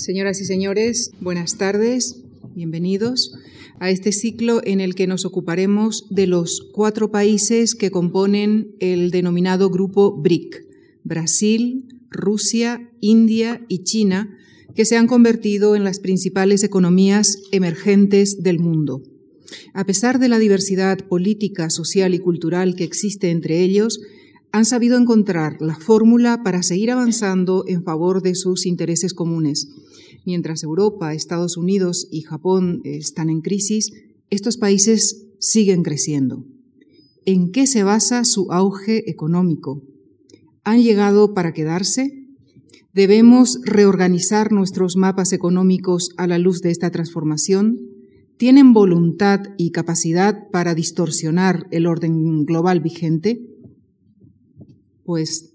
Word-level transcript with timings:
Señoras 0.00 0.40
y 0.40 0.46
señores, 0.46 1.10
buenas 1.20 1.58
tardes, 1.58 2.22
bienvenidos 2.54 3.34
a 3.80 3.90
este 3.90 4.12
ciclo 4.12 4.62
en 4.64 4.80
el 4.80 4.94
que 4.94 5.06
nos 5.06 5.26
ocuparemos 5.26 6.06
de 6.08 6.26
los 6.26 6.70
cuatro 6.72 7.10
países 7.10 7.74
que 7.74 7.90
componen 7.90 8.74
el 8.80 9.10
denominado 9.10 9.68
grupo 9.68 10.16
BRIC, 10.16 10.64
Brasil, 11.04 11.84
Rusia, 12.08 12.90
India 13.00 13.62
y 13.68 13.84
China, 13.84 14.38
que 14.74 14.86
se 14.86 14.96
han 14.96 15.06
convertido 15.06 15.76
en 15.76 15.84
las 15.84 16.00
principales 16.00 16.64
economías 16.64 17.36
emergentes 17.52 18.42
del 18.42 18.58
mundo. 18.58 19.02
A 19.74 19.84
pesar 19.84 20.18
de 20.18 20.30
la 20.30 20.38
diversidad 20.38 20.96
política, 21.08 21.68
social 21.68 22.14
y 22.14 22.20
cultural 22.20 22.74
que 22.74 22.84
existe 22.84 23.28
entre 23.28 23.60
ellos, 23.60 24.00
han 24.50 24.64
sabido 24.64 24.96
encontrar 24.96 25.60
la 25.60 25.76
fórmula 25.76 26.42
para 26.42 26.62
seguir 26.62 26.90
avanzando 26.90 27.64
en 27.68 27.84
favor 27.84 28.22
de 28.22 28.34
sus 28.34 28.64
intereses 28.64 29.12
comunes. 29.12 29.68
Mientras 30.24 30.62
Europa, 30.62 31.14
Estados 31.14 31.56
Unidos 31.56 32.08
y 32.10 32.22
Japón 32.22 32.80
están 32.84 33.30
en 33.30 33.40
crisis, 33.40 33.92
estos 34.28 34.56
países 34.56 35.26
siguen 35.38 35.82
creciendo. 35.82 36.44
¿En 37.24 37.52
qué 37.52 37.66
se 37.66 37.82
basa 37.82 38.24
su 38.24 38.52
auge 38.52 39.10
económico? 39.10 39.82
¿Han 40.64 40.82
llegado 40.82 41.34
para 41.34 41.52
quedarse? 41.52 42.28
¿Debemos 42.92 43.60
reorganizar 43.64 44.52
nuestros 44.52 44.96
mapas 44.96 45.32
económicos 45.32 46.10
a 46.16 46.26
la 46.26 46.38
luz 46.38 46.60
de 46.60 46.70
esta 46.70 46.90
transformación? 46.90 47.78
¿Tienen 48.36 48.72
voluntad 48.72 49.40
y 49.58 49.70
capacidad 49.70 50.48
para 50.50 50.74
distorsionar 50.74 51.66
el 51.70 51.86
orden 51.86 52.44
global 52.44 52.80
vigente? 52.80 53.46
Pues 55.04 55.49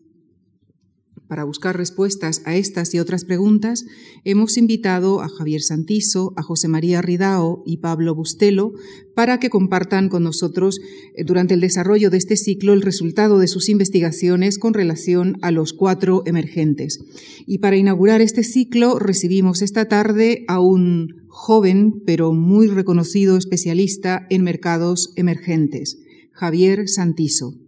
para 1.28 1.44
buscar 1.44 1.78
respuestas 1.78 2.42
a 2.46 2.56
estas 2.56 2.94
y 2.94 3.00
otras 3.00 3.26
preguntas, 3.26 3.86
hemos 4.24 4.58
invitado 4.58 5.22
a 5.22 5.30
Javier 5.30 5.62
Santiso, 5.62 6.34
a 6.36 6.44
José 6.44 6.68
María 6.68 7.02
Ridao 7.02 7.64
y 7.66 7.78
Pablo 7.78 8.14
Bustelo 8.16 8.74
para 9.16 9.40
que 9.40 9.50
compartan 9.50 10.10
con 10.10 10.24
nosotros 10.24 10.80
eh, 11.16 11.24
durante 11.24 11.54
el 11.54 11.62
desarrollo 11.62 12.10
de 12.10 12.18
este 12.18 12.38
ciclo 12.38 12.74
el 12.74 12.82
resultado 12.82 13.40
de 13.40 13.48
sus 13.48 13.70
investigaciones 13.70 14.60
con 14.60 14.74
relación 14.74 15.38
a 15.42 15.52
los 15.52 15.74
cuatro 15.74 16.24
emergentes. 16.26 17.00
Y 17.46 17.60
para 17.60 17.78
inaugurar 17.78 18.22
este 18.22 18.44
ciclo 18.44 19.00
recibimos 19.00 19.62
esta 19.62 19.86
tarde 19.86 20.46
a 20.48 20.60
un 20.60 21.26
joven 21.28 22.02
pero 22.06 22.34
muy 22.34 22.68
reconocido 22.68 23.38
especialista 23.38 24.26
en 24.30 24.44
mercados 24.44 25.12
emergentes, 25.16 25.98
Javier 26.32 26.88
Santiso 26.88 27.65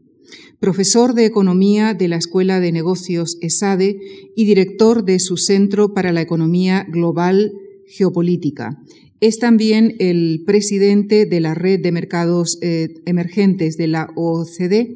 profesor 0.59 1.13
de 1.13 1.25
Economía 1.25 1.93
de 1.93 2.07
la 2.07 2.15
Escuela 2.15 2.59
de 2.59 2.71
Negocios 2.71 3.37
ESADE 3.41 3.99
y 4.35 4.45
director 4.45 5.03
de 5.03 5.19
su 5.19 5.37
Centro 5.37 5.93
para 5.93 6.11
la 6.11 6.21
Economía 6.21 6.85
Global 6.89 7.51
Geopolítica. 7.87 8.81
Es 9.19 9.39
también 9.39 9.95
el 9.99 10.43
presidente 10.45 11.25
de 11.25 11.39
la 11.39 11.53
Red 11.53 11.81
de 11.81 11.91
Mercados 11.91 12.59
eh, 12.61 12.89
Emergentes 13.05 13.77
de 13.77 13.87
la 13.87 14.09
OCDE 14.15 14.95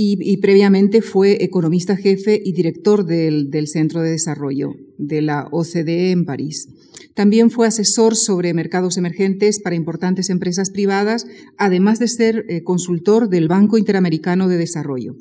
y, 0.00 0.36
previamente 0.36 1.02
fue 1.02 1.42
economista 1.42 1.96
jefe 1.96 2.40
y 2.44 2.52
director 2.52 3.04
del, 3.04 3.66
Centro 3.66 4.00
de 4.00 4.12
Desarrollo 4.12 4.76
de 4.96 5.22
la 5.22 5.48
OCDE 5.50 6.12
en 6.12 6.24
París. 6.24 6.68
También 7.14 7.50
fue 7.50 7.66
asesor 7.66 8.14
sobre 8.14 8.54
mercados 8.54 8.96
emergentes 8.96 9.60
para 9.60 9.74
importantes 9.74 10.30
empresas 10.30 10.70
privadas, 10.70 11.26
además 11.56 11.98
de 11.98 12.06
ser 12.06 12.44
eh, 12.48 12.62
consultor 12.62 13.28
del 13.28 13.48
Banco 13.48 13.76
Interamericano 13.76 14.46
de 14.46 14.58
Desarrollo. 14.58 15.16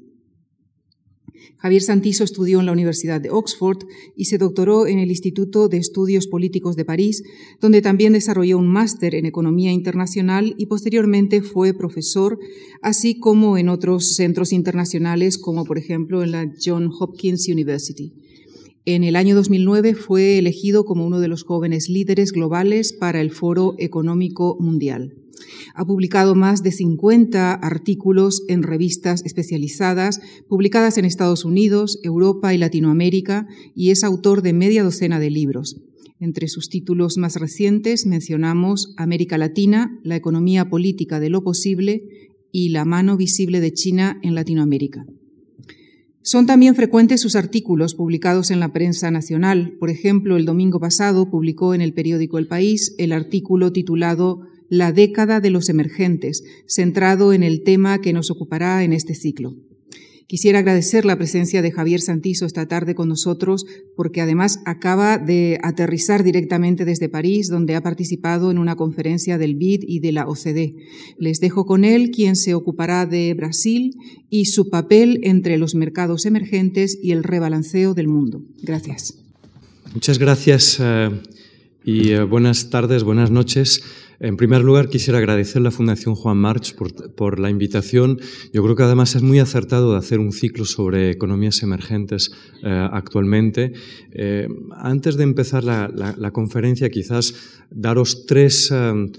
Javier 1.58 1.82
Santiso 1.82 2.24
estudió 2.24 2.60
en 2.60 2.66
la 2.66 2.72
Universidad 2.72 3.20
de 3.20 3.30
Oxford 3.30 3.86
y 4.16 4.26
se 4.26 4.38
doctoró 4.38 4.88
en 4.88 5.00
el 5.00 5.10
Instituto 5.10 5.70
de 5.70 5.78
Estudios 5.78 6.28
Políticos 6.28 6.76
de 6.76 6.86
París, 6.86 7.24
donde 7.60 7.82
también 7.82 8.14
desarrolló 8.14 8.58
un 8.58 8.68
máster 8.68 9.16
en 9.16 9.26
Economía 9.26 9.72
Internacional 9.72 10.56
y 10.58 10.68
posteriormente 10.68 11.42
fue 11.42 11.74
profesor, 11.74 12.40
así 12.82 13.20
como 13.20 13.58
en 13.58 13.70
otros 13.70 14.16
centros 14.16 14.54
internacionales, 14.54 15.38
como 15.38 15.66
por 15.66 15.78
ejemplo 15.78 16.24
en 16.24 16.32
la 16.32 16.52
Johns 16.64 16.96
Hopkins 17.00 17.48
University. 17.48 18.14
En 18.90 19.04
el 19.04 19.18
año 19.18 19.36
2009 19.36 19.96
fue 19.96 20.38
elegido 20.38 20.86
como 20.86 21.06
uno 21.06 21.20
de 21.20 21.28
los 21.28 21.44
jóvenes 21.44 21.90
líderes 21.90 22.32
globales 22.32 22.94
para 22.94 23.20
el 23.20 23.32
Foro 23.32 23.76
Económico 23.80 24.56
Mundial. 24.62 25.14
Ha 25.76 25.84
publicado 25.84 26.36
más 26.36 26.64
de 26.64 26.72
50 26.72 27.52
artículos 27.52 28.46
en 28.48 28.64
revistas 28.64 29.26
especializadas 29.26 30.22
publicadas 30.48 30.98
en 30.98 31.04
Estados 31.04 31.44
Unidos, 31.44 32.00
Europa 32.02 32.54
y 32.54 32.58
Latinoamérica 32.58 33.46
y 33.76 33.90
es 33.90 34.06
autor 34.06 34.42
de 34.42 34.54
media 34.54 34.84
docena 34.84 35.20
de 35.20 35.32
libros. 35.32 35.82
Entre 36.22 36.48
sus 36.48 36.70
títulos 36.70 37.18
más 37.18 37.36
recientes 37.36 38.06
mencionamos 38.06 38.94
América 38.96 39.38
Latina, 39.38 40.00
la 40.06 40.16
economía 40.16 40.70
política 40.70 41.20
de 41.20 41.30
lo 41.30 41.44
posible 41.44 42.04
y 42.54 42.70
la 42.70 42.86
mano 42.86 43.18
visible 43.18 43.60
de 43.60 43.74
China 43.74 44.18
en 44.24 44.34
Latinoamérica. 44.34 45.06
Son 46.28 46.46
también 46.46 46.76
frecuentes 46.76 47.22
sus 47.22 47.38
artículos 47.38 47.96
publicados 47.96 48.52
en 48.52 48.60
la 48.60 48.74
prensa 48.74 49.10
nacional. 49.12 49.78
Por 49.80 49.90
ejemplo, 49.90 50.36
el 50.36 50.44
domingo 50.44 50.78
pasado 50.78 51.32
publicó 51.32 51.74
en 51.74 51.80
el 51.80 51.94
periódico 51.94 52.38
El 52.38 52.48
País 52.48 52.94
el 52.98 53.14
artículo 53.14 53.72
titulado 53.72 54.42
La 54.68 54.92
década 54.92 55.40
de 55.40 55.52
los 55.52 55.70
emergentes, 55.70 56.44
centrado 56.68 57.32
en 57.32 57.44
el 57.44 57.64
tema 57.64 58.02
que 58.02 58.12
nos 58.12 58.30
ocupará 58.30 58.84
en 58.84 58.92
este 58.92 59.16
ciclo. 59.16 59.56
Quisiera 60.28 60.60
agradecer 60.60 61.06
la 61.06 61.16
presencia 61.16 61.62
de 61.62 61.72
Javier 61.72 62.02
Santizo 62.02 62.46
esta 62.46 62.68
tarde 62.68 62.96
con 62.96 63.08
nosotros, 63.08 63.66
porque 63.96 64.20
además 64.20 64.60
acaba 64.66 65.18
de 65.18 65.58
aterrizar 65.64 66.22
directamente 66.22 66.84
desde 66.84 67.08
París, 67.08 67.48
donde 67.48 67.76
ha 67.76 67.82
participado 67.82 68.52
en 68.52 68.58
una 68.58 68.76
conferencia 68.76 69.38
del 69.38 69.56
BID 69.56 69.86
y 69.88 70.00
de 70.00 70.12
la 70.12 70.28
OCDE. 70.28 70.76
Les 71.18 71.40
dejo 71.40 71.66
con 71.66 71.86
él, 71.86 72.12
quien 72.12 72.36
se 72.36 72.56
ocupará 72.56 73.06
de 73.06 73.34
Brasil 73.36 73.96
y 74.30 74.46
su 74.46 74.70
papel 74.70 75.22
entre 75.24 75.58
los 75.58 75.76
mercados 75.76 76.26
emergentes 76.26 77.00
y 77.02 77.12
el 77.12 77.24
rebalanceo 77.24 77.94
del 77.94 78.10
mundo. 78.10 78.42
Gracias. 78.62 79.24
Muchas 79.94 80.20
gracias 80.20 80.78
eh, 80.82 81.10
y 81.86 82.10
eh, 82.10 82.24
buenas 82.24 82.70
tardes, 82.70 83.06
buenas 83.06 83.32
noches. 83.32 83.82
En 84.20 84.36
primer 84.36 84.64
lugar, 84.64 84.90
quisiera 84.90 85.20
agradecer 85.20 85.60
a 85.60 85.66
la 85.66 85.72
Fundación 85.72 86.16
Juan 86.16 86.38
March 86.38 86.76
por, 87.16 87.40
la 87.40 87.52
invitación. 87.52 88.20
Yo 88.52 88.64
creo 88.64 88.76
que 88.76 88.84
además 88.84 89.16
es 89.16 89.22
muy 89.22 89.40
acertado 89.40 89.92
de 89.92 90.00
hacer 90.00 90.20
un 90.20 90.32
ciclo 90.32 90.66
sobre 90.66 91.12
economías 91.12 91.62
emergentes 91.62 92.32
eh, 92.64 92.90
actualmente. 92.92 93.74
Eh, 94.12 94.48
antes 94.72 95.18
de 95.18 95.24
empezar 95.24 95.64
la, 95.64 96.32
conferencia, 96.32 96.90
quizás 96.90 97.34
daros 97.70 98.26
tres... 98.26 98.72
Eh, 98.72 99.12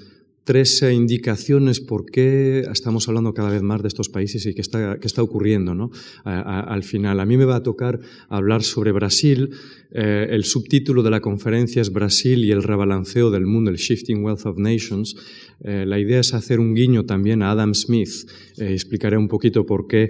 tres 0.49 0.81
indicaciones 0.81 1.79
por 1.79 2.07
qué 2.07 2.61
estamos 2.73 3.07
hablando 3.07 3.35
cada 3.35 3.51
vez 3.51 3.61
más 3.61 3.83
de 3.83 3.89
estos 3.89 4.09
países 4.09 4.47
y 4.47 4.55
qué 4.55 4.63
está, 4.63 5.23
ocurriendo 5.23 5.75
¿no? 5.75 5.91
al 6.25 6.83
final. 6.85 7.21
A 7.21 7.27
mí 7.27 7.37
me 7.37 7.45
va 7.45 7.57
a 7.57 7.63
tocar 7.63 8.01
hablar 8.31 8.63
sobre 8.63 8.93
Brasil. 8.93 9.51
Eh, 9.91 10.29
el 10.31 10.45
subtítulo 10.45 11.03
de 11.03 11.11
la 11.11 11.21
conferencia 11.21 11.83
es 11.83 11.93
Brasil 11.93 12.47
y 12.47 12.51
el 12.51 12.63
rebalanceo 12.63 13.31
del 13.31 13.45
mundo, 13.45 13.71
el 13.71 13.77
Shifting 13.77 14.25
Wealth 14.25 14.47
of 14.47 14.57
Nations. 14.57 15.17
Eh, 15.61 15.85
la 15.87 15.99
idea 15.99 16.21
es 16.21 16.33
hacer 16.33 16.61
un 16.61 16.75
guiño 16.75 17.05
también 17.05 17.43
a 17.43 17.51
Adam 17.51 17.75
Smith. 17.75 18.27
Eh, 18.57 18.73
explicaré 18.73 19.19
un 19.19 19.29
poquito 19.29 19.67
por 19.67 19.87
qué 19.87 20.09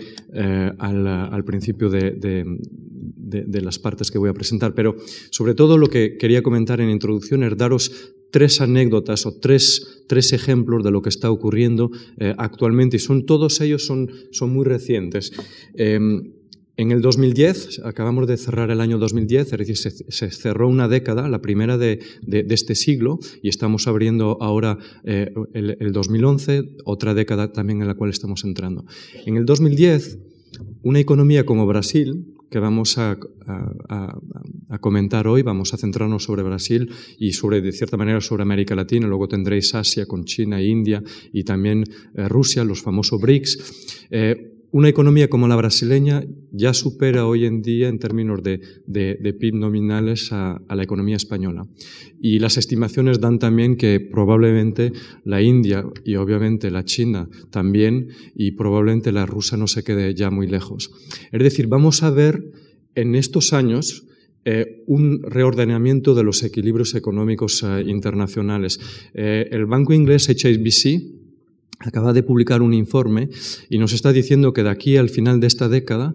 al, 0.78 1.44
principio 1.44 1.90
de, 1.90 2.12
de 2.12 3.60
las 3.60 3.80
partes 3.80 4.12
que 4.12 4.18
voy 4.18 4.30
a 4.30 4.34
presentar. 4.34 4.72
Pero 4.72 4.94
sobre 5.30 5.54
todo 5.54 5.78
lo 5.78 5.88
que 5.88 6.16
quería 6.16 6.44
comentar 6.44 6.80
en 6.80 6.90
introducción 6.90 7.42
es 7.42 7.56
daros 7.56 8.14
tres 8.30 8.60
anécdotas 8.60 9.26
o 9.26 9.38
tres, 9.38 10.04
tres 10.06 10.32
ejemplos 10.32 10.84
de 10.84 10.90
lo 10.90 11.02
que 11.02 11.08
está 11.08 11.30
ocurriendo 11.30 11.90
eh, 12.18 12.34
actualmente 12.38 12.96
y 12.96 13.00
son, 13.00 13.26
todos 13.26 13.60
ellos 13.60 13.86
son, 13.86 14.10
son 14.32 14.52
muy 14.52 14.64
recientes. 14.64 15.32
Em, 15.74 16.32
en 16.76 16.92
el 16.92 17.02
2010, 17.02 17.80
acabamos 17.84 18.28
de 18.28 18.36
cerrar 18.36 18.70
el 18.70 18.80
año 18.80 18.98
2010, 18.98 19.52
es 19.52 19.58
decir, 19.58 19.76
se, 19.76 20.30
cerró 20.30 20.68
una 20.68 20.86
década, 20.86 21.28
la 21.28 21.42
primera 21.42 21.76
de, 21.76 21.98
de, 22.22 22.46
este 22.50 22.76
siglo, 22.76 23.18
y 23.42 23.48
estamos 23.48 23.88
abriendo 23.88 24.38
ahora 24.40 24.78
eh, 25.02 25.32
el, 25.54 25.76
el 25.80 25.92
2011, 25.92 26.76
otra 26.84 27.14
década 27.14 27.52
también 27.52 27.80
en 27.82 27.88
la 27.88 27.94
cual 27.94 28.10
estamos 28.10 28.44
entrando. 28.44 28.84
En 29.26 29.36
el 29.36 29.44
2010, 29.44 30.18
una 30.84 31.00
economía 31.00 31.44
como 31.44 31.66
Brasil, 31.66 32.36
que 32.50 32.58
vamos 32.58 32.98
a, 32.98 33.18
comentar 34.80 35.26
hoy. 35.26 35.42
Vamos 35.42 35.74
a 35.74 35.76
centrarnos 35.76 36.24
sobre 36.24 36.42
Brasil 36.42 36.90
y 37.18 37.32
sobre, 37.32 37.60
de 37.60 37.72
cierta 37.72 37.96
manera, 37.96 38.20
sobre 38.20 38.42
América 38.42 38.74
Latina. 38.74 39.06
Luego 39.06 39.28
tendréis 39.28 39.74
Asia 39.74 40.06
con 40.06 40.24
China 40.24 40.62
India 40.62 41.02
y 41.32 41.44
también 41.44 41.84
eh, 42.14 42.28
Rusia, 42.28 42.64
los 42.64 42.82
famosos 42.82 43.20
BRICS. 43.20 44.08
Eh, 44.10 44.57
una 44.70 44.88
economía 44.88 45.28
como 45.28 45.48
la 45.48 45.56
brasileña 45.56 46.24
ya 46.52 46.74
supera 46.74 47.26
hoy 47.26 47.46
en 47.46 47.62
día 47.62 47.88
en 47.88 47.98
términos 47.98 48.42
de, 48.42 48.58
PIB 49.40 49.54
nominales 49.54 50.28
a, 50.32 50.60
la 50.68 50.82
economía 50.82 51.16
española. 51.16 51.66
Y 52.20 52.38
las 52.38 52.58
estimaciones 52.58 53.20
dan 53.20 53.38
también 53.38 53.76
que 53.76 54.00
probablemente 54.00 54.92
la 55.24 55.40
India 55.40 55.84
y 56.04 56.16
obviamente 56.16 56.70
la 56.70 56.84
China 56.84 57.28
también 57.50 58.08
y 58.34 58.52
probablemente 58.52 59.12
la 59.12 59.26
rusa 59.26 59.56
no 59.56 59.66
se 59.66 59.84
quede 59.84 60.14
ya 60.14 60.30
muy 60.30 60.46
lejos. 60.46 60.90
Es 61.32 61.42
decir, 61.42 61.66
vamos 61.66 62.02
a 62.02 62.10
ver 62.10 62.44
en 62.94 63.14
estos 63.14 63.52
años 63.52 64.04
eh, 64.44 64.82
un 64.86 65.22
reordenamiento 65.22 66.14
de 66.14 66.24
los 66.24 66.42
equilibrios 66.42 66.94
económicos 66.94 67.62
eh, 67.62 67.84
internacionales. 67.86 68.80
el 69.14 69.66
banco 69.66 69.92
inglés 69.92 70.28
HSBC 70.28 71.17
acaba 71.78 72.12
de 72.12 72.22
publicar 72.22 72.62
un 72.62 72.74
informe 72.74 73.30
y 73.68 73.78
nos 73.78 73.92
está 73.92 74.12
diciendo 74.12 74.52
que 74.52 74.62
de 74.62 74.70
aquí 74.70 74.96
al 74.96 75.08
final 75.08 75.40
de 75.40 75.46
esta 75.46 75.68
década 75.68 76.14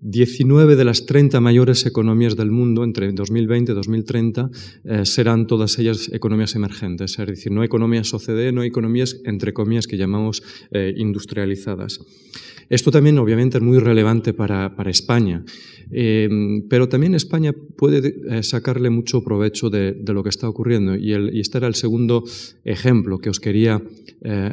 19 0.00 0.76
de 0.76 0.84
las 0.84 1.06
30 1.06 1.40
mayores 1.40 1.86
economías 1.86 2.36
del 2.36 2.50
mundo 2.50 2.84
entre 2.84 3.10
2020 3.12 3.72
y 3.72 3.74
2030 3.74 4.50
eh, 4.84 5.04
serán 5.06 5.46
todas 5.46 5.78
ellas 5.78 6.10
economías 6.12 6.54
emergentes, 6.54 7.18
es 7.18 7.26
decir, 7.26 7.50
no 7.50 7.64
economías 7.64 8.12
OCDE, 8.12 8.52
no 8.52 8.62
economías, 8.62 9.20
entre 9.24 9.52
comillas, 9.52 9.86
que 9.86 9.96
llamamos 9.96 10.42
eh, 10.70 10.94
industrializadas. 10.96 12.00
Esto 12.68 12.90
también, 12.90 13.18
obviamente, 13.18 13.58
es 13.58 13.62
muy 13.62 13.78
relevante 13.78 14.34
para, 14.34 14.74
España, 14.86 15.44
eh, 15.90 16.28
pero 16.68 16.88
también 16.88 17.14
España 17.14 17.52
puede 17.76 18.42
sacarle 18.42 18.90
mucho 18.90 19.22
provecho 19.22 19.70
de, 19.70 19.96
lo 20.06 20.22
que 20.22 20.30
está 20.30 20.48
ocurriendo 20.48 20.96
y, 20.96 21.12
y, 21.12 21.40
este 21.40 21.58
era 21.58 21.68
el 21.68 21.74
segundo 21.74 22.24
ejemplo 22.64 23.18
que 23.18 23.30
os 23.30 23.40
quería 23.40 23.80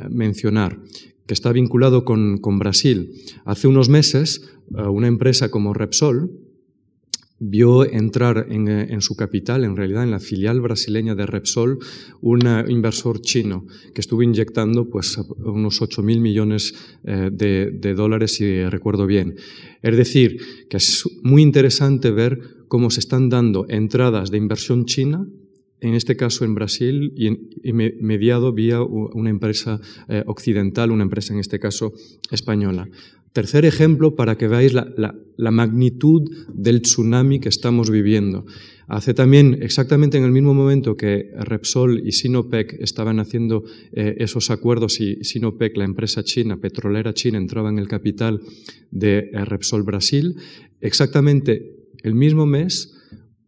mencionar, 0.09 0.79
que 1.25 1.33
está 1.33 1.51
vinculado 1.51 2.03
con, 2.03 2.59
Brasil. 2.59 3.13
Hace 3.45 3.67
unos 3.67 3.89
meses, 3.89 4.49
eh, 4.77 4.81
una 4.81 5.07
empresa 5.07 5.49
como 5.49 5.73
Repsol 5.73 6.31
vio 7.43 7.83
entrar 7.85 8.47
eh, 8.49 8.87
en, 8.89 9.01
su 9.01 9.15
capital, 9.15 9.63
en 9.63 9.75
realidad 9.75 10.03
en 10.03 10.11
la 10.11 10.19
filial 10.19 10.61
brasileña 10.61 11.15
de 11.15 11.25
Repsol, 11.25 11.79
un 12.21 12.41
inversor 12.69 13.21
chino 13.21 13.65
que 13.93 14.01
estuvo 14.01 14.23
inyectando 14.23 14.89
pues, 14.89 15.17
unos 15.37 15.81
8.000 15.81 16.19
millones 16.19 16.73
eh, 17.03 17.29
de, 17.31 17.71
de 17.71 17.93
dólares, 17.93 18.35
si 18.35 18.63
recuerdo 18.65 19.05
bien. 19.05 19.35
Es 19.81 19.97
decir, 19.97 20.37
que 20.69 20.77
es 20.77 21.03
muy 21.23 21.41
interesante 21.41 22.11
ver 22.11 22.39
cómo 22.67 22.89
se 22.89 23.01
están 23.01 23.29
dando 23.29 23.65
entradas 23.67 24.31
de 24.31 24.37
inversión 24.37 24.85
china 24.85 25.27
en 25.83 25.95
este 25.95 26.15
caso 26.15 26.45
en 26.45 26.55
Brasil 26.55 27.13
y, 27.15 27.73
mediado 27.73 28.53
vía 28.53 28.81
una 28.81 29.29
empresa 29.29 29.81
eh, 30.07 30.23
occidental, 30.27 30.91
una 30.91 31.03
empresa 31.03 31.33
en 31.33 31.39
este 31.39 31.59
caso 31.59 31.91
española. 32.31 32.87
Tercer 33.33 33.65
ejemplo 33.65 34.15
para 34.15 34.37
que 34.37 34.47
veáis 34.47 34.73
la, 34.73 35.51
magnitud 35.51 36.21
del 36.53 36.81
tsunami 36.83 37.39
que 37.39 37.49
estamos 37.49 37.89
viviendo. 37.89 38.45
Hace 38.87 39.13
también, 39.13 39.57
exactamente 39.61 40.17
en 40.17 40.23
el 40.23 40.31
mismo 40.31 40.53
momento 40.53 40.95
que 40.95 41.31
Repsol 41.39 42.05
y 42.05 42.11
Sinopec 42.11 42.75
estaban 42.79 43.19
haciendo 43.19 43.63
eh, 43.91 44.15
esos 44.19 44.51
acuerdos 44.51 44.99
y 44.99 45.23
Sinopec, 45.23 45.75
la 45.77 45.85
empresa 45.85 46.23
china, 46.23 46.57
petrolera 46.57 47.13
china, 47.13 47.39
entraba 47.39 47.69
en 47.69 47.79
el 47.79 47.87
capital 47.87 48.39
de 48.91 49.31
eh, 49.33 49.45
Repsol 49.45 49.81
Brasil, 49.81 50.35
exactamente 50.79 51.89
el 52.03 52.13
mismo 52.13 52.45
mes 52.45 52.93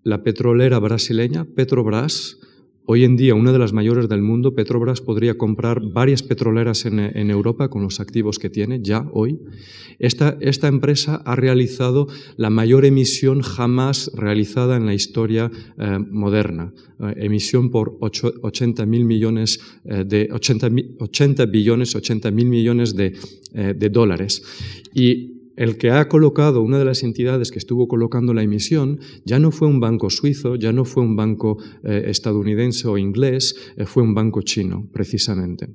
la 0.06 0.24
petrolera 0.24 0.80
brasileña, 0.80 1.46
Petrobras, 1.46 2.38
hoy 2.86 3.04
en 3.04 3.16
día 3.18 3.36
una 3.36 3.52
de 3.52 3.60
las 3.60 3.74
mayores 3.74 4.08
del 4.10 4.22
mundo, 4.22 4.54
Petrobras 4.54 5.02
podría 5.02 5.38
comprar 5.38 5.82
varias 5.82 6.24
petroleras 6.24 6.86
en, 6.86 7.30
Europa 7.30 7.70
con 7.70 7.82
los 7.82 8.00
activos 8.00 8.40
que 8.40 8.50
tiene 8.50 8.80
ya 8.82 9.08
hoy. 9.12 9.40
Esta, 10.00 10.38
esta, 10.42 10.68
empresa 10.68 11.22
ha 11.26 11.36
realizado 11.36 12.08
la 12.38 12.50
mayor 12.50 12.86
emisión 12.86 13.42
jamás 13.42 14.12
realizada 14.14 14.76
en 14.76 14.86
la 14.86 14.94
historia 14.94 15.52
eh, 15.78 16.00
moderna. 16.00 16.74
Eh, 17.00 17.14
emisión 17.18 17.72
por 17.72 17.98
80 18.00 18.86
mil 18.86 19.06
millones 19.06 19.60
eh, 19.86 20.04
de 20.06 20.30
80, 20.32 20.70
80 21.00 21.46
billones, 21.46 21.96
80 21.96 22.32
mil 22.32 22.48
millones 22.48 22.96
de, 22.96 23.14
de 23.54 23.90
dólares. 23.90 24.44
Y 24.94 25.35
el 25.56 25.78
que 25.78 25.90
ha 25.90 26.08
colocado, 26.08 26.62
una 26.62 26.80
de 26.80 26.86
las 26.86 27.04
entidades 27.04 27.52
que 27.52 27.60
estuvo 27.60 27.88
colocando 27.88 28.34
la 28.34 28.44
emisión, 28.44 29.00
ya 29.26 29.40
no 29.40 29.52
fue 29.52 29.68
un 29.68 29.80
banco 29.80 30.10
suizo, 30.10 30.56
ya 30.56 30.72
no 30.72 30.86
fue 30.86 31.04
un 31.04 31.16
banco 31.16 31.58
eh, 31.84 32.04
estadounidense 32.08 32.88
o 32.88 32.98
inglés, 32.98 33.56
eh, 33.78 33.86
fue 33.86 34.04
un 34.04 34.14
banco 34.14 34.42
chino, 34.42 34.88
precisamente. 34.92 35.70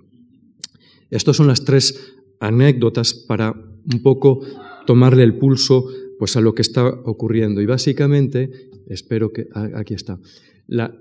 Estas 1.10 1.36
son 1.36 1.46
las 1.46 1.64
tres 1.64 2.14
anécdotas 2.40 3.14
para 3.14 3.52
un 3.52 4.02
poco 4.02 4.40
tomarle 4.86 5.22
el 5.22 5.36
pulso 5.38 5.86
pues, 6.18 6.36
a 6.36 6.40
lo 6.40 6.54
que 6.54 6.62
está 6.62 6.86
ocurriendo. 6.86 7.60
Y 7.60 7.66
básicamente, 7.66 8.50
espero 8.86 9.32
que 9.32 9.48
aquí 9.74 9.94
está. 9.94 10.18
La, 10.66 10.94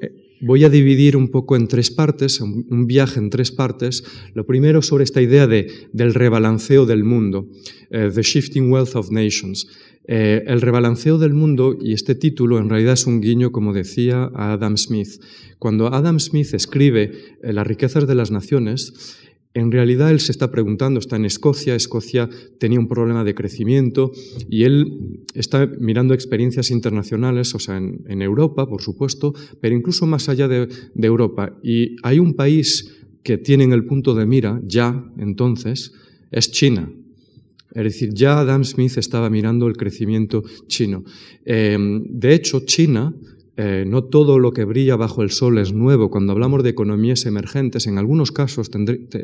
eh, 0.00 0.21
Voy 0.44 0.64
a 0.64 0.68
dividir 0.68 1.16
un 1.16 1.28
poco 1.28 1.54
en 1.54 1.68
tres 1.68 1.92
partes, 1.92 2.40
un 2.40 2.86
viaje 2.88 3.20
en 3.20 3.30
tres 3.30 3.52
partes. 3.52 4.02
Lo 4.34 4.44
primero 4.44 4.82
sobre 4.82 5.04
esta 5.04 5.22
idea 5.22 5.46
de, 5.46 5.68
del 5.92 6.14
rebalanceo 6.14 6.84
del 6.84 7.04
mundo, 7.04 7.48
eh, 7.90 8.10
The 8.12 8.22
Shifting 8.22 8.68
Wealth 8.68 8.96
of 8.96 9.12
Nations. 9.12 9.68
Eh, 10.08 10.42
el 10.48 10.60
rebalanceo 10.60 11.16
del 11.16 11.32
mundo, 11.32 11.78
y 11.80 11.92
este 11.92 12.16
título 12.16 12.58
en 12.58 12.68
realidad 12.68 12.94
es 12.94 13.06
un 13.06 13.20
guiño, 13.20 13.52
como 13.52 13.72
decía, 13.72 14.32
a 14.34 14.54
Adam 14.54 14.76
Smith. 14.76 15.22
Cuando 15.60 15.94
Adam 15.94 16.18
Smith 16.18 16.54
escribe 16.54 17.12
eh, 17.40 17.52
Las 17.52 17.64
riquezas 17.64 18.08
de 18.08 18.16
las 18.16 18.32
naciones, 18.32 19.20
en 19.54 19.70
realidad 19.70 20.10
él 20.10 20.18
se 20.18 20.32
está 20.32 20.50
preguntando, 20.50 20.98
está 20.98 21.16
en 21.16 21.26
Escocia, 21.26 21.74
Escocia 21.74 22.28
tenía 22.58 22.80
un 22.80 22.88
problema 22.88 23.22
de 23.22 23.34
crecimiento 23.34 24.10
y 24.48 24.64
él 24.64 25.11
está 25.34 25.66
mirando 25.78 26.14
experiencias 26.14 26.70
internacionales, 26.70 27.54
o 27.54 27.58
sea, 27.58 27.76
en, 27.76 28.22
Europa, 28.22 28.66
por 28.68 28.82
supuesto, 28.82 29.34
pero 29.60 29.74
incluso 29.74 30.06
más 30.06 30.28
allá 30.28 30.48
de, 30.48 30.68
Europa. 30.94 31.56
Y 31.62 31.96
hay 32.02 32.18
un 32.18 32.34
país 32.34 32.92
que 33.22 33.38
tiene 33.38 33.64
en 33.64 33.72
el 33.72 33.84
punto 33.84 34.14
de 34.14 34.26
mira, 34.26 34.60
ya 34.64 35.04
entonces, 35.18 35.92
es 36.30 36.50
China. 36.50 36.92
Es 37.74 37.84
decir, 37.84 38.10
ya 38.12 38.40
Adam 38.40 38.64
Smith 38.64 38.98
estaba 38.98 39.30
mirando 39.30 39.66
el 39.66 39.76
crecimiento 39.76 40.42
chino. 40.66 41.04
Eh, 41.44 41.78
de 41.78 42.34
hecho, 42.34 42.60
China 42.66 43.14
eh, 43.54 43.84
no 43.86 44.04
todo 44.04 44.38
lo 44.38 44.52
que 44.52 44.64
brilla 44.64 44.96
bajo 44.96 45.22
el 45.22 45.30
sol 45.30 45.58
es 45.58 45.74
nuevo. 45.74 46.10
Cuando 46.10 46.32
hablamos 46.32 46.62
de 46.62 46.70
economías 46.70 47.26
emergentes, 47.26 47.86
en 47.86 47.98
algunos 47.98 48.32
casos 48.32 48.70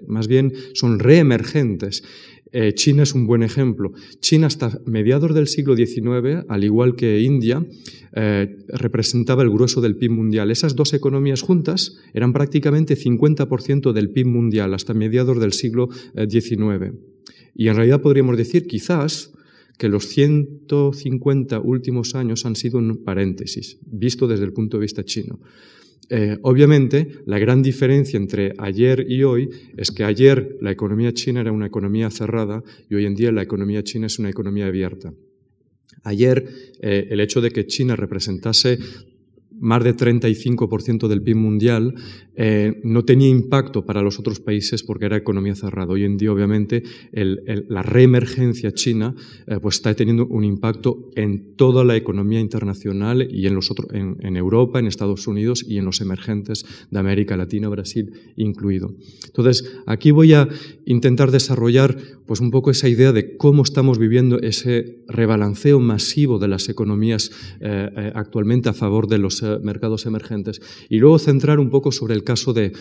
más 0.06 0.28
bien 0.28 0.52
son 0.74 0.98
reemergentes. 0.98 2.04
Eh, 2.52 2.72
China 2.74 3.02
es 3.02 3.14
un 3.14 3.26
buen 3.26 3.42
ejemplo. 3.42 3.92
China 4.20 4.46
hasta 4.46 4.80
mediados 4.86 5.34
del 5.34 5.48
siglo 5.48 5.76
XIX, 5.76 6.44
al 6.48 6.64
igual 6.64 6.96
que 6.96 7.20
India, 7.20 7.64
eh, 8.14 8.56
representaba 8.68 9.42
el 9.42 9.50
grueso 9.50 9.80
del 9.80 9.96
PIB 9.96 10.10
mundial. 10.10 10.50
Esas 10.50 10.74
dos 10.74 10.94
economías 10.94 11.42
juntas 11.42 11.98
eran 12.14 12.32
prácticamente 12.32 12.96
50% 12.96 13.92
del 13.92 14.10
PIB 14.10 14.26
mundial 14.26 14.74
hasta 14.74 14.94
mediados 14.94 15.38
del 15.40 15.52
siglo 15.52 15.88
XIX. 16.14 16.94
Y 17.54 17.68
en 17.68 17.76
realidad 17.76 18.00
podríamos 18.00 18.36
decir, 18.36 18.66
quizás, 18.66 19.32
que 19.78 19.88
los 19.88 20.08
150 20.08 21.60
últimos 21.60 22.14
años 22.14 22.44
han 22.44 22.56
sido 22.56 22.78
un 22.78 23.04
paréntesis, 23.04 23.78
visto 23.86 24.26
desde 24.26 24.44
el 24.44 24.52
punto 24.52 24.76
de 24.76 24.82
vista 24.82 25.04
chino. 25.04 25.38
Eh, 26.10 26.38
obviamente, 26.42 27.20
la 27.26 27.38
gran 27.38 27.62
diferencia 27.62 28.16
entre 28.16 28.54
ayer 28.58 29.04
y 29.08 29.24
hoy 29.24 29.50
es 29.76 29.90
que 29.90 30.04
ayer 30.04 30.56
la 30.60 30.70
economía 30.70 31.12
china 31.12 31.40
era 31.40 31.52
una 31.52 31.66
economía 31.66 32.10
cerrada 32.10 32.62
y 32.88 32.94
hoy 32.94 33.04
en 33.04 33.14
día 33.14 33.30
la 33.30 33.42
economía 33.42 33.82
china 33.82 34.06
es 34.06 34.18
una 34.18 34.30
economía 34.30 34.66
abierta. 34.66 35.12
Ayer, 36.04 36.48
eh, 36.80 37.08
el 37.10 37.20
hecho 37.20 37.40
de 37.40 37.50
que 37.50 37.66
China 37.66 37.96
representase 37.96 38.78
más 39.60 39.84
de 39.84 39.96
35% 39.96 41.08
del 41.08 41.22
PIB 41.22 41.36
mundial, 41.36 41.94
eh, 42.40 42.80
no 42.84 43.04
tenía 43.04 43.28
impacto 43.28 43.84
para 43.84 44.00
los 44.00 44.20
otros 44.20 44.38
países 44.38 44.84
porque 44.84 45.06
era 45.06 45.16
economía 45.16 45.56
cerrada. 45.56 45.92
Hoy 45.92 46.04
en 46.04 46.16
día, 46.16 46.32
obviamente, 46.32 46.84
la 47.12 47.82
reemergencia 47.82 48.72
china 48.72 49.14
eh, 49.48 49.58
pues 49.60 49.76
está 49.76 49.92
teniendo 49.94 50.26
un 50.26 50.44
impacto 50.44 51.10
en 51.16 51.56
toda 51.56 51.82
la 51.84 51.96
economía 51.96 52.38
internacional 52.38 53.26
y 53.28 53.46
en, 53.48 53.54
los 53.56 53.72
otros, 53.72 53.88
en, 53.92 54.36
Europa, 54.36 54.78
en 54.78 54.86
Estados 54.86 55.26
Unidos 55.26 55.64
y 55.66 55.78
en 55.78 55.84
los 55.84 56.00
emergentes 56.00 56.64
de 56.90 56.98
América 56.98 57.36
Latina, 57.36 57.68
Brasil 57.68 58.12
incluido. 58.36 58.94
Entonces, 59.26 59.64
aquí 59.86 60.12
voy 60.12 60.32
a 60.34 60.48
intentar 60.86 61.32
desarrollar 61.32 61.98
pues, 62.26 62.40
un 62.40 62.52
poco 62.52 62.70
esa 62.70 62.88
idea 62.88 63.12
de 63.12 63.36
cómo 63.36 63.62
estamos 63.62 63.98
viviendo 63.98 64.38
ese 64.40 65.02
rebalanceo 65.08 65.80
masivo 65.80 66.38
de 66.38 66.48
las 66.48 66.68
economías 66.68 67.32
eh, 67.60 68.12
actualmente 68.14 68.68
a 68.68 68.74
favor 68.74 69.08
de 69.08 69.18
los 69.18 69.42
mercados 69.62 70.06
emergentes 70.06 70.60
y 70.88 70.98
luego 70.98 71.18
centrar 71.18 71.58
un 71.58 71.70
poco 71.70 71.92
sobre 71.92 72.14
el 72.14 72.24
caso 72.24 72.52
de, 72.52 72.72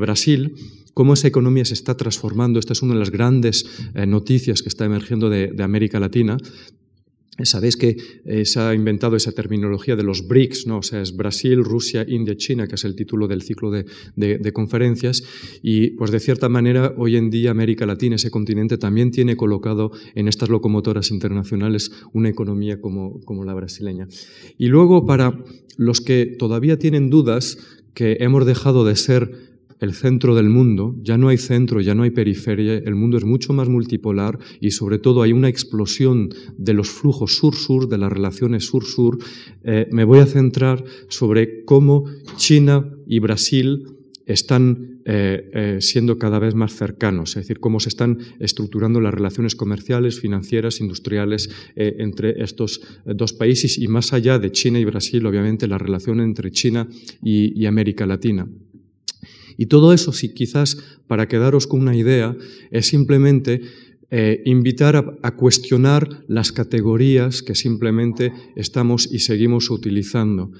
Brasil, 0.00 0.54
cómo 0.94 1.14
esa 1.14 1.28
economía 1.28 1.64
se 1.64 1.74
está 1.74 1.96
transformando. 1.96 2.58
Esta 2.58 2.72
es 2.72 2.82
una 2.82 2.94
de 2.94 3.00
las 3.00 3.10
grandes 3.10 3.66
eh, 3.94 4.06
noticias 4.06 4.62
que 4.62 4.68
está 4.68 4.84
emergiendo 4.84 5.28
de, 5.30 5.54
América 5.62 6.00
Latina. 6.00 6.36
Sabéis 7.44 7.76
que 7.76 7.96
eh, 8.24 8.44
se 8.44 8.60
ha 8.60 8.74
inventado 8.74 9.16
esa 9.16 9.32
terminología 9.32 9.96
de 9.96 10.02
los 10.02 10.26
BRICS, 10.26 10.66
¿no? 10.66 10.78
o 10.78 10.82
sea, 10.82 11.00
es 11.00 11.16
Brasil, 11.16 11.64
Rusia, 11.64 12.04
India, 12.06 12.36
China, 12.36 12.66
que 12.66 12.74
es 12.74 12.84
el 12.84 12.94
título 12.94 13.28
del 13.28 13.42
ciclo 13.42 13.70
de, 13.70 14.52
conferencias. 14.52 15.22
Y, 15.62 15.90
pues, 15.92 16.10
de 16.10 16.20
cierta 16.20 16.48
manera, 16.48 16.94
hoy 16.96 17.16
en 17.16 17.30
día 17.30 17.50
América 17.50 17.86
Latina, 17.86 18.16
ese 18.16 18.30
continente, 18.30 18.78
también 18.78 19.10
tiene 19.10 19.36
colocado 19.36 19.92
en 20.14 20.28
estas 20.28 20.48
locomotoras 20.48 21.10
internacionales 21.10 21.90
una 22.12 22.28
economía 22.28 22.80
como, 22.80 23.20
como 23.20 23.44
la 23.44 23.54
brasileña. 23.54 24.08
Y 24.58 24.66
luego, 24.66 25.06
para 25.06 25.44
los 25.76 26.00
que 26.00 26.26
todavía 26.26 26.78
tienen 26.78 27.10
dudas, 27.10 27.58
que 27.94 28.18
hemos 28.20 28.46
dejado 28.46 28.84
de 28.84 28.96
ser 28.96 29.49
el 29.80 29.94
centro 29.94 30.34
del 30.34 30.48
mundo, 30.48 30.94
ya 31.02 31.16
no 31.16 31.28
hay 31.28 31.38
centro, 31.38 31.80
ya 31.80 31.94
no 31.94 32.02
hay 32.02 32.10
periferia, 32.10 32.74
el 32.74 32.94
mundo 32.94 33.16
es 33.16 33.24
mucho 33.24 33.52
más 33.52 33.68
multipolar 33.68 34.38
y 34.60 34.70
sobre 34.72 34.98
todo 34.98 35.22
hay 35.22 35.32
una 35.32 35.48
explosión 35.48 36.28
de 36.56 36.74
los 36.74 36.90
flujos 36.90 37.36
sur-sur, 37.36 37.88
de 37.88 37.98
las 37.98 38.12
relaciones 38.12 38.66
sur-sur. 38.66 39.18
Eh, 39.64 39.88
me 39.90 40.04
voy 40.04 40.18
a 40.18 40.26
centrar 40.26 40.84
sobre 41.08 41.64
cómo 41.64 42.04
China 42.36 42.90
y 43.06 43.18
Brasil 43.20 43.84
están 44.26 45.00
eh, 45.06 45.50
eh, 45.54 45.76
siendo 45.80 46.18
cada 46.18 46.38
vez 46.38 46.54
más 46.54 46.74
cercanos, 46.74 47.30
es 47.30 47.42
decir, 47.44 47.58
cómo 47.58 47.80
se 47.80 47.88
están 47.88 48.18
estructurando 48.38 49.00
las 49.00 49.14
relaciones 49.14 49.56
comerciales, 49.56 50.20
financieras, 50.20 50.80
industriales 50.80 51.50
entre 51.74 52.42
estos 52.42 52.82
dos 53.06 53.32
países 53.32 53.78
y 53.78 53.88
más 53.88 54.12
allá 54.12 54.38
de 54.38 54.52
China 54.52 54.78
y 54.78 54.84
Brasil, 54.84 55.24
obviamente, 55.26 55.66
la 55.66 55.78
relación 55.78 56.20
entre 56.20 56.50
China 56.50 56.86
y, 57.22 57.64
América 57.64 58.06
Latina. 58.06 58.46
Y 59.60 59.66
todo 59.66 59.92
eso, 59.92 60.14
si 60.14 60.32
quizás 60.32 60.78
para 61.06 61.28
quedaros 61.28 61.66
con 61.66 61.82
una 61.82 61.94
idea, 61.94 62.34
es 62.70 62.86
simplemente 62.86 63.60
invitar 64.46 64.96
a, 64.96 65.30
cuestionar 65.36 66.24
las 66.28 66.50
categorías 66.50 67.42
que 67.42 67.54
simplemente 67.54 68.32
estamos 68.56 69.06
y 69.12 69.18
seguimos 69.18 69.68
utilizando. 69.68 70.50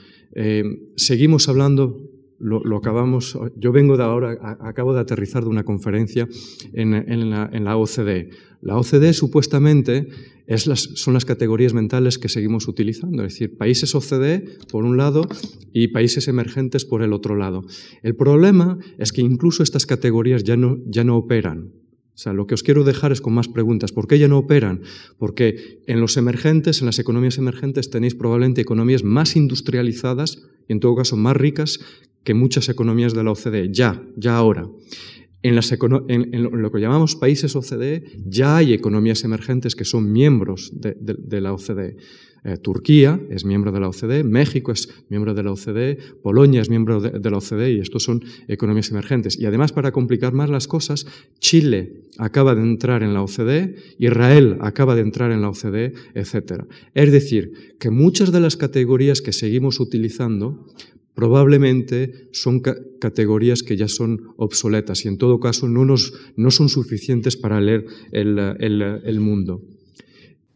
seguimos 0.97 1.49
hablando 1.49 2.11
lo, 2.40 2.76
acabamos, 2.76 3.38
yo 3.57 3.73
vengo 3.73 3.97
de 3.97 4.02
ahora, 4.02 4.59
acabo 4.61 4.92
de 4.92 5.00
aterrizar 5.00 5.45
de 5.45 5.49
una 5.49 5.64
conferencia 5.64 6.28
en, 6.75 7.30
la, 7.30 7.76
OCDE. 7.78 8.28
La 8.61 8.76
OCDE 8.76 9.14
supuestamente 9.14 10.09
es 10.50 10.64
son 10.64 11.14
las 11.14 11.25
categorías 11.25 11.75
mentales 11.75 12.19
que 12.19 12.28
seguimos 12.28 12.66
utilizando, 12.66 13.25
es 13.25 13.35
decir, 13.35 13.57
países 13.57 13.95
OCDE 13.95 14.59
por 14.69 14.85
un 14.85 14.97
lado 14.97 15.28
y 15.73 15.88
países 15.88 16.26
emergentes 16.26 16.85
por 16.85 17.02
el 17.02 17.12
otro 17.12 17.37
lado. 17.37 17.64
El 18.02 18.16
problema 18.16 18.78
es 18.99 19.12
que 19.12 19.21
incluso 19.21 19.62
estas 19.62 19.87
categorías 19.87 20.42
ya 20.42 20.57
no, 20.57 20.78
ya 20.87 21.04
no 21.04 21.16
operan. 21.16 21.73
O 22.14 22.23
sea, 22.23 22.33
lo 22.33 22.49
que 22.49 22.54
os 22.54 22.64
quiero 22.64 22.83
dejar 22.83 23.12
es 23.12 23.21
con 23.21 23.33
más 23.33 23.47
preguntas. 23.47 23.92
¿Por 23.92 24.09
qué 24.09 24.19
ya 24.19 24.26
no 24.26 24.38
operan? 24.38 24.83
Porque 25.19 25.83
en 25.87 26.00
los 26.00 26.16
emergentes, 26.16 26.80
en 26.80 26.87
las 26.87 26.99
economías 26.99 27.38
emergentes, 27.38 27.88
tenéis 27.88 28.16
probablemente 28.16 28.61
economías 28.61 29.04
más 29.04 29.37
industrializadas 29.37 30.42
y 30.69 30.73
en 30.73 30.80
todo 30.80 30.97
caso 30.97 31.16
más 31.16 31.37
ricas 31.37 31.78
que 32.25 32.35
muchas 32.35 32.69
economías 32.69 33.14
de 33.14 33.25
la 33.25 33.30
OCDE, 33.30 33.71
ya, 33.73 34.02
ya 34.16 34.37
ahora. 34.37 34.69
En, 35.43 36.63
lo 36.63 36.71
que 36.71 36.81
llamamos 36.81 37.17
países 37.17 37.57
OCDE 37.57 38.05
ya 38.27 38.59
hay 38.59 38.75
economías 38.75 39.25
emergentes 39.25 39.75
que 39.75 39.87
son 39.87 40.13
miembros 40.13 40.73
de, 40.75 41.41
la 41.41 41.55
OCDE. 41.55 41.97
Eh, 42.43 42.57
Turquía 42.57 43.21
es 43.31 43.45
miembro 43.45 43.71
de 43.71 43.81
la 43.81 43.89
OCDE, 43.89 44.25
México 44.25 44.73
es 44.73 44.89
miembro 45.09 45.35
de 45.35 45.43
la 45.43 45.53
OCDE, 45.53 45.99
Polonia 46.23 46.63
es 46.63 46.71
miembro 46.71 47.01
de, 47.01 47.31
la 47.31 47.37
OCDE 47.37 47.73
y 47.73 47.81
estos 47.81 48.03
son 48.03 48.23
economías 48.49 48.91
emergentes. 48.91 49.39
Y 49.39 49.47
además, 49.47 49.73
para 49.73 49.93
complicar 49.93 50.33
más 50.33 50.51
las 50.51 50.67
cosas, 50.67 51.07
Chile 51.39 52.05
acaba 52.19 52.55
de 52.55 52.63
entrar 52.63 53.03
en 53.03 53.15
la 53.15 53.23
OCDE, 53.23 53.77
Israel 53.99 54.59
acaba 54.61 54.95
de 54.95 55.03
entrar 55.03 55.33
en 55.33 55.41
la 55.43 55.51
OCDE, 55.51 55.95
etc. 56.15 56.65
Es 56.95 57.13
decir, 57.13 57.77
que 57.79 57.91
muchas 57.91 58.31
de 58.33 58.41
las 58.41 58.57
categorías 58.57 59.23
que 59.23 59.33
seguimos 59.33 59.81
utilizando 59.81 60.67
probablemente 61.14 62.29
son 62.33 62.61
categorías 62.61 63.62
que 63.62 63.76
ya 63.76 63.88
son 63.88 64.33
obsoletas 64.37 65.05
y 65.05 65.09
en 65.09 65.19
todo 65.19 65.40
caso 65.40 65.69
no, 65.69 65.85
nos, 65.85 66.12
no 66.37 66.50
son 66.50 66.69
suficientes 66.69 67.37
para 67.37 67.61
leer 67.61 67.87
el, 68.12 69.21
mundo. 69.21 69.62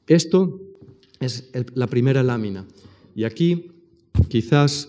Esto 0.06 0.61
es 1.20 1.50
la 1.75 1.87
primera 1.87 2.23
lámina 2.23 2.66
y 3.14 3.25
aquí 3.25 3.70
quizás 4.28 4.88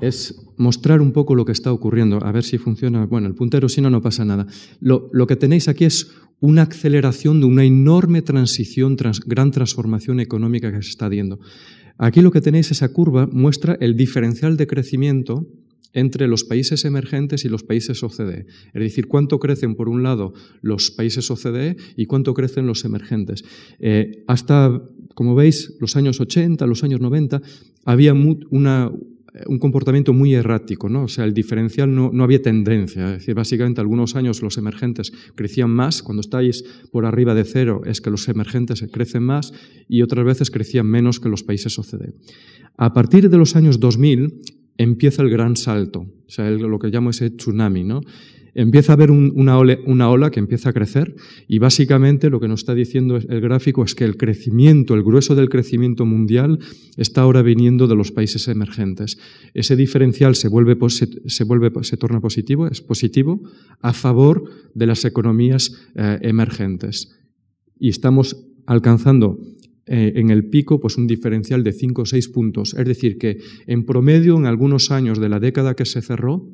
es 0.00 0.42
mostrar 0.56 1.00
un 1.00 1.12
poco 1.12 1.34
lo 1.34 1.44
que 1.44 1.52
está 1.52 1.72
ocurriendo, 1.72 2.22
a 2.24 2.32
ver 2.32 2.42
si 2.42 2.58
funciona. 2.58 3.06
Bueno, 3.06 3.28
el 3.28 3.34
puntero, 3.34 3.68
si 3.68 3.80
no, 3.80 3.90
no 3.90 4.02
pasa 4.02 4.24
nada. 4.24 4.46
Lo, 4.80 5.26
que 5.26 5.36
tenéis 5.36 5.68
aquí 5.68 5.84
es 5.84 6.10
una 6.40 6.62
aceleración 6.62 7.40
de 7.40 7.46
una 7.46 7.64
enorme 7.64 8.22
transición, 8.22 8.96
gran 9.26 9.52
transformación 9.52 10.18
económica 10.18 10.72
que 10.72 10.82
se 10.82 10.90
está 10.90 11.08
dando. 11.08 11.38
Aquí 11.98 12.20
lo 12.20 12.30
que 12.30 12.40
tenéis, 12.40 12.70
esa 12.70 12.92
curva, 12.92 13.28
muestra 13.30 13.76
el 13.80 13.96
diferencial 13.96 14.56
de 14.56 14.66
crecimiento 14.66 15.46
entre 15.92 16.26
los 16.26 16.44
países 16.44 16.84
emergentes 16.84 17.44
y 17.44 17.48
los 17.48 17.64
países 17.64 18.02
OCDE. 18.02 18.46
Es 18.72 18.82
decir, 18.82 19.08
cuánto 19.08 19.38
crecen, 19.38 19.74
por 19.74 19.88
un 19.88 20.02
lado, 20.02 20.32
los 20.62 20.90
países 20.90 21.30
OCDE 21.30 21.76
y 21.96 22.06
cuánto 22.06 22.34
crecen 22.34 22.66
los 22.66 22.84
emergentes. 22.84 23.44
Eh, 23.78 24.24
hasta, 24.26 24.82
como 25.14 25.34
veis, 25.34 25.74
los 25.80 25.96
años 25.96 26.20
80, 26.20 26.66
los 26.66 26.82
años 26.82 27.00
90, 27.00 27.42
había 27.84 28.14
una, 28.14 28.90
un 29.46 29.58
comportamiento 29.58 30.12
muy 30.12 30.34
errático, 30.34 30.88
¿no? 30.88 31.04
O 31.04 31.08
sea, 31.08 31.24
el 31.24 31.32
diferencial 31.32 31.94
no, 31.94 32.10
no, 32.12 32.24
había 32.24 32.42
tendencia. 32.42 33.06
Es 33.06 33.20
decir, 33.20 33.34
básicamente 33.34 33.80
algunos 33.80 34.14
años 34.14 34.42
los 34.42 34.58
emergentes 34.58 35.12
crecían 35.34 35.70
más, 35.70 36.02
cuando 36.02 36.20
estáis 36.20 36.64
por 36.90 37.06
arriba 37.06 37.34
de 37.34 37.44
cero 37.44 37.82
es 37.86 38.00
que 38.00 38.10
los 38.10 38.28
emergentes 38.28 38.84
crecen 38.92 39.22
más 39.22 39.52
y 39.88 40.02
otras 40.02 40.26
veces 40.26 40.50
crecían 40.50 40.86
menos 40.86 41.18
que 41.18 41.30
los 41.30 41.42
países 41.42 41.78
OCDE. 41.78 42.14
A 42.76 42.92
partir 42.92 43.30
de 43.30 43.38
los 43.38 43.56
años 43.56 43.80
2000 43.80 44.42
empieza 44.76 45.22
el 45.22 45.30
gran 45.30 45.56
salto, 45.56 46.00
o 46.00 46.30
sea, 46.30 46.50
lo 46.50 46.78
que 46.78 46.88
llamo 46.88 47.10
ese 47.10 47.30
tsunami, 47.30 47.84
¿no? 47.84 48.00
Empieza 48.54 48.92
a 48.92 48.94
haber 48.94 49.10
una, 49.10 49.58
ola 49.58 50.30
que 50.30 50.40
empieza 50.40 50.70
a 50.70 50.72
crecer 50.72 51.14
y 51.48 51.58
básicamente 51.58 52.30
lo 52.30 52.40
que 52.40 52.48
nos 52.48 52.60
está 52.60 52.74
diciendo 52.74 53.16
el 53.16 53.40
gráfico 53.40 53.84
es 53.84 53.94
que 53.94 54.04
el 54.04 54.16
crecimiento, 54.16 54.94
el 54.94 55.02
grueso 55.02 55.34
del 55.34 55.48
crecimiento 55.48 56.04
mundial 56.04 56.58
está 56.96 57.22
ahora 57.22 57.42
viniendo 57.42 57.86
de 57.86 57.96
los 57.96 58.12
países 58.12 58.48
emergentes. 58.48 59.18
Ese 59.54 59.76
diferencial 59.76 60.34
se 60.34 60.48
vuelve, 60.48 60.76
se, 60.88 61.44
vuelve, 61.44 61.70
se 61.82 61.96
torna 61.96 62.20
positivo, 62.20 62.66
es 62.66 62.80
positivo 62.80 63.42
a 63.80 63.92
favor 63.92 64.44
de 64.74 64.86
las 64.86 65.04
economías 65.04 65.72
eh, 65.94 66.18
emergentes. 66.22 67.18
Y 67.78 67.88
estamos 67.88 68.36
alcanzando 68.66 69.38
eh, 69.86 70.12
en 70.14 70.30
el 70.30 70.48
pico 70.48 70.78
pues 70.78 70.96
un 70.96 71.08
diferencial 71.08 71.64
de 71.64 71.72
5 71.72 72.02
o 72.02 72.06
6 72.06 72.28
puntos. 72.28 72.74
Es 72.74 72.86
decir, 72.86 73.18
que 73.18 73.38
en 73.66 73.84
promedio, 73.84 74.36
en 74.36 74.46
algunos 74.46 74.92
años 74.92 75.18
de 75.18 75.28
la 75.28 75.40
década 75.40 75.74
que 75.74 75.84
se 75.84 76.02
cerró, 76.02 76.48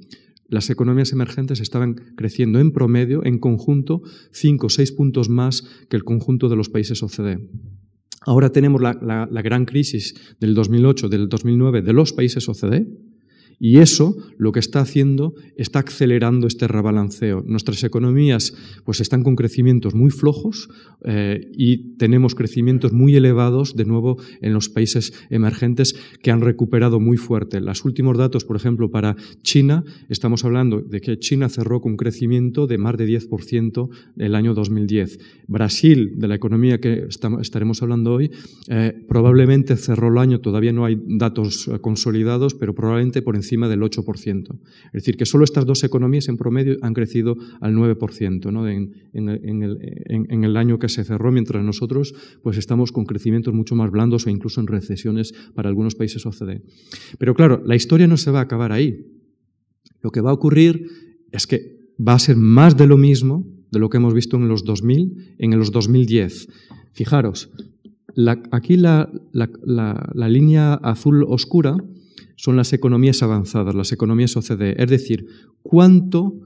las 0.49 0.71
economías 0.71 1.13
emergentes 1.13 1.61
estaban 1.61 1.95
creciendo 2.17 2.59
en 2.59 2.73
promedio, 2.73 3.25
en 3.25 3.39
conjunto, 3.39 4.03
cinco 4.33 4.67
o 4.67 4.71
seis 4.71 4.93
puntos 4.93 5.29
más 5.29 5.63
que 5.89 5.97
el 5.97 6.05
conjunto 6.05 6.49
de 6.49 6.57
los 6.57 6.69
países 6.69 7.03
OCDE. 7.03 7.49
Ahora 8.23 8.51
tenemos 8.51 8.83
la, 8.83 9.29
la 9.31 9.43
gran 9.43 9.65
crisis 9.65 10.37
del 10.41 10.55
2008, 10.55 11.09
del 11.09 11.29
2009 11.29 11.83
de 11.83 11.93
los 11.93 12.13
países 12.13 12.49
OCDE, 12.49 12.87
y 13.61 13.79
eso 13.79 14.17
lo 14.39 14.53
que 14.53 14.61
está 14.61 14.81
haciendo, 14.81 15.35
está 15.57 15.81
acelerando 15.81 16.47
este 16.47 16.69
rebalanceo. 16.69 17.43
Nuestras 17.47 17.83
economías 17.83 18.55
pues, 18.85 19.01
están 19.01 19.23
con 19.23 19.37
crecimientos 19.37 19.95
muy 19.95 20.11
flojos 20.11 20.69
eh, 21.05 21.51
y 21.55 21.97
tenemos 21.97 22.35
crecimientos 22.35 22.93
muy 22.93 23.17
elevados, 23.17 23.75
de 23.75 23.85
nuevo, 23.85 24.19
en 24.41 24.53
los 24.53 24.69
países 24.69 25.13
emergentes 25.31 25.97
que 26.23 26.31
han 26.31 26.41
recuperado 26.41 27.01
muy 27.01 27.17
fuerte. 27.17 27.61
Los 27.61 27.85
últimos 27.85 28.17
datos, 28.17 28.45
por 28.45 28.57
ejemplo, 28.57 28.91
para 28.91 29.17
China, 29.43 29.85
estamos 30.09 30.45
hablando 30.45 30.81
de 30.81 31.01
que 31.01 31.19
China 31.19 31.49
cerró 31.49 31.81
con 31.81 31.93
un 31.93 31.97
crecimiento 31.97 32.67
de 32.67 32.79
más 32.79 32.97
de 32.97 33.07
10% 33.07 33.89
el 34.19 34.35
año 34.35 34.55
2010. 34.55 35.19
Brasil, 35.49 36.13
de 36.17 36.29
la 36.29 36.35
economía 36.35 36.79
que 36.81 37.07
estaremos 37.41 37.83
hablando 37.83 38.13
hoy, 38.13 38.31
eh, 38.69 38.93
probablemente 39.09 39.77
cerró 39.77 40.09
el 40.09 40.19
año, 40.19 40.41
todavía 40.41 40.73
no 40.73 40.85
hay 40.85 41.01
datos 41.07 41.67
eh, 41.69 41.79
consolidados, 41.81 42.55
pero 42.55 42.75
probablemente 42.75 43.23
por 43.23 43.35
encima 43.35 43.48
encima 43.49 43.69
del 43.69 43.81
8%. 43.81 44.59
Es 44.87 44.93
decir, 44.93 45.17
que 45.17 45.25
solo 45.25 45.45
estas 45.45 45.65
dos 45.65 45.83
economías 45.85 46.29
en 46.29 46.37
promedio 46.37 46.77
han 46.83 46.93
crecido 46.93 47.37
al 47.61 47.75
9% 47.75 48.53
¿no? 48.53 48.69
en, 48.69 50.45
el, 50.45 50.57
año 50.57 50.79
que 50.79 50.89
se 50.89 51.05
cerró, 51.05 51.33
mientras 51.33 51.65
nosotros 51.65 52.15
pues, 52.43 52.59
estamos 52.59 52.93
con 52.93 53.07
crecimientos 53.07 53.55
mucho 53.55 53.75
más 53.75 53.91
blandos 53.91 54.27
o 54.27 54.31
incluso 54.31 54.61
en 54.61 54.67
recesiones 54.67 55.33
para 55.55 55.71
algunos 55.71 55.95
países 55.95 56.27
OCDE. 56.27 56.63
Pero 57.19 57.35
claro, 57.35 57.63
la 57.65 57.75
historia 57.75 58.07
no 58.07 58.19
se 58.19 58.31
va 58.31 58.41
a 58.41 58.43
acabar 58.43 58.73
ahí. 58.73 59.07
Lo 60.03 60.11
que 60.11 60.21
va 60.21 60.31
a 60.31 60.35
ocurrir 60.35 60.87
es 61.33 61.47
que 61.47 61.79
va 61.99 62.15
a 62.15 62.19
ser 62.19 62.37
más 62.37 62.77
de 62.77 62.87
lo 62.87 62.99
mismo 62.99 63.47
de 63.71 63.79
lo 63.79 63.89
que 63.89 63.97
hemos 63.97 64.15
visto 64.15 64.37
en 64.37 64.49
los 64.49 64.65
2000, 64.65 65.37
en 65.39 65.59
los 65.59 65.73
2010. 65.73 66.49
Fijaros, 66.93 67.51
aquí 68.51 68.77
la, 68.77 69.11
la, 69.33 70.29
línea 70.29 70.75
azul 70.75 71.25
oscura 71.29 71.77
son 72.39 72.57
las 72.57 72.73
economías 72.73 73.23
avanzadas, 73.25 73.75
las 73.75 73.91
economías 73.91 74.37
OCDE. 74.37 74.81
Es 74.81 74.89
decir, 74.89 75.27
cuánto 75.63 76.41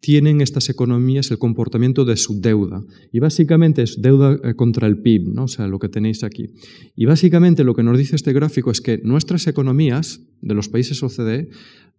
tienen 0.00 0.40
estas 0.40 0.70
economías 0.70 1.30
el 1.30 1.38
comportamiento 1.38 2.04
de 2.04 2.16
su 2.16 2.40
deuda. 2.40 2.82
Y 3.12 3.18
básicamente 3.18 3.82
es 3.82 4.00
deuda 4.00 4.38
eh, 4.42 4.54
contra 4.54 4.86
el 4.86 4.98
PIB, 4.98 5.34
¿no? 5.34 5.44
o 5.44 5.48
sea, 5.48 5.66
lo 5.68 5.78
que 5.78 5.88
tenéis 5.88 6.24
aquí. 6.24 6.46
Y 6.94 7.04
básicamente 7.04 7.64
lo 7.64 7.74
que 7.74 7.82
nos 7.82 7.98
dice 7.98 8.16
este 8.16 8.32
gráfico 8.32 8.70
es 8.70 8.80
que 8.80 8.98
nuestras 9.04 9.46
economías 9.46 10.20
de 10.40 10.54
los 10.54 10.68
países 10.68 11.02
OCDE 11.02 11.50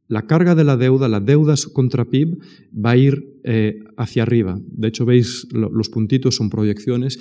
la 0.08 0.26
carga 0.26 0.56
de 0.56 0.64
la 0.64 0.78
deuda, 0.78 1.10
la 1.10 1.20
deuda 1.20 1.56
contra 1.74 2.06
PIB, 2.06 2.40
va 2.74 2.92
a 2.92 2.98
ir 2.98 3.40
eh, 3.44 3.84
hacia 3.98 4.24
arriba. 4.24 4.60
De 4.66 4.88
hecho, 4.88 5.06
veis, 5.06 5.48
los 5.52 5.90
puntitos 5.90 6.36
son 6.36 6.50
proyecciones 6.50 7.20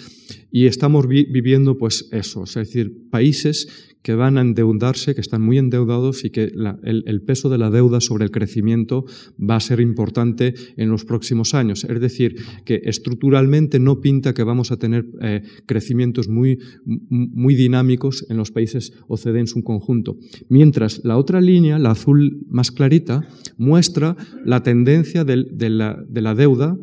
y 0.52 0.66
estamos 0.66 1.08
viviendo 1.08 1.78
pues 1.78 2.08
eso, 2.12 2.44
es 2.44 2.54
decir, 2.54 3.08
países 3.10 3.95
que 4.06 4.14
van 4.14 4.38
a 4.38 4.40
endeudarse, 4.40 5.16
que 5.16 5.20
están 5.20 5.42
muy 5.42 5.58
endeudados 5.58 6.24
y 6.24 6.30
que 6.30 6.52
el, 6.84 7.22
peso 7.22 7.48
de 7.48 7.58
la 7.58 7.70
deuda 7.70 8.00
sobre 8.00 8.24
el 8.24 8.30
crecimiento 8.30 9.04
va 9.36 9.56
a 9.56 9.60
ser 9.60 9.80
importante 9.80 10.54
en 10.76 10.90
los 10.90 11.04
próximos 11.04 11.54
años. 11.54 11.82
Es 11.82 12.00
decir, 12.00 12.36
que 12.64 12.82
estructuralmente 12.84 13.80
no 13.80 14.00
pinta 14.00 14.32
que 14.32 14.44
vamos 14.44 14.70
a 14.70 14.76
tener 14.76 15.06
eh, 15.22 15.42
crecimientos 15.66 16.28
muy, 16.28 16.60
muy 16.84 17.56
dinámicos 17.56 18.24
en 18.28 18.36
los 18.36 18.52
países 18.52 18.92
OCDE 19.08 19.40
en 19.40 19.48
su 19.48 19.64
conjunto. 19.64 20.16
Mientras 20.48 21.04
la 21.04 21.18
otra 21.18 21.40
línea, 21.40 21.80
la 21.80 21.90
azul 21.90 22.46
más 22.48 22.70
clarita, 22.70 23.26
muestra 23.58 24.16
la 24.44 24.62
tendencia 24.62 25.24
de 25.24 25.68
la 25.68 26.34
deuda 26.36 26.78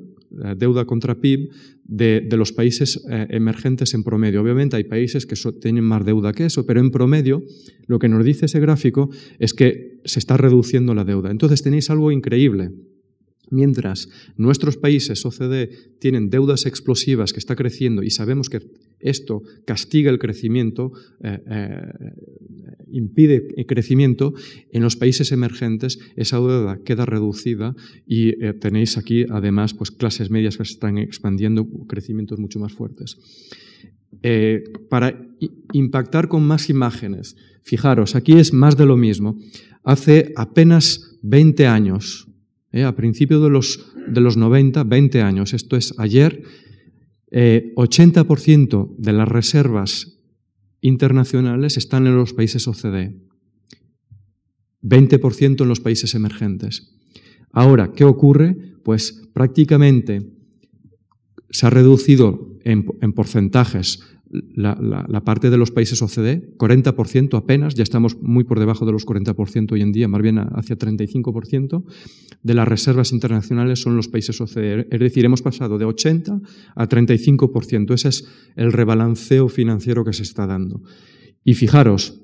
deuda 0.57 0.85
contra 0.85 1.19
PIB 1.19 1.49
de, 1.85 2.27
los 2.37 2.51
países 2.51 3.03
eh, 3.09 3.27
emergentes 3.29 3.93
en 3.93 4.03
promedio. 4.03 4.41
Obviamente 4.41 4.75
hay 4.75 4.83
países 4.83 5.25
que 5.25 5.35
tienen 5.61 5.83
más 5.83 6.05
deuda 6.05 6.33
que 6.33 6.45
eso, 6.45 6.65
pero 6.65 6.79
en 6.79 6.91
promedio 6.91 7.43
lo 7.87 7.99
que 7.99 8.09
nos 8.09 8.23
dice 8.25 8.45
ese 8.45 8.59
gráfico 8.59 9.09
es 9.39 9.53
que 9.53 9.99
se 10.05 10.19
está 10.19 10.37
reduciendo 10.37 10.93
la 10.93 11.03
deuda. 11.03 11.31
Entonces 11.31 11.61
tenéis 11.61 11.89
algo 11.89 12.11
increíble. 12.11 12.71
Mientras 13.49 14.09
nuestros 14.35 14.77
países 14.77 15.25
OCDE 15.25 15.69
tienen 15.99 16.29
deudas 16.29 16.65
explosivas 16.65 17.33
que 17.33 17.39
está 17.39 17.55
creciendo 17.55 18.01
y 18.01 18.09
sabemos 18.09 18.49
que 18.49 18.61
esto 19.03 19.43
castiga 19.65 20.09
el 20.09 20.19
crecimiento, 20.19 20.91
eh, 21.23 21.39
eh, 21.49 21.81
impide 22.91 23.47
el 23.55 23.65
crecimiento, 23.65 24.33
en 24.71 24.81
los 24.81 24.95
países 24.95 25.31
emergentes 25.31 25.99
esa 26.15 26.37
deuda 26.37 26.79
queda 26.83 27.05
reducida 27.05 27.75
y 28.07 28.29
eh, 28.43 28.53
tenéis 28.53 28.97
aquí 28.97 29.25
además 29.29 29.73
pues, 29.73 29.91
clases 29.91 30.29
medias 30.29 30.57
que 30.57 30.65
se 30.65 30.73
están 30.73 30.97
expandiendo, 30.97 31.67
crecimientos 31.87 32.39
mucho 32.39 32.59
más 32.59 32.73
fuertes. 32.73 33.17
para 34.89 35.19
impactar 35.73 36.27
con 36.29 36.43
más 36.43 36.69
imágenes, 36.69 37.35
fijaros, 37.63 38.15
aquí 38.15 38.33
es 38.33 38.53
más 38.53 38.77
de 38.77 38.85
lo 38.85 38.95
mismo. 38.95 39.37
Hace 39.83 40.31
apenas 40.37 41.17
20 41.23 41.67
años, 41.67 42.27
a 42.71 42.95
principios 42.95 43.41
de 43.43 43.49
los, 43.49 43.85
de 44.07 44.21
los 44.21 44.37
90, 44.37 44.83
20 44.85 45.21
años, 45.21 45.53
esto 45.53 45.75
es 45.75 45.93
ayer, 45.97 46.43
80% 47.33 48.85
eh, 48.89 48.95
de 48.97 49.13
las 49.13 49.27
reservas 49.27 50.19
internacionales 50.81 51.77
están 51.77 52.07
en 52.07 52.15
los 52.15 52.33
países 52.33 52.67
OCDE, 52.67 53.19
20% 54.83 55.61
en 55.61 55.67
los 55.67 55.79
países 55.79 56.13
emergentes. 56.13 56.95
Ahora, 57.51 57.91
¿qué 57.93 58.03
ocurre? 58.03 58.55
Pues 58.83 59.29
prácticamente 59.33 60.29
se 61.49 61.65
ha 61.65 61.69
reducido 61.69 62.57
en 62.63 63.13
porcentajes 63.13 64.12
la, 64.55 65.21
parte 65.23 65.49
de 65.49 65.57
los 65.57 65.71
países 65.71 66.01
OCDE, 66.01 66.57
40% 66.57 67.37
apenas, 67.37 67.75
ya 67.75 67.83
estamos 67.83 68.21
muy 68.21 68.43
por 68.43 68.59
debajo 68.59 68.85
de 68.85 68.91
los 68.91 69.05
40% 69.05 69.71
hoy 69.71 69.81
en 69.81 69.91
día, 69.91 70.07
más 70.07 70.21
bien 70.21 70.39
hacia 70.39 70.77
35%, 70.77 71.83
de 72.41 72.53
las 72.53 72.67
reservas 72.67 73.11
internacionales 73.11 73.81
son 73.81 73.95
los 73.95 74.07
países 74.07 74.39
OCDE. 74.41 74.87
Es 74.89 74.99
decir, 74.99 75.25
hemos 75.25 75.41
pasado 75.41 75.77
de 75.77 75.85
80 75.85 76.41
a 76.75 76.89
35%. 76.89 77.93
Ese 77.93 78.09
es 78.09 78.27
el 78.55 78.73
rebalanceo 78.73 79.49
financiero 79.49 80.03
que 80.03 80.13
se 80.13 80.23
está 80.23 80.47
dando. 80.47 80.81
Y 81.43 81.53
fijaros, 81.53 82.21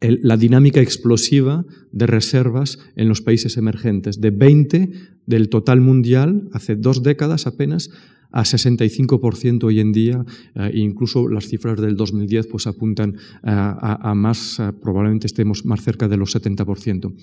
la 0.00 0.36
dinámica 0.36 0.80
explosiva 0.80 1.64
de 1.92 2.06
reservas 2.06 2.78
en 2.96 3.08
los 3.08 3.20
países 3.20 3.56
emergentes, 3.56 4.20
de 4.20 4.30
20 4.30 4.90
del 5.26 5.48
total 5.48 5.80
mundial, 5.80 6.48
hace 6.52 6.74
dos 6.74 7.02
décadas 7.02 7.46
apenas, 7.46 7.90
a 8.32 8.42
65% 8.42 9.64
hoy 9.64 9.80
en 9.80 9.92
día, 9.92 10.24
eh, 10.54 10.70
incluso 10.74 11.28
las 11.28 11.48
cifras 11.48 11.80
del 11.80 11.96
2010 11.96 12.46
pues 12.46 12.66
apuntan 12.66 13.14
eh, 13.14 13.18
a, 13.44 14.12
más, 14.14 14.58
eh, 14.58 14.72
probablemente 14.80 15.26
estemos 15.26 15.64
más 15.64 15.82
cerca 15.82 16.08
de 16.08 16.16
los 16.16 16.34
70%. 16.34 17.14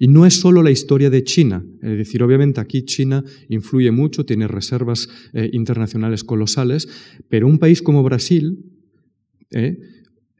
Y 0.00 0.08
no 0.08 0.26
es 0.26 0.34
solo 0.34 0.62
la 0.62 0.70
historia 0.70 1.10
de 1.10 1.24
China, 1.24 1.64
es 1.82 1.96
decir, 1.96 2.22
obviamente 2.22 2.60
aquí 2.60 2.84
China 2.84 3.24
influye 3.48 3.90
mucho, 3.90 4.26
tiene 4.26 4.48
reservas 4.48 5.08
internacionales 5.52 6.24
colosales, 6.24 6.88
pero 7.28 7.46
un 7.46 7.58
país 7.58 7.82
como 7.82 8.02
Brasil, 8.02 8.58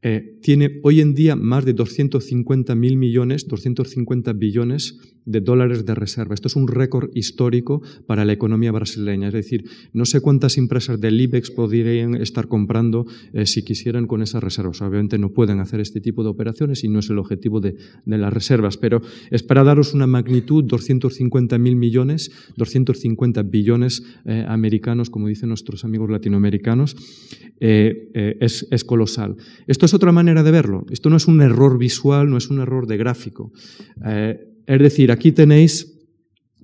eh, 0.09 0.38
tiene 0.40 0.78
hoy 0.85 1.00
en 1.00 1.14
día 1.14 1.35
más 1.35 1.64
de 1.64 1.73
250 1.73 2.76
mil 2.76 2.97
millones, 2.97 3.49
250 3.49 4.35
billones 4.35 5.00
de 5.26 5.40
dólares 5.40 5.85
de 5.85 5.95
reserva. 5.95 6.35
Esto 6.35 6.49
es 6.49 6.56
un 6.56 6.68
récord 6.68 7.11
histórico 7.14 7.83
para 8.07 8.24
la 8.24 8.33
economía 8.33 8.72
brasileña. 8.72 9.29
Es 9.29 9.35
decir, 9.35 9.64
no 9.92 10.07
sé 10.07 10.20
cuántas 10.20 10.57
empresas 10.57 11.01
del 11.01 11.20
IBEX 11.20 11.51
podrían 11.51 12.14
estar 12.14 12.48
comprando 12.48 13.07
eh, 13.33 13.44
si 13.44 13.62
quisieran 13.62 14.07
con 14.07 14.22
esas 14.22 14.42
reservas. 14.42 14.81
Obviamente 14.81 15.18
no 15.18 15.31
pueden 15.31 15.61
hacer 15.61 15.81
este 15.81 16.01
tipo 16.01 16.22
de 16.22 16.31
operaciones 16.31 16.85
y 16.85 16.88
no 16.88 17.01
es 17.01 17.11
el 17.11 17.18
objetivo 17.18 17.61
de, 17.61 17.77
las 18.07 18.33
reservas, 18.33 18.77
pero 18.77 19.03
es 19.31 19.42
para 19.42 19.64
daros 19.64 19.92
una 19.92 20.07
magnitud, 20.07 20.64
250 20.64 21.59
mil 21.59 21.77
millones, 21.77 22.31
250 22.57 23.42
billones 23.42 24.03
eh, 24.24 24.44
americanos, 24.48 25.11
como 25.11 25.29
dicen 25.29 25.48
nuestros 25.48 25.85
amigos 25.85 26.09
latinoamericanos, 26.09 26.96
es, 27.59 28.66
es 28.70 28.85
colosal. 28.85 29.37
Esto 29.66 29.87
es 29.87 29.94
otra 29.94 30.12
manera 30.12 30.42
de 30.42 30.51
verlo. 30.51 30.85
Esto 30.90 31.11
no 31.11 31.16
es 31.16 31.27
un 31.27 31.40
error 31.40 31.79
visual, 31.79 32.29
no 32.31 32.37
es 32.37 32.51
un 32.51 32.61
error 32.61 32.87
de 32.87 32.96
gráfico. 32.96 33.53
Eh, 34.05 34.56
es 34.66 34.81
decir, 34.81 35.12
aquí 35.12 35.33
tenéis, 35.33 35.92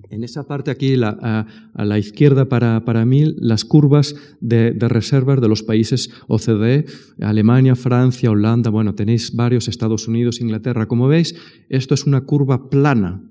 en 0.09 0.23
esa 0.23 0.45
parte 0.45 0.71
aquí 0.71 0.95
a, 1.01 1.45
la 1.73 1.99
izquierda 1.99 2.49
para, 2.49 2.83
para 2.85 3.05
mí, 3.05 3.33
las 3.37 3.65
curvas 3.65 4.15
de, 4.41 4.71
reservas 4.79 5.41
de 5.41 5.47
los 5.47 5.63
países 5.63 6.09
OCDE, 6.27 6.85
Alemania, 7.21 7.75
Francia, 7.75 8.29
Holanda, 8.29 8.69
bueno, 8.69 8.93
tenéis 8.95 9.35
varios, 9.35 9.67
Estados 9.67 10.07
Unidos, 10.07 10.41
Inglaterra. 10.41 10.87
Como 10.87 11.07
veis, 11.07 11.35
esto 11.69 11.93
es 11.93 12.05
una 12.05 12.21
curva 12.21 12.69
plana. 12.69 13.23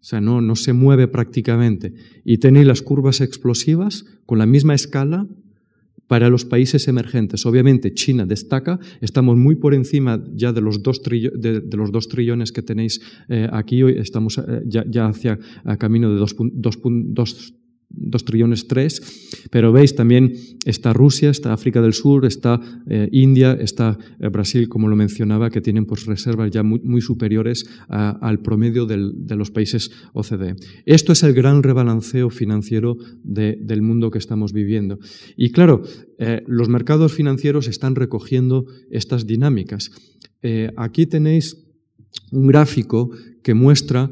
O 0.00 0.06
sea, 0.06 0.20
no, 0.20 0.40
no 0.40 0.56
se 0.56 0.72
mueve 0.72 1.08
prácticamente. 1.08 1.94
Y 2.24 2.38
tenéis 2.38 2.66
las 2.66 2.82
curvas 2.82 3.20
explosivas 3.20 4.04
con 4.26 4.38
la 4.38 4.46
misma 4.46 4.74
escala 4.74 5.26
para 6.14 6.28
los 6.28 6.44
países 6.44 6.86
emergentes. 6.86 7.44
Obviamente 7.44 7.92
China 7.92 8.24
destaca, 8.24 8.78
estamos 9.00 9.36
muy 9.36 9.56
por 9.56 9.74
encima 9.74 10.22
ya 10.32 10.52
de 10.52 10.60
los 10.60 10.80
dos, 10.80 11.02
dos 11.02 12.08
trillones 12.08 12.52
que 12.52 12.62
tenéis 12.62 13.00
eh, 13.28 13.48
aquí, 13.50 13.82
hoy 13.82 13.96
estamos 13.98 14.38
eh, 14.38 14.62
ya, 14.64 15.08
hacia 15.08 15.40
camino 15.76 16.12
de 16.12 16.20
dos, 16.20 16.36
dos, 16.38 16.78
dos 16.84 17.54
2 17.96 18.24
trillones 18.24 18.66
3, 18.68 19.48
pero 19.50 19.72
veis 19.72 19.94
también 19.94 20.32
está 20.64 20.92
Rusia, 20.92 21.30
está 21.30 21.52
África 21.52 21.80
del 21.80 21.92
Sur, 21.92 22.26
está 22.26 22.60
eh, 22.86 23.08
India, 23.12 23.52
está 23.52 23.98
eh, 24.18 24.28
Brasil, 24.28 24.68
como 24.68 24.88
lo 24.88 24.96
mencionaba, 24.96 25.50
que 25.50 25.60
tienen 25.60 25.86
pues, 25.86 26.06
reservas 26.06 26.50
ya 26.50 26.62
muy, 26.62 27.00
superiores 27.00 27.66
al 27.88 28.40
promedio 28.40 28.86
de 28.86 29.36
los 29.36 29.50
países 29.50 29.90
OCDE. 30.14 30.56
Esto 30.86 31.12
es 31.12 31.22
el 31.22 31.34
gran 31.34 31.62
rebalanceo 31.62 32.30
financiero 32.30 32.96
del 33.22 33.82
mundo 33.82 34.10
que 34.10 34.18
estamos 34.18 34.52
viviendo. 34.52 34.98
Y 35.36 35.50
claro, 35.50 35.82
eh, 36.18 36.42
los 36.46 36.68
mercados 36.68 37.12
financieros 37.12 37.68
están 37.68 37.94
recogiendo 37.94 38.66
estas 38.90 39.26
dinámicas. 39.26 39.90
aquí 40.76 41.06
tenéis 41.06 41.56
un 42.30 42.46
gráfico 42.46 43.10
que 43.42 43.54
muestra 43.54 44.10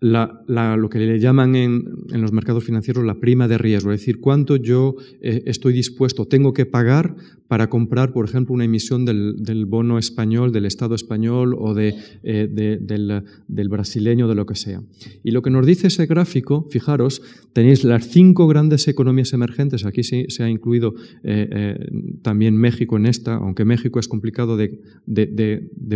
lo 0.00 0.88
que 0.90 0.98
le 0.98 1.18
llaman 1.18 1.56
en, 1.56 1.84
los 2.12 2.32
mercados 2.32 2.64
financieros 2.64 3.04
la 3.04 3.18
prima 3.18 3.48
de 3.48 3.58
riesgo, 3.58 3.92
es 3.92 4.00
decir, 4.00 4.20
cuánto 4.20 4.56
yo 4.56 4.94
eh, 5.20 5.42
estoy 5.46 5.72
dispuesto, 5.72 6.26
tengo 6.26 6.52
que 6.52 6.66
pagar 6.66 7.16
para 7.48 7.70
comprar, 7.70 8.12
por 8.12 8.26
ejemplo, 8.26 8.54
una 8.54 8.66
emisión 8.66 9.06
del, 9.06 9.64
bono 9.66 9.98
español, 9.98 10.52
del 10.52 10.66
Estado 10.66 10.94
español 10.94 11.56
o 11.58 11.74
de, 11.74 11.94
eh, 12.22 12.46
del, 12.48 13.68
brasileño, 13.68 14.28
de 14.28 14.34
lo 14.34 14.44
que 14.44 14.54
sea. 14.54 14.82
Y 15.24 15.30
lo 15.30 15.40
que 15.40 15.50
nos 15.50 15.66
dice 15.66 15.86
ese 15.86 16.06
gráfico, 16.06 16.68
fijaros, 16.70 17.22
tenéis 17.54 17.84
las 17.84 18.06
cinco 18.08 18.46
grandes 18.48 18.86
economías 18.86 19.32
emergentes, 19.32 19.86
aquí 19.86 20.02
se, 20.02 20.26
se 20.28 20.42
ha 20.44 20.50
incluido 20.50 20.94
eh, 21.24 21.76
también 22.22 22.54
México 22.56 22.98
en 22.98 23.06
esta, 23.06 23.36
aunque 23.36 23.64
México 23.64 23.98
es 23.98 24.08
complicado 24.08 24.58
de, 24.58 24.78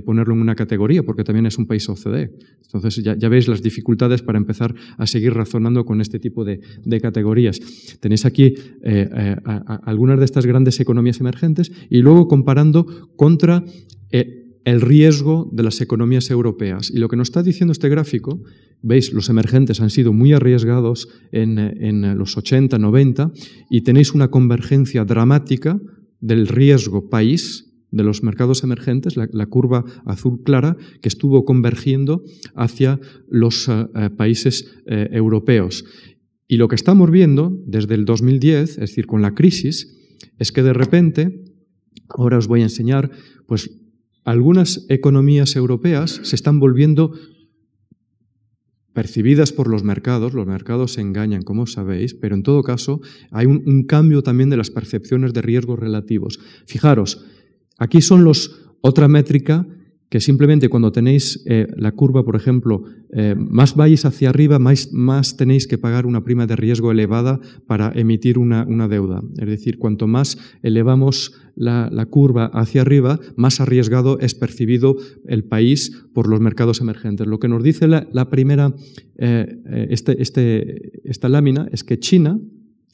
ponerlo 0.05 0.35
en 0.35 0.41
una 0.41 0.55
categoría, 0.55 1.03
porque 1.03 1.23
también 1.23 1.47
es 1.47 1.59
un 1.59 1.67
país 1.67 1.87
OCDE. 1.88 2.33
Entonces 2.62 3.05
ya, 3.05 3.15
ya 3.17 3.29
veis 3.29 3.47
las 3.47 3.62
dificultades 3.62 3.91
para 4.22 4.38
empezar 4.38 4.74
a 4.96 5.07
seguir 5.07 5.35
razonando 5.35 5.85
con 5.85 6.00
este 6.00 6.18
tipo 6.18 6.44
de, 6.44 6.61
categorías. 7.00 7.59
Tenéis 8.00 8.24
aquí 8.24 8.55
eh, 8.83 9.09
eh, 9.12 9.37
algunas 9.85 10.18
de 10.18 10.24
estas 10.24 10.46
grandes 10.46 10.78
economías 10.81 11.20
emergentes 11.20 11.72
y 11.90 11.98
luego 11.98 12.28
comparando 12.28 12.87
contra 13.16 13.64
eh, 14.11 14.61
el 14.64 14.81
riesgo 14.81 15.50
de 15.52 15.62
las 15.62 15.81
economías 15.81 16.31
europeas. 16.31 16.90
Y 16.90 16.98
lo 16.98 17.09
que 17.09 17.16
nos 17.16 17.28
está 17.28 17.42
diciendo 17.42 17.72
este 17.72 17.88
gráfico, 17.88 18.40
veis, 18.83 19.12
los 19.12 19.28
emergentes 19.28 19.81
han 19.81 19.90
sido 19.90 20.12
muy 20.12 20.33
arriesgados 20.33 21.09
en, 21.33 21.59
en 21.59 22.16
los 22.16 22.37
80, 22.37 22.78
90 22.78 23.33
y 23.70 23.83
tenéis 23.83 24.12
una 24.14 24.28
convergencia 24.28 25.05
dramática 25.05 25.81
del 26.20 26.46
riesgo 26.46 27.11
país 27.11 27.72
de 27.92 28.02
los 28.02 28.22
mercados 28.22 28.64
emergentes, 28.64 29.16
la, 29.16 29.46
curva 29.46 29.85
azul 30.05 30.42
clara, 30.42 30.76
que 31.00 31.09
estuvo 31.09 31.44
convergiendo 31.44 32.24
hacia 32.55 32.98
los 33.28 33.68
eh, 33.68 33.87
eh, 33.94 34.11
países 34.11 34.66
eh, 34.87 35.09
europeos. 35.12 35.85
Y 36.48 36.57
lo 36.57 36.68
que 36.68 36.74
estamos 36.74 37.11
viendo 37.11 37.57
desde 37.66 37.94
el 37.94 38.05
2010, 38.05 38.70
es 38.70 38.76
decir, 38.76 39.07
con 39.07 39.22
la 39.22 39.35
crisis, 39.35 39.96
es 40.38 40.52
que 40.52 40.62
de 40.62 40.72
repente, 40.72 41.44
ahora 42.09 42.38
os 42.38 42.48
voy 42.48 42.61
a 42.61 42.64
enseñar, 42.64 43.11
pues 43.46 43.70
algunas 44.24 44.87
economías 44.88 45.55
europeas 45.57 46.20
se 46.22 46.37
están 46.37 46.61
volviendo 46.61 47.12
percibidas 48.92 49.52
por 49.52 49.68
los 49.68 49.85
mercados, 49.85 50.35
los 50.35 50.46
mercados 50.46 50.92
se 50.92 51.00
engañan, 51.00 51.42
como 51.42 51.66
sabéis, 51.66 52.14
pero 52.14 52.35
en 52.35 52.42
todo 52.42 52.62
caso 52.62 53.00
hay 53.31 53.46
un, 53.46 53.85
cambio 53.85 54.22
también 54.22 54.50
de 54.50 54.57
las 54.57 54.70
percepciones 54.70 55.33
de 55.33 55.42
riesgos 55.42 55.78
relativos. 55.78 56.38
Fijaros, 56.66 57.24
aquí 57.83 58.01
son 58.01 58.25
los, 58.25 58.61
otra 58.81 59.09
métrica 59.09 59.66
que 60.12 60.21
simplemente 60.21 60.68
cuando 60.68 60.92
tenéis 60.92 61.42
eh, 61.47 61.66
la 61.75 61.92
curva, 61.92 62.23
por 62.23 62.37
ejemplo, 62.37 62.85
eh, 63.14 63.35
más 63.35 63.75
vais 63.75 64.05
hacia 64.05 64.29
arriba, 64.29 64.59
más, 64.59 65.37
tenéis 65.38 65.66
que 65.66 65.79
pagar 65.79 66.05
una 66.05 66.23
prima 66.23 66.47
de 66.47 66.55
riesgo 66.55 66.90
elevada 66.90 67.40
para 67.66 67.90
emitir 67.95 68.38
una, 68.38 68.66
una 68.68 68.88
deuda. 68.88 69.23
Es 69.38 69.47
decir, 69.47 69.79
cuanto 69.79 70.07
más 70.07 70.37
elevamos 70.62 71.33
la, 71.57 71.88
curva 72.11 72.51
hacia 72.53 72.83
arriba, 72.83 73.21
más 73.37 73.62
arriesgado 73.62 74.18
es 74.21 74.35
percibido 74.35 74.97
el 75.27 75.45
país 75.45 76.05
por 76.12 76.29
los 76.29 76.40
mercados 76.40 76.83
emergentes. 76.83 77.27
Lo 77.27 77.38
que 77.38 77.49
nos 77.49 77.62
dice 77.62 77.88
la, 77.88 78.29
primera, 78.29 78.75
eh, 79.16 79.88
este, 79.88 80.21
este, 80.21 81.09
esta 81.09 81.31
lámina 81.31 81.71
es 81.73 81.85
que 81.85 81.99
China, 81.99 82.38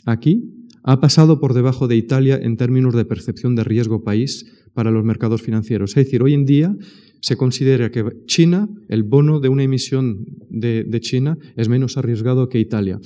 aquí, 0.06 0.57
ha 0.82 1.00
pasado 1.00 1.40
por 1.40 1.54
debajo 1.54 1.88
de 1.88 1.96
Italia 1.96 2.38
en 2.40 2.56
términos 2.56 2.94
de 2.94 3.04
percepción 3.04 3.54
de 3.54 3.64
riesgo 3.64 4.02
país 4.02 4.46
para 4.74 4.90
los 4.90 5.04
mercados 5.04 5.42
financieros. 5.42 5.90
Es 5.90 6.04
decir, 6.06 6.22
hoy 6.22 6.34
en 6.34 6.44
día 6.44 6.76
se 7.20 7.36
considera 7.36 7.90
que 7.90 8.04
China, 8.26 8.68
el 8.88 9.02
bono 9.02 9.40
de 9.40 9.48
una 9.48 9.64
emisión 9.64 10.24
de, 10.50 11.00
China, 11.00 11.36
es 11.56 11.68
menos 11.68 11.96
arriesgado 11.96 12.48
que 12.48 12.60
Italia. 12.60 13.00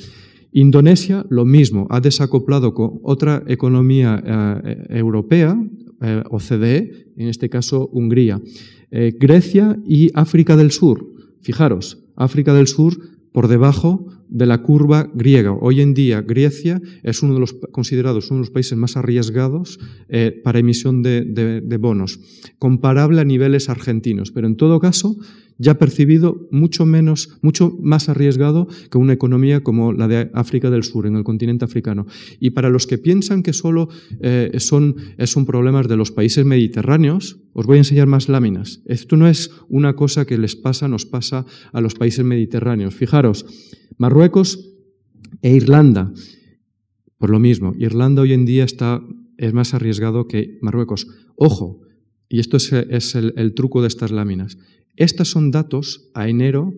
Indonesia, 0.53 1.25
lo 1.31 1.45
mismo, 1.45 1.87
ha 1.91 2.01
desacoplado 2.01 2.75
con 2.75 3.01
otra 3.03 3.43
economía 3.47 4.23
eh, 4.23 4.87
europea, 4.91 5.57
eh, 6.03 6.23
OCDE, 6.29 7.07
en 7.17 7.29
este 7.29 7.49
caso 7.49 7.89
Hungría. 7.93 8.41
Eh, 8.91 9.15
Grecia 9.19 9.79
y 9.87 10.11
África 10.13 10.57
del 10.57 10.71
Sur. 10.71 11.07
Fijaros, 11.41 12.05
África 12.17 12.53
del 12.53 12.67
Sur 12.67 12.99
por 13.33 13.49
debajo 13.49 14.07
de 14.29 14.47
la 14.47 14.62
curva 14.62 15.11
griega. 15.14 15.53
Hoy 15.53 15.81
en 15.81 15.95
día 15.95 16.23
Grecia 16.23 16.81
es 17.03 17.23
uno 17.23 17.35
de 17.35 17.40
los 17.40 17.55
considerados 17.73 18.31
uno 18.31 18.38
de 18.38 18.47
los 18.47 18.51
países 18.51 18.79
más 18.79 18.97
arriesgados 18.97 19.79
eh, 20.09 20.40
para 20.45 20.59
emisión 20.59 21.03
de, 21.03 21.25
de, 21.25 21.77
bonos, 21.77 22.21
comparable 22.59 23.21
a 23.21 23.25
niveles 23.25 23.68
argentinos, 23.68 24.31
pero 24.31 24.47
en 24.47 24.57
todo 24.57 24.81
caso 24.81 25.16
ya 25.62 25.79
percibido 25.79 26.48
mucho 26.51 26.85
menos, 26.85 27.38
mucho 27.40 27.79
más 27.81 28.09
arriesgado 28.09 28.66
que 28.90 28.98
una 28.98 29.12
economía 29.12 29.62
como 29.62 29.92
la 29.92 30.09
de 30.09 30.31
África 30.35 30.70
del 30.70 30.83
Sur, 30.83 31.07
en 31.07 31.14
el 31.14 31.22
continente 31.22 31.64
africano. 31.64 32.07
Y 32.40 32.51
para 32.51 32.68
los 32.68 32.88
que 32.88 32.98
piensan 32.98 33.44
que 33.44 33.53
solo 33.53 33.88
eh, 34.20 34.51
son, 34.59 34.96
problemas 35.46 35.87
de 35.87 35.96
los 35.96 36.11
países 36.11 36.44
mediterráneos, 36.44 37.38
os 37.53 37.66
voy 37.66 37.77
a 37.77 37.81
enseñar 37.81 38.09
más 38.09 38.29
láminas. 38.29 38.83
Esto 38.87 39.16
no 39.16 39.29
es 39.29 39.51
una 39.68 39.94
cosa 39.94 40.25
que 40.25 40.37
les 40.37 40.57
pasa, 40.57 40.88
nos 40.88 41.07
pasa 41.07 41.46
a 41.72 41.81
los 41.81 41.94
países 41.94 42.25
mediterráneos. 42.25 42.94
Fijaros, 42.94 43.46
Marruecos 43.98 44.68
e 45.42 45.55
Irlanda, 45.55 46.12
por 47.18 47.31
lo 47.31 47.38
mismo, 47.38 47.72
Irlanda 47.79 48.22
hoy 48.22 48.33
en 48.33 48.44
día 48.44 48.64
está, 48.64 49.01
es 49.38 49.53
más 49.53 49.75
arriesgado 49.75 50.27
que 50.27 50.59
Marruecos. 50.61 51.07
Ojo, 51.37 51.83
y 52.29 52.40
esto 52.40 52.57
es, 52.57 53.14
el 53.14 53.55
truco 53.55 53.81
de 53.81 53.88
estas 53.88 54.11
láminas. 54.11 54.59
Estos 54.96 55.31
son 55.31 55.50
datos 55.50 56.11
a 56.14 56.28
enero 56.28 56.74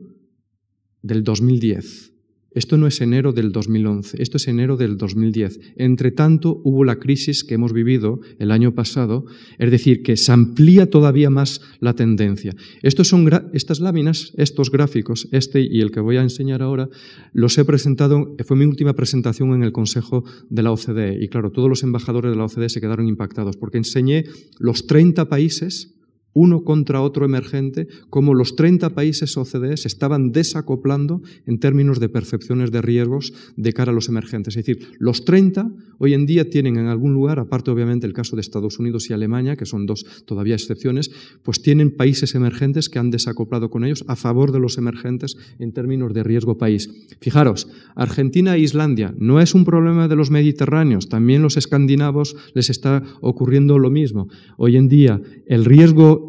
del 1.03 1.25
2010. 1.25 2.15
Esto 2.55 2.77
no 2.79 2.87
es 2.87 3.01
enero 3.01 3.33
del 3.33 3.51
2011, 3.51 4.23
esto 4.23 4.37
es 4.37 4.47
enero 4.47 4.77
del 4.77 4.97
2010. 4.97 5.59
Entre 5.77 6.13
tanto, 6.13 6.61
hubo 6.63 6.85
la 6.85 7.01
crisis 7.01 7.43
que 7.43 7.55
hemos 7.55 7.73
vivido 7.73 8.21
el 8.39 8.53
año 8.53 8.77
pasado, 8.77 9.27
es 9.59 9.73
decir, 9.73 10.05
que 10.05 10.17
se 10.17 10.31
amplía 10.31 10.89
todavía 10.89 11.31
más 11.31 11.61
la 11.81 11.95
tendencia. 11.95 12.55
Estos 12.83 13.09
son 13.09 13.29
estas 13.53 13.81
láminas, 13.81 14.33
estos 14.37 14.71
gráficos, 14.71 15.29
este 15.33 15.63
y 15.63 15.81
el 15.81 15.91
que 15.91 15.99
voy 15.99 16.17
a 16.17 16.23
enseñar 16.23 16.63
ahora, 16.63 16.89
los 17.33 17.59
he 17.59 17.65
presentado, 17.65 18.37
fue 18.45 18.57
mi 18.57 18.67
última 18.67 18.95
presentación 18.95 19.53
en 19.53 19.65
el 19.65 19.73
Consejo 19.73 20.23
de 20.49 20.63
la 20.63 20.71
OCDE. 20.71 21.19
Y 21.21 21.27
claro, 21.27 21.51
todos 21.51 21.69
los 21.69 21.83
embajadores 21.83 22.31
de 22.31 22.37
la 22.37 22.45
OCDE 22.45 22.69
se 22.69 22.81
quedaron 22.81 23.09
impactados 23.09 23.57
porque 23.57 23.79
enseñé 23.79 24.27
los 24.61 24.87
30 24.87 25.29
países 25.29 25.95
uno 26.35 26.65
contra 26.65 27.01
otro 27.01 27.25
emergente, 27.25 27.89
como 28.11 28.35
los 28.35 28.57
30 28.57 28.91
países 28.91 29.37
OCDE 29.37 29.77
se 29.77 29.89
estaban 29.89 30.33
desacoplando 30.33 31.23
en 31.47 31.59
términos 31.59 32.01
de 32.01 32.09
percepciones 32.09 32.71
de 32.71 32.83
riesgos 32.83 33.33
de 33.57 33.73
cara 33.73 33.93
a 33.93 33.95
los 33.95 34.09
emergentes. 34.09 34.57
Es 34.57 34.67
decir, 34.67 34.89
los 34.99 35.25
30 35.25 35.71
hoy 35.99 36.15
en 36.15 36.27
día 36.27 36.51
tienen 36.51 36.77
en 36.77 36.87
algún 36.87 37.15
lugar, 37.15 37.39
aparte 37.39 37.71
obviamente 37.71 38.07
el 38.07 38.13
caso 38.13 38.37
de 38.37 38.41
Estados 38.41 38.79
Unidos 38.79 39.09
y 39.09 39.13
Alemania, 39.13 39.57
que 39.57 39.65
son 39.65 39.87
dos 39.87 40.05
todavía 40.27 40.55
excepciones, 40.55 41.11
pues 41.43 41.63
tienen 41.63 41.97
países 41.97 42.35
emergentes 42.35 42.89
que 42.89 42.99
han 42.99 43.11
desacoplado 43.11 43.71
con 43.71 43.85
ellos 43.85 44.05
a 44.09 44.17
favor 44.17 44.53
de 44.53 44.61
los 44.61 44.77
emergentes 44.77 45.37
en 45.59 45.73
términos 45.73 46.13
de 46.13 46.25
riesgo 46.25 46.59
país. 46.59 46.91
Fijaros, 47.21 47.69
Argentina 47.95 48.57
e 48.57 48.61
Islandia 48.61 49.15
no 49.19 49.41
es 49.41 49.55
un 49.55 49.65
problema 49.65 50.09
de 50.09 50.17
los 50.17 50.31
mediterráneos, 50.31 51.09
también 51.09 51.43
los 51.43 51.57
escandinavos 51.57 52.37
les 52.55 52.71
está 52.71 53.03
ocurriendo 53.21 53.79
lo 53.79 53.91
mismo. 53.91 54.29
Hoy 54.57 54.77
en 54.77 54.89
día 54.89 55.21
el 55.47 55.65
riesgo 55.65 56.24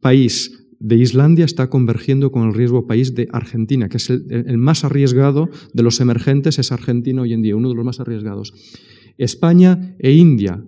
país 0.00 0.66
de 0.80 0.96
Islandia 0.96 1.44
está 1.44 1.68
convergiendo 1.68 2.32
con 2.32 2.48
el 2.48 2.54
riesgo 2.54 2.86
país 2.86 3.14
de 3.14 3.28
Argentina, 3.32 3.88
que 3.88 3.98
es 3.98 4.08
el, 4.10 4.58
más 4.58 4.82
arriesgado 4.84 5.50
de 5.74 5.82
los 5.82 6.00
emergentes, 6.00 6.58
es 6.58 6.72
Argentina 6.72 7.22
hoy 7.22 7.34
en 7.34 7.42
día, 7.42 7.54
uno 7.54 7.68
de 7.68 7.74
los 7.74 7.84
más 7.84 8.00
arriesgados. 8.00 8.54
España 9.18 9.94
e 9.98 10.12
India 10.12 10.64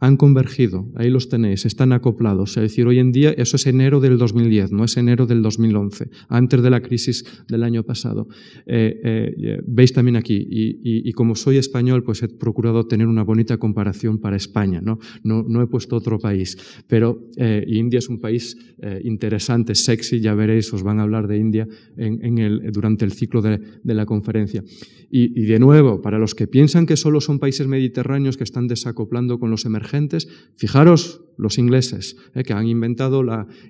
han 0.00 0.16
convergido, 0.16 0.86
ahí 0.94 1.10
los 1.10 1.28
tenéis, 1.28 1.66
están 1.66 1.92
acoplados. 1.92 2.56
Es 2.56 2.62
decir, 2.62 2.86
hoy 2.86 2.98
en 2.98 3.10
día 3.10 3.30
eso 3.30 3.56
es 3.56 3.66
enero 3.66 4.00
del 4.00 4.16
2010, 4.16 4.70
no 4.72 4.84
es 4.84 4.96
enero 4.96 5.26
del 5.26 5.42
2011, 5.42 6.10
antes 6.28 6.62
de 6.62 6.70
la 6.70 6.80
crisis 6.80 7.24
del 7.48 7.64
año 7.64 7.82
pasado. 7.82 8.28
Eh, 8.66 9.00
eh, 9.02 9.60
veis 9.66 9.92
también 9.92 10.16
aquí, 10.16 10.46
y, 10.50 11.12
como 11.12 11.34
soy 11.34 11.56
español, 11.56 12.04
pues 12.04 12.22
he 12.22 12.28
procurado 12.28 12.86
tener 12.86 13.08
una 13.08 13.24
bonita 13.24 13.56
comparación 13.58 14.18
para 14.18 14.36
España, 14.36 14.80
no, 14.80 14.98
no, 15.24 15.62
he 15.62 15.66
puesto 15.66 15.96
otro 15.96 16.18
país, 16.18 16.56
pero 16.86 17.28
eh, 17.36 17.64
India 17.66 17.98
es 17.98 18.08
un 18.08 18.20
país 18.20 18.56
interesante, 19.02 19.74
sexy, 19.74 20.20
ya 20.20 20.34
veréis, 20.34 20.72
os 20.72 20.84
van 20.84 21.00
a 21.00 21.02
hablar 21.02 21.26
de 21.26 21.36
India 21.36 21.66
durante 22.72 23.04
el 23.04 23.10
ciclo 23.10 23.42
de, 23.42 23.60
de 23.82 23.94
la 23.94 24.06
conferencia. 24.06 24.62
Y 25.10 25.46
de 25.46 25.58
nuevo, 25.58 26.00
para 26.00 26.18
los 26.18 26.36
que 26.36 26.46
piensan 26.46 26.86
que 26.86 26.96
solo 26.96 27.20
son 27.20 27.40
países 27.40 27.66
mediterráneos 27.66 28.36
que 28.36 28.44
están 28.44 28.68
desacoplando 28.68 29.40
con 29.40 29.50
los 29.50 29.64
emergentes, 29.64 29.87
Fijaros 30.56 31.20
los 31.38 31.56
ingleses, 31.56 32.16
eh, 32.34 32.42
que 32.42 32.52
han 32.52 32.66
inventado 32.66 33.22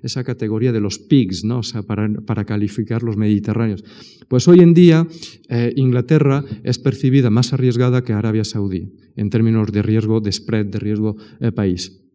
esa 0.02 0.24
categoría 0.24 0.72
de 0.72 0.80
los 0.80 0.98
pigs, 0.98 1.44
para, 1.86 2.44
calificar 2.44 3.02
los 3.02 3.16
mediterráneos. 3.16 3.84
Pues 4.26 4.48
hoy 4.48 4.60
en 4.60 4.74
día 4.74 5.06
eh, 5.48 5.72
Inglaterra 5.76 6.44
es 6.64 6.78
percibida 6.78 7.30
más 7.30 7.52
arriesgada 7.52 8.02
que 8.02 8.12
Arabia 8.12 8.44
Saudí 8.44 8.92
en 9.16 9.30
términos 9.30 9.70
de 9.70 9.82
riesgo 9.82 10.20
de 10.20 10.32
spread, 10.32 10.66
de 10.66 10.78
riesgo 10.78 11.16
eh, 11.40 11.52
país. 11.52 12.07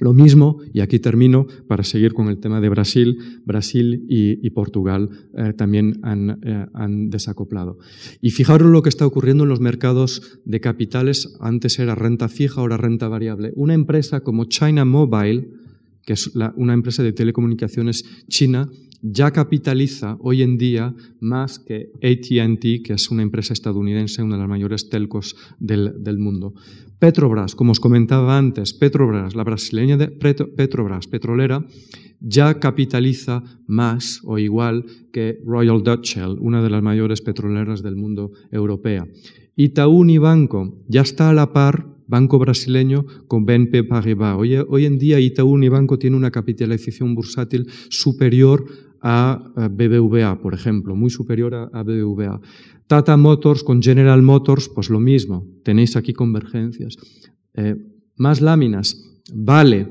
Lo 0.00 0.12
mismo, 0.12 0.58
y 0.72 0.80
aquí 0.80 0.98
termino 0.98 1.46
para 1.66 1.82
seguir 1.82 2.12
con 2.12 2.28
el 2.28 2.38
tema 2.38 2.60
de 2.60 2.68
Brasil, 2.68 3.18
Brasil 3.44 4.04
y, 4.08 4.48
Portugal 4.50 5.10
eh, 5.36 5.52
también 5.56 6.00
eh, 6.42 6.66
han, 6.72 7.10
desacoplado. 7.10 7.78
Y 8.20 8.30
fijaros 8.30 8.70
lo 8.70 8.82
que 8.82 8.88
está 8.88 9.06
ocurriendo 9.06 9.44
en 9.44 9.50
los 9.50 9.60
mercados 9.60 10.40
de 10.44 10.60
capitales, 10.60 11.36
antes 11.40 11.78
era 11.78 11.94
renta 11.94 12.28
fija, 12.28 12.60
ahora 12.60 12.76
renta 12.76 13.08
variable. 13.08 13.52
Una 13.56 13.74
empresa 13.74 14.20
como 14.20 14.46
China 14.46 14.84
Mobile, 14.84 15.48
que 16.08 16.14
es 16.14 16.32
una 16.56 16.72
empresa 16.72 17.02
de 17.02 17.12
telecomunicaciones 17.12 18.02
china, 18.28 18.70
ya 19.02 19.30
capitaliza 19.30 20.16
hoy 20.20 20.40
en 20.40 20.56
día 20.56 20.94
más 21.20 21.58
que 21.58 21.90
ATT, 21.96 22.82
que 22.82 22.94
es 22.94 23.10
una 23.10 23.22
empresa 23.22 23.52
estadounidense, 23.52 24.22
una 24.22 24.36
de 24.36 24.40
las 24.40 24.48
mayores 24.48 24.88
telcos 24.88 25.36
del, 25.58 26.18
mundo. 26.18 26.54
Petrobras, 26.98 27.54
como 27.54 27.72
os 27.72 27.78
comentaba 27.78 28.38
antes, 28.38 28.72
Petrobras, 28.72 29.34
la 29.34 29.44
brasileña 29.44 29.98
de 29.98 30.08
Petrobras, 30.08 31.08
petrolera, 31.08 31.66
ya 32.20 32.58
capitaliza 32.58 33.42
más 33.66 34.22
o 34.24 34.38
igual 34.38 34.86
que 35.12 35.40
Royal 35.44 35.82
Dutch 35.82 36.14
Shell, 36.14 36.38
una 36.40 36.62
de 36.62 36.70
las 36.70 36.82
mayores 36.82 37.20
petroleras 37.20 37.82
del 37.82 37.96
mundo 37.96 38.32
europea. 38.50 39.06
Itaú 39.56 40.06
Banco 40.18 40.86
ya 40.88 41.02
está 41.02 41.28
a 41.28 41.34
la 41.34 41.52
par 41.52 41.97
banco 42.08 42.38
brasileño 42.38 43.04
con 43.28 43.44
BNP 43.44 43.84
Paribas. 43.84 44.36
Hoy, 44.36 44.56
hoy 44.56 44.86
en 44.86 44.98
día 44.98 45.20
Itaú 45.20 45.56
Banco 45.70 45.98
tiene 45.98 46.16
una 46.16 46.32
capitalización 46.32 47.14
bursátil 47.14 47.68
superior 47.90 48.64
a 49.00 49.52
BBVA, 49.70 50.40
por 50.40 50.54
ejemplo, 50.54 50.96
muy 50.96 51.10
superior 51.10 51.70
a 51.72 51.82
BBVA. 51.82 52.40
Tata 52.88 53.16
Motors 53.16 53.62
con 53.62 53.82
General 53.82 54.20
Motors, 54.22 54.68
pues 54.74 54.90
lo 54.90 54.98
mismo, 54.98 55.46
tenéis 55.62 55.94
aquí 55.94 56.12
convergencias. 56.12 56.96
Eh, 57.54 57.76
más 58.16 58.40
láminas. 58.40 59.04
Vale, 59.32 59.88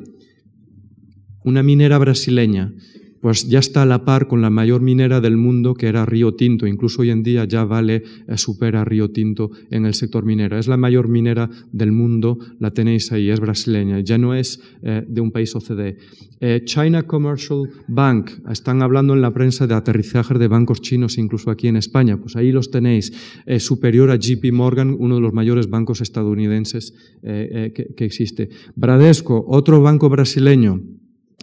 una 1.44 1.64
minera 1.64 1.98
brasileña 2.00 2.74
pues 3.22 3.48
ya 3.48 3.60
está 3.60 3.84
a 3.84 3.86
la 3.86 4.06
par 4.06 4.28
con 4.28 4.42
la 4.42 4.50
mayor 4.50 4.82
minera 4.82 5.22
del 5.22 5.38
mundo, 5.38 5.74
que 5.74 5.88
era 5.88 6.06
Río 6.06 6.34
Tinto. 6.36 6.68
Incluso 6.68 7.02
hoy 7.02 7.10
en 7.10 7.24
día 7.24 7.46
ya 7.46 7.64
vale, 7.64 8.04
eh, 8.28 8.38
supera 8.38 8.86
Río 8.86 9.12
Tinto 9.12 9.52
en 9.70 9.86
el 9.86 9.94
sector 9.94 10.26
minero. 10.26 10.58
Es 10.58 10.68
la 10.68 10.78
mayor 10.78 11.08
minera 11.08 11.50
del 11.72 11.92
mundo, 11.92 12.38
la 12.60 12.72
tenéis 12.72 13.12
ahí, 13.12 13.30
es 13.30 13.40
brasileña, 13.40 14.00
ya 14.00 14.18
no 14.18 14.34
es 14.34 14.60
eh, 14.84 15.04
de 15.08 15.22
un 15.22 15.32
país 15.32 15.56
OCDE. 15.56 15.98
Eh, 16.40 16.62
China 16.66 17.04
Commercial 17.04 17.70
Bank, 17.88 18.30
están 18.50 18.84
hablando 18.84 19.14
en 19.14 19.22
la 19.22 19.34
prensa 19.34 19.66
de 19.66 19.74
aterrizaje 19.74 20.36
de 20.36 20.48
bancos 20.48 20.82
chinos, 20.82 21.18
incluso 21.18 21.50
aquí 21.50 21.68
en 21.68 21.78
España, 21.78 22.18
pues 22.18 22.36
ahí 22.36 22.52
los 22.52 22.70
tenéis, 22.70 23.12
superior 23.58 24.12
a 24.12 24.18
JP 24.18 24.52
Morgan, 24.52 24.96
uno 24.98 25.16
de 25.16 25.22
los 25.22 25.34
mayores 25.34 25.70
bancos 25.70 26.02
estadounidenses 26.02 26.94
que 27.22 27.96
existe. 27.98 28.50
Bradesco, 28.76 29.46
otro 29.48 29.82
banco 29.82 30.10
brasileño, 30.10 30.82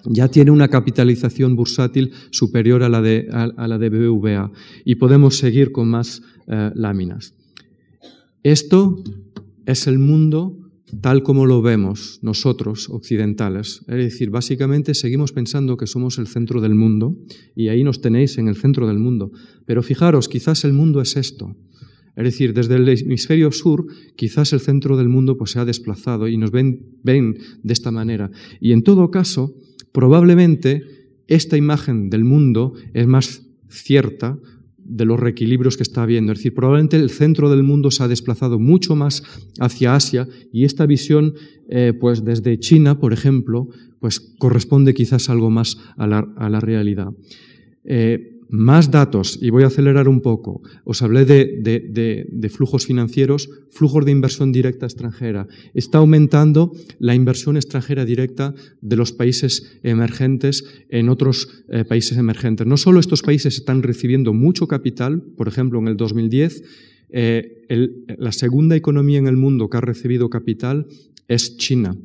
ya 0.05 0.29
tiene 0.29 0.51
una 0.51 0.69
capitalización 0.69 1.57
bursátil 1.57 2.13
superior 2.31 2.83
a 2.83 2.89
la 2.89 3.01
de, 3.01 3.29
a, 3.31 3.69
la 3.69 3.79
de 3.79 3.89
BBVA 3.89 4.53
y 4.85 4.97
podemos 4.97 5.39
seguir 5.39 5.73
con 5.73 5.89
más 5.89 6.23
eh, 6.47 6.71
láminas. 6.75 7.35
Esto 8.43 9.03
es 9.67 9.87
el 9.87 9.99
mundo 9.99 10.59
tal 11.01 11.23
como 11.23 11.47
lo 11.47 11.63
vemos 11.63 12.19
nosotros 12.23 12.89
occidentales. 12.91 13.81
Es 13.89 13.97
decir, 13.97 14.31
básicamente 14.31 14.95
seguimos 14.95 15.33
pensando 15.33 15.77
que 15.77 15.87
somos 15.87 16.19
el 16.19 16.27
centro 16.27 16.61
del 16.61 16.75
mundo 16.75 17.17
y 17.57 17.69
ahí 17.69 17.83
nos 17.83 18.01
tenéis 18.01 18.39
en 18.39 18.49
el 18.49 18.57
centro 18.57 18.87
del 18.87 18.99
mundo. 18.99 19.33
Pero 19.67 19.83
fijaros, 19.83 20.29
quizás 20.29 20.65
el 20.65 20.73
mundo 20.73 21.01
es 21.01 21.17
esto. 21.17 21.57
Es 22.17 22.25
decir, 22.25 22.55
desde 22.55 22.77
el 22.77 22.89
hemisferio 22.89 23.51
sur, 23.51 23.87
quizás 24.15 24.53
el 24.53 24.61
centro 24.61 24.97
del 24.97 25.09
mundo 25.09 25.37
pues, 25.37 25.53
se 25.53 25.59
ha 25.59 25.65
desplazado 25.65 26.29
y 26.29 26.37
nos 26.37 26.53
ven, 26.53 26.99
ven 27.03 27.39
de 27.63 27.73
esta 27.73 27.91
manera. 27.91 28.31
Y 28.61 28.73
en 28.73 28.83
todo 28.83 29.11
caso, 29.11 29.55
probablemente 29.95 30.83
esta 31.29 31.57
imagen 31.57 32.11
del 32.11 32.25
mundo 32.25 32.75
es 32.93 33.07
más 33.07 33.47
cierta 33.69 34.37
de 34.77 35.05
los 35.05 35.19
reequilibrios 35.19 35.77
que 35.77 35.85
está 35.85 36.03
habiendo. 36.03 36.33
Es 36.33 36.41
decir, 36.41 36.53
probablemente 36.53 36.97
el 36.97 37.11
centro 37.11 37.49
del 37.49 37.63
mundo 37.63 37.91
se 37.93 38.03
ha 38.03 38.09
desplazado 38.09 38.59
mucho 38.59 38.97
más 38.97 39.23
hacia 39.61 39.95
Asia 39.95 40.29
y 40.53 40.65
esta 40.65 40.85
visión, 40.85 41.35
eh, 41.71 41.93
pues 41.99 42.25
desde 42.25 42.59
China, 42.59 42.99
por 42.99 43.13
ejemplo, 43.13 43.69
pues 44.01 44.21
corresponde 44.21 44.95
quizás 44.95 45.31
algo 45.31 45.49
más 45.49 45.79
a 45.97 46.07
la, 46.07 46.61
realidad. 46.61 47.13
Eh, 47.85 48.34
más 48.49 48.91
datos, 48.91 49.39
y 49.41 49.51
voy 49.51 49.65
a 49.65 49.69
acelerar 49.69 50.09
un 50.09 50.21
poco. 50.21 50.63
Os 50.85 51.03
hablé 51.03 51.25
de, 51.25 52.51
flujos 52.51 52.87
financieros, 52.87 53.49
flujos 53.71 54.05
de 54.05 54.13
inversión 54.13 54.53
directa 54.53 54.87
extranjera. 54.87 55.47
Está 55.75 55.99
aumentando 55.99 56.73
la 56.99 57.15
inversión 57.15 57.57
extranjera 57.57 58.05
directa 58.05 58.55
de 58.81 58.97
los 58.97 59.13
países 59.13 59.79
emergentes 59.83 60.65
en 60.89 61.09
otros 61.09 61.65
eh, 61.69 61.85
países 61.85 62.19
emergentes. 62.19 62.67
No 62.67 62.77
solo 62.77 63.01
estos 63.01 63.23
países 63.23 63.57
están 63.57 63.83
recibiendo 63.83 64.33
mucho 64.33 64.67
capital, 64.67 65.23
por 65.37 65.49
ejemplo, 65.49 65.79
en 65.81 65.89
el 65.89 65.97
2010, 65.97 66.63
eh, 67.11 67.65
la 68.19 68.33
segunda 68.33 68.77
economía 68.77 69.19
en 69.19 69.27
el 69.27 69.37
mundo 69.37 69.69
que 69.69 69.77
ha 69.77 69.81
recibido 69.81 70.31
capital 70.31 70.87
es 71.29 71.57
China 71.57 71.97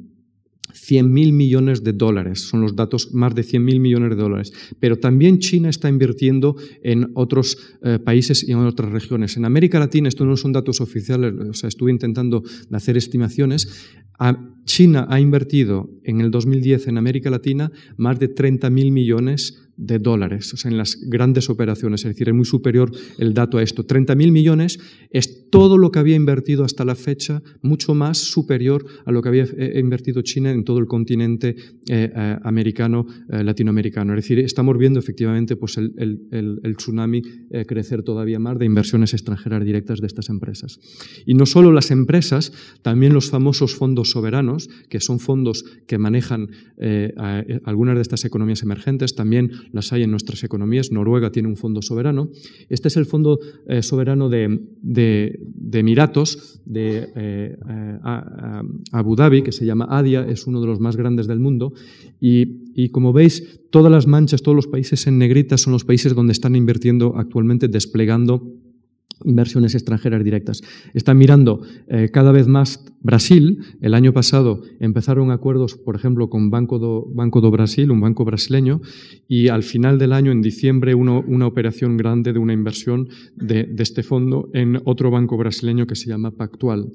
100.000 0.79 1.33
millones 1.33 1.83
de 1.83 1.93
dólares, 1.93 2.41
son 2.41 2.61
los 2.61 2.75
datos, 2.75 3.13
más 3.13 3.35
de 3.35 3.43
100.000 3.43 3.79
millones 3.79 4.09
de 4.09 4.15
dólares. 4.15 4.53
Pero 4.79 4.97
también 4.97 5.39
China 5.39 5.69
está 5.69 5.89
invirtiendo 5.89 6.55
en 6.83 7.11
otros 7.15 7.57
eh, 7.83 7.99
países 7.99 8.47
y 8.47 8.51
en 8.51 8.59
otras 8.59 8.91
regiones. 8.91 9.37
En 9.37 9.45
América 9.45 9.79
Latina, 9.79 10.07
estos 10.07 10.27
no 10.27 10.37
son 10.37 10.53
datos 10.53 10.81
oficiales, 10.81 11.33
o 11.33 11.53
sea, 11.53 11.67
estuve 11.67 11.91
intentando 11.91 12.43
hacer 12.71 12.97
estimaciones. 12.97 13.67
China 14.65 15.07
ha 15.09 15.19
invertido 15.19 15.89
en 16.03 16.21
el 16.21 16.29
2010 16.29 16.87
en 16.87 16.97
América 16.97 17.29
Latina 17.29 17.71
más 17.97 18.19
de 18.19 18.33
30.000 18.33 18.91
millones 18.91 19.68
de 19.79 19.97
dólares, 19.97 20.53
o 20.53 20.57
sea, 20.57 20.69
en 20.69 20.77
las 20.77 20.97
grandes 21.07 21.49
operaciones, 21.49 22.01
es 22.01 22.09
decir, 22.09 22.27
es 22.27 22.35
muy 22.35 22.45
superior 22.45 22.91
el 23.17 23.33
dato 23.33 23.57
a 23.57 23.63
esto. 23.63 23.87
30.000 23.87 24.31
millones 24.31 24.77
es 25.09 25.49
todo 25.49 25.77
lo 25.77 25.91
que 25.91 25.99
había 25.99 26.15
invertido 26.15 26.63
hasta 26.63 26.83
la 26.85 26.95
fecha, 26.95 27.41
mucho 27.61 27.93
más 27.93 28.17
superior 28.17 28.85
a 29.05 29.11
lo 29.11 29.21
que 29.21 29.29
había 29.29 29.43
eh, 29.43 29.79
invertido 29.79 30.21
China 30.21 30.51
en 30.51 30.63
todo 30.63 30.79
el 30.79 30.85
continente 30.85 31.55
eh, 31.89 32.11
eh, 32.13 32.37
americano, 32.43 33.07
latinoamericano. 33.29 34.13
Es 34.13 34.23
decir, 34.23 34.39
estamos 34.39 34.77
viendo 34.77 34.99
efectivamente 34.99 35.55
pues, 35.55 35.77
el, 35.77 36.19
el 36.29 36.77
tsunami 36.77 37.21
crecer 37.65 38.03
todavía 38.03 38.39
más 38.39 38.59
de 38.59 38.65
inversiones 38.65 39.13
extranjeras 39.13 39.63
directas 39.63 40.01
de 40.01 40.07
estas 40.07 40.29
empresas. 40.29 40.79
Y 41.25 41.33
no 41.33 41.45
solo 41.45 41.71
las 41.71 41.91
empresas, 41.91 42.51
también 42.81 43.13
los 43.13 43.29
famosos 43.29 43.75
fondos 43.75 44.11
soberanos, 44.11 44.69
que 44.89 44.99
son 44.99 45.19
fondos 45.19 45.63
que 45.87 45.97
manejan 45.97 46.49
algunas 47.63 47.95
de 47.95 48.01
estas 48.01 48.25
economías 48.25 48.61
emergentes, 48.63 49.15
también 49.15 49.51
las 49.71 49.93
hay 49.93 50.03
en 50.03 50.11
nuestras 50.11 50.43
economías. 50.43 50.91
Noruega 50.91 51.31
tiene 51.31 51.47
un 51.47 51.55
fondo 51.55 51.81
soberano. 51.81 52.29
Este 52.69 52.87
es 52.87 52.97
el 52.97 53.05
fondo 53.05 53.39
eh, 53.67 53.81
soberano 53.81 54.29
de, 54.29 54.59
Emiratos, 55.71 56.61
de 56.65 57.09
eh, 57.15 57.57
Abu 58.91 59.15
Dhabi, 59.15 59.41
que 59.41 59.51
se 59.51 59.65
llama 59.65 59.87
ADIA, 59.89 60.25
es 60.27 60.47
uno 60.47 60.61
de 60.61 60.67
los 60.67 60.79
más 60.79 60.95
grandes 60.95 61.27
del 61.27 61.39
mundo. 61.39 61.73
Y, 62.19 62.71
y 62.73 62.89
como 62.89 63.13
veis, 63.13 63.61
todas 63.69 63.91
las 63.91 64.07
manchas, 64.07 64.41
todos 64.41 64.55
los 64.55 64.67
países 64.67 65.07
en 65.07 65.17
negrita 65.17 65.57
son 65.57 65.73
los 65.73 65.85
países 65.85 66.15
donde 66.15 66.33
están 66.33 66.55
invirtiendo 66.55 67.15
actualmente, 67.17 67.67
desplegando 67.67 68.53
inversiones 69.23 69.75
extranjeras 69.75 70.23
directas. 70.23 70.61
Están 70.93 71.17
mirando 71.17 71.61
eh, 71.87 72.09
cada 72.11 72.31
vez 72.31 72.47
más 72.47 72.85
Brasil. 73.01 73.59
El 73.81 73.93
año 73.93 74.13
pasado 74.13 74.61
empezaron 74.79 75.31
acuerdos, 75.31 75.75
por 75.75 75.95
ejemplo, 75.95 76.29
con 76.29 76.49
Banco 76.49 76.79
do, 76.79 77.05
Banco 77.13 77.41
do 77.41 77.51
Brasil, 77.51 77.91
un 77.91 78.01
banco 78.01 78.25
brasileño, 78.25 78.81
y 79.27 79.49
al 79.49 79.63
final 79.63 79.97
del 79.97 80.13
año, 80.13 80.31
en 80.31 80.41
diciembre, 80.41 80.95
una 80.95 81.47
operación 81.47 81.97
grande 81.97 82.33
de 82.33 82.39
una 82.39 82.53
inversión 82.53 83.09
de, 83.35 83.73
este 83.77 84.03
fondo 84.03 84.49
en 84.53 84.81
otro 84.85 85.11
banco 85.11 85.37
brasileño 85.37 85.87
que 85.87 85.95
se 85.95 86.07
llama 86.07 86.31
Pactual. 86.31 86.91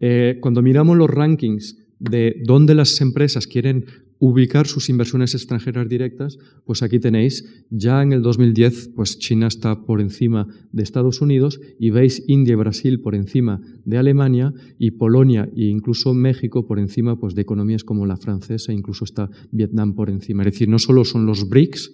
Eh, 0.00 0.38
cuando 0.40 0.62
miramos 0.62 0.96
los 0.96 1.10
rankings 1.10 1.76
de 1.98 2.40
dónde 2.44 2.74
las 2.74 3.00
empresas 3.00 3.48
quieren 3.48 3.86
ubicar 4.18 4.66
sus 4.66 4.88
inversiones 4.88 5.34
extranjeras 5.34 5.88
directas, 5.88 6.38
pues 6.64 6.82
aquí 6.82 6.98
tenéis, 6.98 7.44
ya 7.70 8.02
en 8.02 8.12
el 8.12 8.22
2010, 8.22 8.90
pues 8.94 9.18
China 9.18 9.46
está 9.46 9.84
por 9.84 10.00
encima 10.00 10.46
de 10.72 10.82
Estados 10.82 11.20
Unidos 11.20 11.60
y 11.78 11.90
veis 11.90 12.24
India 12.26 12.52
y 12.52 12.56
Brasil 12.56 13.00
por 13.00 13.14
encima 13.14 13.60
de 13.84 13.98
Alemania 13.98 14.52
y 14.78 14.92
Polonia 14.92 15.48
e 15.56 15.64
incluso 15.66 16.14
México 16.14 16.66
por 16.66 16.78
encima 16.78 17.18
pues, 17.18 17.34
de 17.34 17.42
economías 17.42 17.84
como 17.84 18.06
la 18.06 18.16
francesa, 18.16 18.72
incluso 18.72 19.04
está 19.04 19.30
Vietnam 19.52 19.94
por 19.94 20.10
encima. 20.10 20.42
Es 20.42 20.52
decir, 20.52 20.68
no 20.68 20.78
solo 20.78 21.04
son 21.04 21.26
los 21.26 21.48
BRICS, 21.48 21.92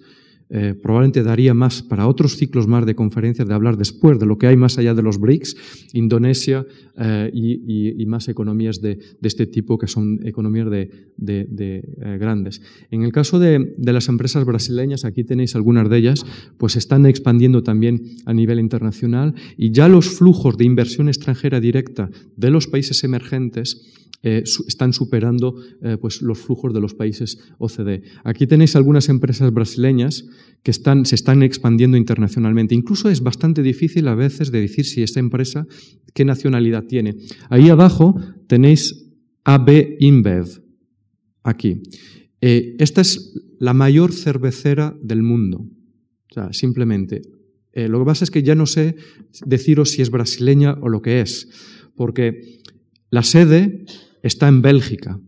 eh, 0.49 0.75
probablemente 0.79 1.23
daría 1.23 1.55
más 1.55 1.81
para 1.81 2.07
otros 2.07 2.37
ciclos 2.37 2.67
más 2.67 2.85
de 2.85 2.93
conferencias 2.93 3.47
de 3.47 3.53
hablar 3.53 3.77
después 3.77 4.19
de 4.19 4.27
lo 4.27 4.37
que 4.37 4.45
hay 4.45 4.55
más 4.55 4.77
allá 4.77 4.93
de 4.93 5.01
los 5.01 5.19
BRICS, 5.19 5.55
Indonesia 5.93 6.65
eh, 6.97 7.31
y, 7.33 8.05
más 8.05 8.27
economías 8.27 8.79
de, 8.79 8.99
este 9.23 9.47
tipo 9.47 9.79
que 9.79 9.87
son 9.87 10.19
economías 10.23 10.69
de, 10.69 10.89
eh, 11.57 12.17
grandes. 12.19 12.61
En 12.91 13.03
el 13.03 13.11
caso 13.11 13.39
de, 13.39 13.73
las 13.79 14.07
empresas 14.07 14.45
brasileñas, 14.45 15.03
aquí 15.03 15.23
tenéis 15.23 15.55
algunas 15.55 15.89
de 15.89 15.97
ellas, 15.97 16.25
pues 16.57 16.75
están 16.75 17.07
expandiendo 17.07 17.63
también 17.63 18.03
a 18.25 18.33
nivel 18.33 18.59
internacional 18.59 19.33
y 19.57 19.71
ya 19.71 19.87
los 19.87 20.09
flujos 20.09 20.57
de 20.57 20.65
inversión 20.65 21.07
extranjera 21.07 21.59
directa 21.59 22.11
de 22.37 22.51
los 22.51 22.67
países 22.67 23.03
emergentes 23.03 24.04
están 24.25 24.91
superando 24.91 25.55
pues 26.01 26.21
los 26.21 26.39
flujos 26.39 26.73
de 26.73 26.81
los 26.81 26.95
países 26.95 27.37
OCDE. 27.59 28.01
Aquí 28.23 28.47
tenéis 28.47 28.75
algunas 28.75 29.07
empresas 29.07 29.53
brasileñas 29.53 30.25
que 30.63 30.71
están, 30.71 31.05
se 31.05 31.13
están 31.13 31.43
expandiendo 31.43 31.95
internacionalmente. 31.95 32.73
Incluso 32.73 33.09
es 33.09 33.21
bastante 33.21 33.61
difícil 33.61 34.07
a 34.07 34.15
veces 34.15 34.51
de 34.51 34.61
decir 34.61 34.83
si 34.85 35.03
esta 35.03 35.19
empresa 35.19 35.67
qué 36.15 36.25
nacionalidad 36.25 36.85
tiene. 36.85 37.17
Ahí 37.49 37.69
abajo 37.69 38.19
tenéis 38.47 39.05
AB 39.43 39.97
InBev, 39.99 40.63
aquí. 41.43 41.83
Eh, 42.41 42.75
esta 42.79 43.01
es 43.01 43.39
la 43.59 43.73
mayor 43.73 44.11
cervecera 44.11 44.97
del 45.01 45.21
mundo. 45.21 45.59
O 46.31 46.33
sea, 46.33 46.51
simplemente. 46.51 47.21
Eh, 47.71 47.87
lo 47.87 47.99
que 47.99 48.05
pasa 48.05 48.23
es 48.23 48.31
que 48.31 48.41
ya 48.41 48.55
no 48.55 48.65
sé 48.65 48.95
deciros 49.45 49.91
si 49.91 50.01
es 50.01 50.09
brasileña 50.09 50.73
o 50.81 50.89
lo 50.89 51.01
que 51.01 51.21
es, 51.21 51.47
porque 51.95 52.61
la 53.11 53.21
sede 53.21 53.85
está 54.25 54.47
en 54.47 54.61
Bélgica. 54.61 55.19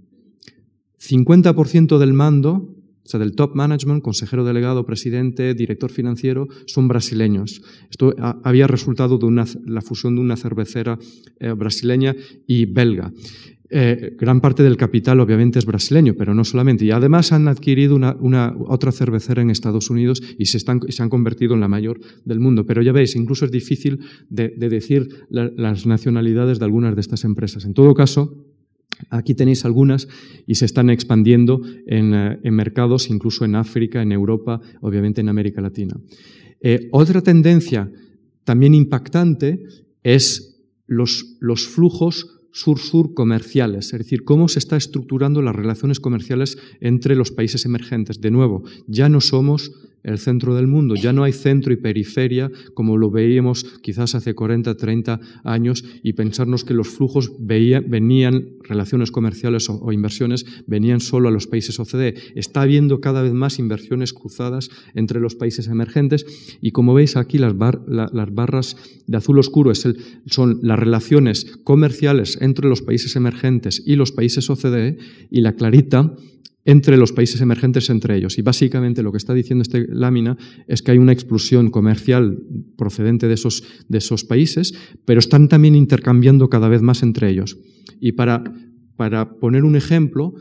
50% 1.00 1.98
del 2.00 2.14
mando 2.14 2.74
o 3.08 3.10
sea, 3.10 3.22
del 3.22 3.36
top 3.36 3.56
management, 3.56 4.04
consejero 4.04 4.44
delegado, 4.44 4.86
presidente, 4.86 5.54
director 5.54 5.90
financiero, 5.90 6.50
son 6.66 6.90
brasileños. 6.90 7.62
Esto 7.90 8.14
había 8.44 8.68
resultado 8.68 9.18
de 9.18 9.46
la 9.66 9.82
fusión 9.82 10.16
de 10.16 10.22
una 10.22 10.36
cervecera 10.36 11.00
eh, 11.40 11.54
brasileña 11.54 12.14
y 12.46 12.66
belga. 12.66 13.14
Eh, 13.70 14.16
gran 14.18 14.42
parte 14.42 14.64
del 14.64 14.76
capital 14.76 15.22
obviamente 15.22 15.60
es 15.60 15.66
brasileño, 15.66 16.16
pero 16.18 16.34
no 16.34 16.44
solamente. 16.44 16.84
Y 16.84 16.92
además 16.92 17.32
han 17.32 17.48
adquirido 17.48 17.96
una, 17.96 18.54
otra 18.68 18.92
cervecera 18.92 19.42
en 19.42 19.52
Estados 19.52 19.90
Unidos 19.90 20.22
y 20.38 20.48
se, 20.48 20.60
han 20.70 21.10
convertido 21.10 21.54
en 21.54 21.62
la 21.62 21.70
mayor 21.70 22.02
del 22.26 22.42
mundo. 22.42 22.66
Pero 22.66 22.82
ya 22.82 22.92
veis, 22.92 23.16
incluso 23.16 23.46
es 23.46 23.52
difícil 23.52 24.00
de, 24.30 24.50
decir 24.50 25.08
las 25.30 25.86
nacionalidades 25.86 26.60
de 26.60 26.66
algunas 26.66 26.94
de 26.94 27.00
estas 27.00 27.24
empresas. 27.24 27.64
En 27.64 27.74
todo 27.74 27.94
caso, 27.94 28.36
Aquí 29.10 29.36
tenéis 29.36 29.64
algunas 29.66 30.08
y 30.48 30.56
se 30.56 30.66
están 30.66 30.90
expandiendo 30.90 31.62
en, 31.86 32.40
mercados, 32.56 33.10
incluso 33.10 33.46
en 33.46 33.56
África, 33.56 34.02
en 34.02 34.12
Europa, 34.12 34.60
obviamente 34.82 35.22
en 35.22 35.30
América 35.30 35.62
Latina. 35.62 35.96
otra 36.92 37.22
tendencia 37.22 37.92
también 38.44 38.74
impactante 38.74 39.62
es 40.04 40.64
los, 40.88 41.38
los 41.40 41.68
flujos 41.68 42.38
sur-sur 42.58 43.14
comerciales, 43.14 43.94
es 43.94 44.00
decir, 44.00 44.24
cómo 44.24 44.48
se 44.48 44.60
está 44.60 44.78
estructurando 44.78 45.42
las 45.42 45.56
relaciones 45.56 46.00
comerciales 46.00 46.58
entre 46.82 47.16
los 47.16 47.32
países 47.32 47.66
emergentes. 47.66 48.20
De 48.20 48.32
nuevo, 48.32 48.64
ya 48.88 49.10
no 49.10 49.22
somos 49.22 49.72
el 50.08 50.20
centro 50.20 50.56
del 50.56 50.68
mundo. 50.68 50.96
Ya 50.96 51.14
no 51.14 51.24
hay 51.24 51.34
centro 51.34 51.74
y 51.74 51.76
periferia 51.76 52.50
como 52.74 52.98
lo 52.98 53.12
veíamos 53.12 53.66
quizás 53.82 54.16
hace 54.16 54.34
40, 54.34 54.76
30 54.76 55.20
años 55.44 55.84
y 56.02 56.14
pensarnos 56.14 56.64
que 56.64 56.74
los 56.74 56.88
flujos 56.88 57.32
venían, 57.40 58.58
relaciones 58.62 59.12
comerciales 59.12 59.70
o, 59.70 59.92
inversiones, 59.92 60.46
venían 60.66 61.02
solo 61.02 61.28
a 61.28 61.32
los 61.32 61.48
países 61.48 61.80
OCDE. 61.80 62.16
Está 62.36 62.62
habiendo 62.62 63.02
cada 63.02 63.22
vez 63.22 63.34
más 63.34 63.60
inversiones 63.60 64.14
cruzadas 64.14 64.70
entre 64.96 65.20
los 65.20 65.36
países 65.36 65.68
emergentes 65.68 66.26
y 66.62 66.72
como 66.72 66.94
veis 66.94 67.18
aquí 67.18 67.38
las, 67.38 67.54
las 67.88 68.34
barras 68.34 68.78
de 69.08 69.18
azul 69.18 69.40
oscuro 69.40 69.72
es 69.72 69.88
son 70.26 70.60
las 70.64 70.80
relaciones 70.80 71.58
comerciales 71.64 72.38
entre 72.42 72.68
los 72.68 72.82
países 72.82 73.16
emergentes 73.16 73.84
y 73.86 73.96
los 73.96 74.12
países 74.12 74.50
OCDE 74.50 74.98
y 75.30 75.42
la 75.42 75.54
clarita 75.54 76.14
entre 76.68 76.98
los 76.98 77.14
países 77.14 77.40
emergentes 77.40 77.90
entre 77.90 78.18
ellos. 78.18 78.38
Y 78.38 78.42
básicamente 78.42 79.02
lo 79.02 79.14
que 79.14 79.18
está 79.18 79.34
diciendo 79.34 79.62
esta 79.62 79.80
lámina 79.88 80.38
es 80.68 80.82
que 80.82 80.92
hay 80.92 80.98
una 80.98 81.14
explosión 81.14 81.72
comercial 81.72 82.44
procedente 82.78 83.30
de 83.30 83.36
esos, 83.36 83.64
de 83.88 84.00
esos 84.00 84.26
países, 84.26 84.74
pero 85.06 85.20
están 85.20 85.48
también 85.48 85.76
intercambiando 85.76 86.50
cada 86.50 86.68
vez 86.68 86.82
más 86.82 87.04
entre 87.04 87.30
ellos. 87.30 87.58
Y 88.02 88.12
para, 88.12 88.44
para 88.98 89.40
poner 89.40 89.64
un 89.64 89.78
ejemplo, 89.78 90.34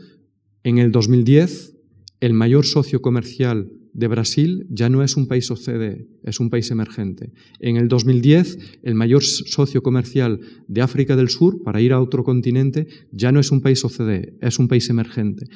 en 0.63 0.79
el 0.79 0.91
2010 0.91 1.75
el 2.19 2.33
mayor 2.33 2.65
socio 2.65 3.01
comercial 3.01 3.71
de 3.93 4.07
Brasil 4.07 4.67
ya 4.69 4.89
no 4.89 5.03
es 5.03 5.15
un 5.15 5.27
país 5.27 5.49
OCDE, 5.49 6.07
es 6.23 6.39
un 6.41 6.49
país 6.49 6.69
emergente. 6.71 7.31
En 7.59 7.77
el 7.77 7.87
2010, 7.87 8.79
el 8.83 8.95
mayor 8.95 9.23
socio 9.23 9.81
comercial 9.81 10.41
de 10.67 10.81
África 10.81 11.15
del 11.15 11.29
Sur, 11.29 11.63
para 11.63 11.79
ir 11.81 11.93
a 11.93 12.01
otro 12.01 12.23
continente, 12.23 12.87
ya 13.11 13.31
no 13.31 13.39
es 13.39 13.49
un 13.51 13.61
país 13.61 13.83
OCDE, 13.85 14.37
es 14.41 14.59
un 14.59 14.67
país 14.67 14.89
emergente. 14.89 15.47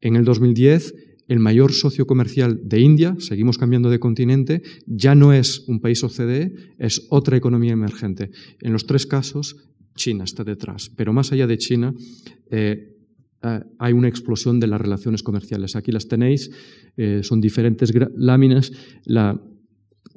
En 0.00 0.16
el 0.16 0.24
2010, 0.24 0.94
el 1.28 1.38
mayor 1.38 1.72
socio 1.72 2.06
comercial 2.06 2.60
de 2.64 2.80
India, 2.80 3.14
seguimos 3.18 3.56
cambiando 3.56 3.90
de 3.90 4.00
continente, 4.00 4.62
ya 4.86 5.14
no 5.14 5.32
es 5.32 5.60
un 5.68 5.80
país 5.80 6.02
OCDE, 6.02 6.54
es 6.78 7.06
otra 7.10 7.36
economía 7.36 7.72
emergente. 7.72 8.30
En 8.60 8.72
los 8.72 8.86
tres 8.86 9.06
casos, 9.06 9.56
China 9.94 10.24
está 10.24 10.42
detrás. 10.42 10.90
Pero 10.96 11.12
más 11.12 11.30
allá 11.30 11.46
de 11.46 11.58
China, 11.58 11.94
eh, 12.50 12.96
eh, 13.42 13.60
hay 13.78 13.92
una 13.92 14.08
explosión 14.08 14.58
de 14.58 14.66
las 14.66 14.80
relaciones 14.80 15.22
comerciales. 15.22 15.76
Aquí 15.76 15.92
las 15.92 16.08
tenéis, 16.08 16.50
eh, 16.96 17.20
son 17.22 17.40
diferentes 17.40 17.92
láminas. 18.16 18.72
La, 19.04 19.40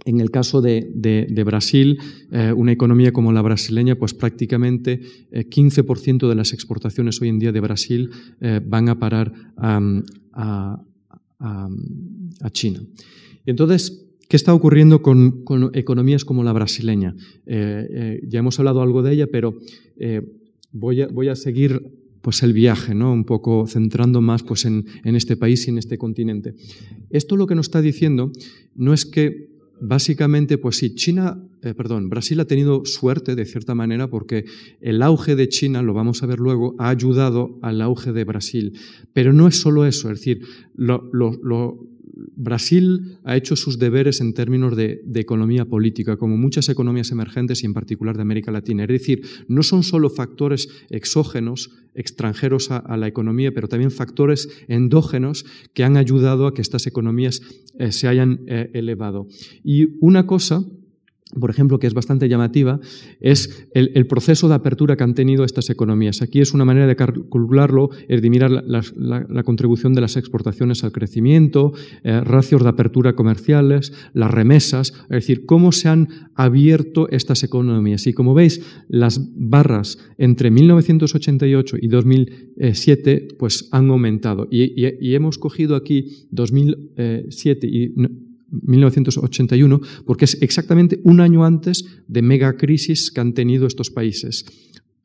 en 0.05 0.19
el 0.19 0.31
caso 0.31 0.61
de, 0.61 1.43
Brasil, 1.45 1.99
eh, 2.31 2.51
una 2.55 2.71
economía 2.71 3.11
como 3.13 3.31
la 3.31 3.41
brasileña, 3.41 3.95
pues 3.95 4.13
prácticamente 4.13 5.01
15% 5.31 6.25
eh, 6.25 6.29
de 6.29 6.35
las 6.35 6.53
exportaciones 6.53 7.21
hoy 7.21 7.29
en 7.29 7.39
día 7.39 7.51
de 7.51 7.59
Brasil 7.59 8.09
eh, 8.41 8.59
van 8.65 8.89
a 8.89 8.99
parar 8.99 9.31
a, 9.57 10.79
China. 12.51 12.81
entonces, 13.45 14.05
¿qué 14.29 14.37
está 14.37 14.53
ocurriendo 14.53 15.01
con, 15.01 15.43
economías 15.73 16.23
como 16.23 16.43
la 16.43 16.53
brasileña? 16.53 17.15
ya 17.45 18.39
hemos 18.39 18.59
hablado 18.59 18.81
algo 18.81 19.03
de 19.03 19.13
ella, 19.13 19.27
pero 19.27 19.57
voy, 20.71 21.01
a, 21.01 21.35
seguir 21.35 21.81
pues 22.21 22.43
el 22.43 22.53
viaje, 22.53 22.95
¿no? 22.95 23.11
un 23.11 23.25
poco 23.25 23.67
centrando 23.67 24.21
más 24.21 24.43
pues, 24.43 24.65
en, 24.65 24.85
este 25.03 25.35
país 25.35 25.67
y 25.67 25.71
en 25.71 25.77
este 25.77 25.97
continente. 25.97 26.55
Esto 27.09 27.35
lo 27.35 27.45
que 27.45 27.55
nos 27.55 27.67
está 27.67 27.81
diciendo 27.81 28.31
no 28.75 28.93
es 28.93 29.05
que 29.05 29.52
básicamente, 29.83 30.57
pues 30.57 30.77
sí, 30.77 30.95
China, 30.95 31.43
eh, 31.61 31.73
perdón, 31.73 32.09
Brasil 32.09 32.39
ha 32.39 32.45
tenido 32.45 32.85
suerte 32.85 33.35
de 33.35 33.45
cierta 33.45 33.75
manera 33.75 34.09
porque 34.09 34.45
el 34.79 35.01
auge 35.01 35.35
de 35.35 35.49
China, 35.49 35.81
lo 35.81 35.93
vamos 35.93 36.23
a 36.23 36.25
ver 36.25 36.39
luego, 36.39 36.75
ha 36.79 36.89
ayudado 36.89 37.59
al 37.61 37.81
auge 37.81 38.13
de 38.13 38.23
Brasil. 38.23 38.79
Pero 39.13 39.33
no 39.33 39.47
es 39.47 39.59
solo 39.59 39.85
eso, 39.85 40.09
es 40.09 40.19
decir, 40.19 40.41
lo, 40.75 41.01
Brasil 42.15 43.17
ha 43.23 43.35
hecho 43.35 43.55
sus 43.55 43.79
deberes 43.79 44.21
en 44.21 44.33
términos 44.33 44.75
de, 44.75 45.01
economía 45.15 45.65
política, 45.65 46.17
como 46.17 46.37
muchas 46.37 46.69
economías 46.69 47.11
emergentes 47.11 47.63
y 47.63 47.65
en 47.65 47.73
particular 47.73 48.15
de 48.15 48.21
América 48.21 48.51
Latina. 48.51 48.83
Es 48.83 48.89
decir, 48.89 49.21
no 49.47 49.63
son 49.63 49.83
solo 49.83 50.09
factores 50.09 50.67
exógenos, 50.89 51.71
extranjeros 51.95 52.71
a, 52.71 52.97
la 52.97 53.07
economía, 53.07 53.53
pero 53.53 53.67
también 53.67 53.91
factores 53.91 54.49
endógenos 54.67 55.45
que 55.73 55.83
han 55.83 55.97
ayudado 55.97 56.47
a 56.47 56.53
que 56.53 56.61
estas 56.61 56.87
economías 56.87 57.41
eh, 57.79 57.91
se 57.91 58.07
hayan 58.07 58.41
eh, 58.47 58.69
elevado. 58.73 59.27
Y 59.63 59.97
una 59.99 60.27
cosa 60.27 60.63
por 61.39 61.49
ejemplo, 61.49 61.79
que 61.79 61.87
es 61.87 61.93
bastante 61.93 62.29
llamativa, 62.29 62.79
es 63.19 63.67
el, 63.73 64.05
proceso 64.07 64.47
de 64.47 64.55
apertura 64.55 64.95
que 64.95 65.03
han 65.03 65.13
tenido 65.13 65.43
estas 65.43 65.69
economías. 65.69 66.21
Aquí 66.21 66.41
es 66.41 66.53
una 66.53 66.65
manera 66.65 66.87
de 66.87 66.95
calcularlo, 66.95 67.89
es 68.07 68.21
de 68.21 68.29
mirar 68.29 68.51
la, 68.51 69.43
contribución 69.43 69.93
de 69.93 70.01
las 70.01 70.17
exportaciones 70.17 70.83
al 70.83 70.91
crecimiento, 70.91 71.73
eh, 72.03 72.21
ratios 72.21 72.63
de 72.63 72.69
apertura 72.69 73.13
comerciales, 73.13 73.93
las 74.13 74.31
remesas, 74.31 74.93
es 75.03 75.09
decir, 75.09 75.45
cómo 75.45 75.71
se 75.71 75.89
han 75.89 76.09
abierto 76.35 77.09
estas 77.09 77.43
economías. 77.43 78.07
Y 78.07 78.13
como 78.13 78.33
veis, 78.33 78.61
las 78.87 79.19
barras 79.35 79.97
entre 80.17 80.51
1988 80.51 81.77
y 81.81 81.87
2007 81.87 83.27
pues, 83.37 83.67
han 83.71 83.89
aumentado. 83.89 84.47
Y, 84.49 84.73
y 84.75 85.15
hemos 85.15 85.37
cogido 85.37 85.75
aquí 85.75 86.27
2007 86.31 87.67
y 87.67 87.93
1981, 88.61 89.81
porque 90.05 90.25
es 90.25 90.41
exactamente 90.41 90.99
un 91.03 91.19
año 91.19 91.45
antes 91.45 91.83
de 92.07 92.21
megacrisis 92.21 93.11
que 93.11 93.21
han 93.21 93.33
tenido 93.33 93.67
estos 93.67 93.89
países. 93.89 94.45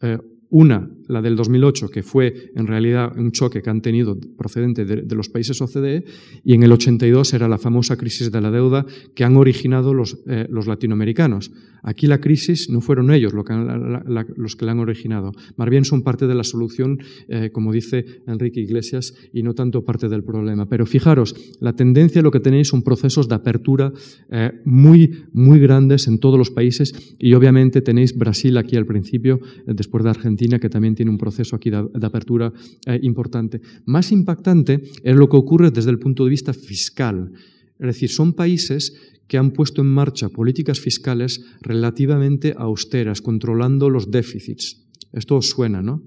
Eh, 0.02 0.18
una, 0.50 0.90
la 1.08 1.22
del 1.22 1.36
2008, 1.36 1.88
que 1.88 2.02
fue 2.02 2.52
en 2.54 2.66
realidad 2.66 3.12
un 3.16 3.32
choque 3.32 3.62
que 3.62 3.70
han 3.70 3.80
tenido 3.80 4.18
procedente 4.36 4.84
de, 4.84 5.14
los 5.14 5.28
países 5.28 5.60
OCDE, 5.60 6.04
y 6.44 6.54
en 6.54 6.62
el 6.62 6.72
82 6.72 7.34
era 7.34 7.48
la 7.48 7.58
famosa 7.58 7.96
crisis 7.96 8.30
de 8.30 8.40
la 8.40 8.50
deuda 8.50 8.86
que 9.14 9.24
han 9.24 9.36
originado 9.36 9.94
los, 9.94 10.18
eh, 10.26 10.46
los 10.50 10.66
latinoamericanos. 10.66 11.50
Aquí 11.82 12.06
la 12.06 12.20
crisis 12.20 12.68
no 12.70 12.80
fueron 12.80 13.10
ellos 13.12 13.32
los 13.32 13.44
que 13.44 14.64
la 14.64 14.72
han 14.72 14.78
originado, 14.80 15.32
más 15.56 15.70
bien 15.70 15.84
son 15.84 16.02
parte 16.02 16.26
de 16.26 16.34
la 16.34 16.44
solución, 16.44 16.98
eh, 17.28 17.50
como 17.52 17.72
dice 17.72 18.04
Enrique 18.26 18.60
Iglesias, 18.60 19.14
y 19.32 19.42
no 19.42 19.54
tanto 19.54 19.84
parte 19.84 20.08
del 20.08 20.24
problema. 20.24 20.68
Pero 20.68 20.86
fijaros, 20.86 21.34
la 21.60 21.74
tendencia, 21.74 22.22
lo 22.22 22.30
que 22.30 22.40
tenéis 22.40 22.68
son 22.68 22.82
procesos 22.82 23.28
de 23.28 23.34
apertura 23.36 23.92
eh, 24.30 24.52
muy, 24.64 25.24
muy 25.32 25.58
grandes 25.60 26.08
en 26.08 26.18
todos 26.18 26.38
los 26.38 26.50
países, 26.50 27.16
y 27.18 27.34
obviamente 27.34 27.80
tenéis 27.80 28.16
Brasil 28.16 28.56
aquí 28.58 28.76
al 28.76 28.86
principio, 28.86 29.40
después 29.66 30.04
de 30.04 30.10
Argentina, 30.10 30.58
que 30.58 30.68
también 30.68 30.94
tiene 30.98 31.12
un 31.12 31.18
proceso 31.18 31.54
aquí 31.54 31.70
de, 31.70 31.88
apertura 32.02 32.52
eh, 32.84 32.98
importante. 33.02 33.60
Más 33.86 34.10
impactante 34.10 34.82
es 35.04 35.14
lo 35.14 35.28
que 35.28 35.36
ocurre 35.36 35.70
desde 35.70 35.90
el 35.90 36.00
punto 36.00 36.24
de 36.24 36.30
vista 36.30 36.52
fiscal. 36.52 37.30
Es 37.78 37.86
decir, 37.86 38.10
son 38.10 38.32
países 38.32 38.98
que 39.28 39.38
han 39.38 39.52
puesto 39.52 39.80
en 39.80 39.86
marcha 39.86 40.28
políticas 40.28 40.80
fiscales 40.80 41.40
relativamente 41.60 42.52
austeras, 42.58 43.22
controlando 43.22 43.88
los 43.90 44.10
déficits. 44.10 44.88
Esto 45.12 45.40
suena, 45.40 45.82
¿no? 45.82 46.02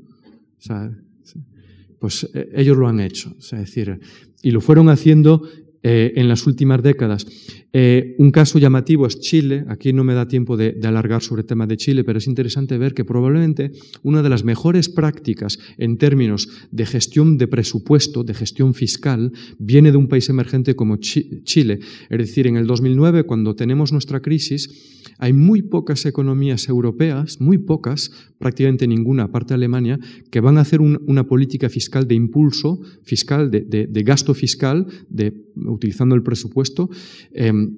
pues 1.97 2.29
eh, 2.33 2.49
ellos 2.53 2.75
lo 2.75 2.89
han 2.89 2.99
hecho. 2.99 3.33
Es 3.39 3.51
decir, 3.51 3.97
y 4.43 4.51
lo 4.51 4.59
fueron 4.59 4.89
haciendo 4.89 5.47
eh, 5.83 6.13
en 6.15 6.27
las 6.27 6.45
últimas 6.45 6.83
décadas. 6.83 7.25
Eh, 7.73 8.15
un 8.19 8.31
caso 8.31 8.59
llamativo 8.59 9.07
es 9.07 9.19
Chile. 9.19 9.65
Aquí 9.67 9.93
no 9.93 10.03
me 10.03 10.13
da 10.13 10.27
tiempo 10.27 10.57
de, 10.57 10.77
alargar 10.83 11.23
sobre 11.23 11.41
el 11.41 11.47
tema 11.47 11.65
de 11.65 11.77
Chile, 11.77 12.03
pero 12.03 12.19
es 12.19 12.27
interesante 12.27 12.77
ver 12.77 12.93
que 12.93 13.05
probablemente 13.05 13.71
una 14.03 14.21
de 14.21 14.29
las 14.29 14.43
mejores 14.43 14.89
prácticas 14.89 15.57
en 15.77 15.97
términos 15.97 16.49
de 16.71 16.85
gestión 16.85 17.37
de 17.37 17.47
presupuesto, 17.47 18.23
de 18.23 18.33
gestión 18.33 18.73
fiscal, 18.73 19.31
viene 19.57 19.91
de 19.91 19.97
un 19.97 20.07
país 20.07 20.29
emergente 20.29 20.75
como 20.75 20.97
Chile. 20.97 21.79
Es 22.09 22.17
decir, 22.17 22.45
en 22.45 22.57
el 22.57 22.67
2009, 22.67 23.23
cuando 23.23 23.55
tenemos 23.55 23.91
nuestra 23.91 24.19
crisis, 24.21 24.69
hay 25.17 25.33
muy 25.33 25.61
pocas 25.61 26.05
economías 26.05 26.67
europeas, 26.67 27.39
muy 27.39 27.59
pocas, 27.59 28.11
prácticamente 28.39 28.87
ninguna, 28.87 29.23
aparte 29.23 29.49
de 29.49 29.55
Alemania, 29.55 29.99
que 30.31 30.39
van 30.39 30.57
a 30.57 30.61
hacer 30.61 30.81
una 30.81 31.27
política 31.27 31.69
fiscal 31.69 32.07
de 32.07 32.15
impulso, 32.15 32.79
fiscal, 33.03 33.51
de, 33.51 34.03
gasto 34.03 34.33
fiscal, 34.33 34.87
de, 35.09 35.33
utilizando 35.71 36.15
el 36.15 36.23
presupuesto. 36.23 36.89
Em, 37.33 37.75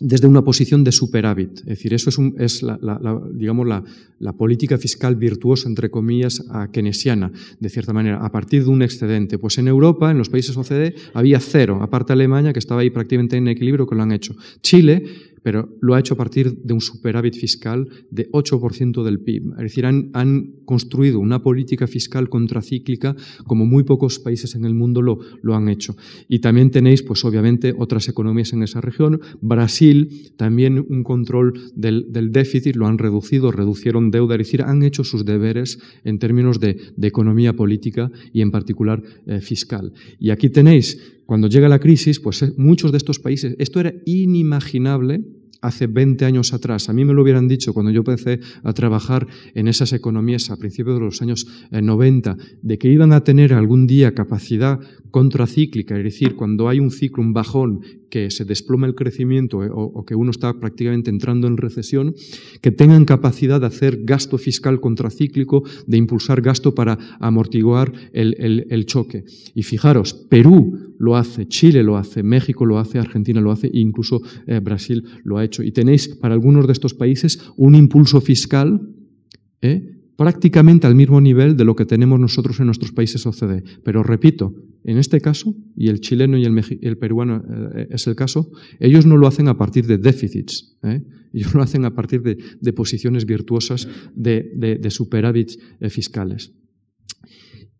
desde 0.00 0.26
una 0.26 0.42
posición 0.42 0.84
de 0.84 0.92
superávit. 0.92 1.58
Es 1.60 1.64
decir, 1.64 1.94
eso 1.94 2.10
es, 2.38 2.62
la, 2.62 2.78
digamos, 3.32 3.66
la, 3.66 4.32
política 4.34 4.78
fiscal 4.78 5.16
virtuosa, 5.16 5.68
entre 5.68 5.90
comillas, 5.90 6.44
a 6.50 6.70
keynesiana, 6.70 7.32
de 7.58 7.68
cierta 7.68 7.92
manera, 7.92 8.18
a 8.24 8.30
partir 8.30 8.64
de 8.64 8.70
un 8.70 8.82
excedente. 8.82 9.38
Pues 9.38 9.58
en 9.58 9.68
Europa, 9.68 10.10
en 10.10 10.18
los 10.18 10.28
países 10.28 10.56
OCDE, 10.56 10.94
había 11.14 11.40
cero, 11.40 11.78
aparte 11.80 12.12
Alemania, 12.12 12.52
que 12.52 12.58
estaba 12.58 12.82
ahí 12.82 12.90
prácticamente 12.90 13.36
en 13.36 13.48
equilibrio, 13.48 13.86
que 13.86 13.94
lo 13.94 14.02
han 14.02 14.12
hecho. 14.12 14.34
Chile 14.60 15.04
pero 15.46 15.68
lo 15.80 15.94
ha 15.94 16.00
hecho 16.00 16.14
a 16.14 16.16
partir 16.16 16.58
de 16.64 16.74
un 16.74 16.80
superávit 16.80 17.36
fiscal 17.36 17.88
de 18.10 18.28
8% 18.32 19.04
del 19.04 19.20
PIB. 19.20 19.52
Es 19.52 19.62
decir, 19.62 19.86
han, 19.86 20.10
construido 20.64 21.20
una 21.20 21.40
política 21.40 21.86
fiscal 21.86 22.28
contracíclica 22.28 23.14
como 23.46 23.64
muy 23.64 23.84
pocos 23.84 24.18
países 24.18 24.56
en 24.56 24.64
el 24.64 24.74
mundo 24.74 25.02
lo, 25.02 25.54
han 25.54 25.68
hecho. 25.68 25.94
Y 26.28 26.40
también 26.40 26.72
tenéis, 26.72 27.04
pues 27.04 27.24
obviamente, 27.24 27.72
otras 27.78 28.08
economías 28.08 28.52
en 28.54 28.64
esa 28.64 28.80
región. 28.80 29.20
Brasil, 29.40 30.32
también 30.36 30.84
un 30.88 31.04
control 31.04 31.52
del, 31.76 32.32
déficit, 32.32 32.74
lo 32.74 32.88
han 32.88 32.98
reducido, 32.98 33.52
reducieron 33.52 34.10
deuda, 34.10 34.34
es 34.34 34.38
decir, 34.38 34.62
han 34.62 34.82
hecho 34.82 35.04
sus 35.04 35.24
deberes 35.24 35.78
en 36.02 36.18
términos 36.18 36.58
de, 36.58 36.76
economía 37.00 37.52
política 37.52 38.10
y 38.32 38.40
en 38.40 38.50
particular 38.50 39.00
eh, 39.26 39.40
fiscal. 39.40 39.92
Y 40.18 40.30
aquí 40.30 40.50
tenéis, 40.50 41.15
cuando 41.26 41.48
llega 41.48 41.68
la 41.68 41.80
crisis, 41.80 42.20
pues 42.20 42.42
eh, 42.42 42.52
muchos 42.56 42.92
de 42.92 42.98
estos 42.98 43.18
países, 43.18 43.54
esto 43.58 43.80
era 43.80 43.92
inimaginable 44.06 45.24
hace 45.60 45.86
20 45.86 46.24
años 46.24 46.52
atrás. 46.52 46.88
A 46.88 46.92
mí 46.92 47.04
me 47.04 47.12
lo 47.12 47.22
hubieran 47.22 47.48
dicho 47.48 47.72
cuando 47.72 47.90
yo 47.90 48.00
empecé 48.00 48.40
a 48.62 48.72
trabajar 48.72 49.26
en 49.54 49.68
esas 49.68 49.92
economías 49.92 50.50
a 50.50 50.56
principios 50.56 50.96
de 50.96 51.04
los 51.04 51.22
años 51.22 51.46
90, 51.70 52.30
eh, 52.30 52.56
de 52.62 52.78
que 52.78 52.88
iban 52.88 53.12
a 53.12 53.24
tener 53.24 53.52
algún 53.52 53.86
día 53.86 54.14
capacidad 54.14 54.78
contracíclica, 55.10 55.96
es 55.96 56.04
decir, 56.04 56.36
cuando 56.36 56.68
hay 56.68 56.78
un 56.78 56.90
ciclo, 56.90 57.22
un 57.22 57.32
bajón, 57.32 57.80
que 58.10 58.30
se 58.30 58.44
desploma 58.44 58.86
el 58.86 58.94
crecimiento 58.94 59.64
eh, 59.64 59.70
o, 59.72 60.04
que 60.04 60.14
uno 60.14 60.30
está 60.30 60.52
prácticamente 60.60 61.10
entrando 61.10 61.46
en 61.46 61.56
recesión, 61.56 62.14
que 62.60 62.70
tengan 62.70 63.04
capacidad 63.04 63.60
de 63.60 63.66
hacer 63.66 64.04
gasto 64.04 64.38
fiscal 64.38 64.80
contracíclico, 64.80 65.64
de 65.86 65.96
impulsar 65.96 66.40
gasto 66.40 66.74
para 66.74 66.98
amortiguar 67.18 67.92
el, 68.12 68.86
choque. 68.86 69.24
Y 69.54 69.62
fijaros, 69.62 70.14
Perú 70.14 70.94
lo 70.98 71.16
hace, 71.16 71.46
Chile 71.46 71.82
lo 71.82 71.96
hace, 71.96 72.22
México 72.22 72.64
lo 72.64 72.78
hace, 72.78 72.98
Argentina 72.98 73.40
lo 73.40 73.50
hace, 73.50 73.68
e 73.68 73.80
incluso 73.80 74.20
eh, 74.46 74.60
Brasil 74.60 75.04
lo 75.24 75.38
ha 75.38 75.44
hecho. 75.44 75.62
Y 75.62 75.72
tenéis 75.72 76.08
para 76.08 76.34
algunos 76.34 76.66
de 76.66 76.72
estos 76.72 76.94
países 76.94 77.40
un 77.56 77.74
impulso 77.74 78.20
fiscal 78.20 78.80
¿eh? 79.62 79.96
prácticamente 80.16 80.86
al 80.86 80.94
mismo 80.94 81.20
nivel 81.20 81.56
de 81.56 81.64
lo 81.64 81.76
que 81.76 81.84
tenemos 81.84 82.18
nosotros 82.18 82.58
en 82.60 82.66
nuestros 82.66 82.92
países 82.92 83.26
OCDE. 83.26 83.62
Pero 83.84 84.02
repito, 84.02 84.54
en 84.84 84.98
este 84.98 85.20
caso, 85.20 85.54
y 85.76 85.88
el 85.88 86.00
chileno 86.00 86.38
y 86.38 86.44
el, 86.44 86.98
peruano 86.98 87.42
eh, 87.74 87.88
es 87.90 88.06
el 88.06 88.16
caso, 88.16 88.50
ellos 88.80 89.04
no 89.04 89.16
lo 89.16 89.26
hacen 89.26 89.48
a 89.48 89.58
partir 89.58 89.86
de 89.86 89.98
déficits, 89.98 90.78
ellos 91.32 91.54
lo 91.54 91.62
hacen 91.62 91.84
a 91.84 91.94
partir 91.94 92.22
de, 92.22 92.72
posiciones 92.72 93.26
virtuosas 93.26 93.88
de, 94.14 94.88
superávits 94.90 95.58
eh, 95.80 95.90
fiscales. 95.90 96.52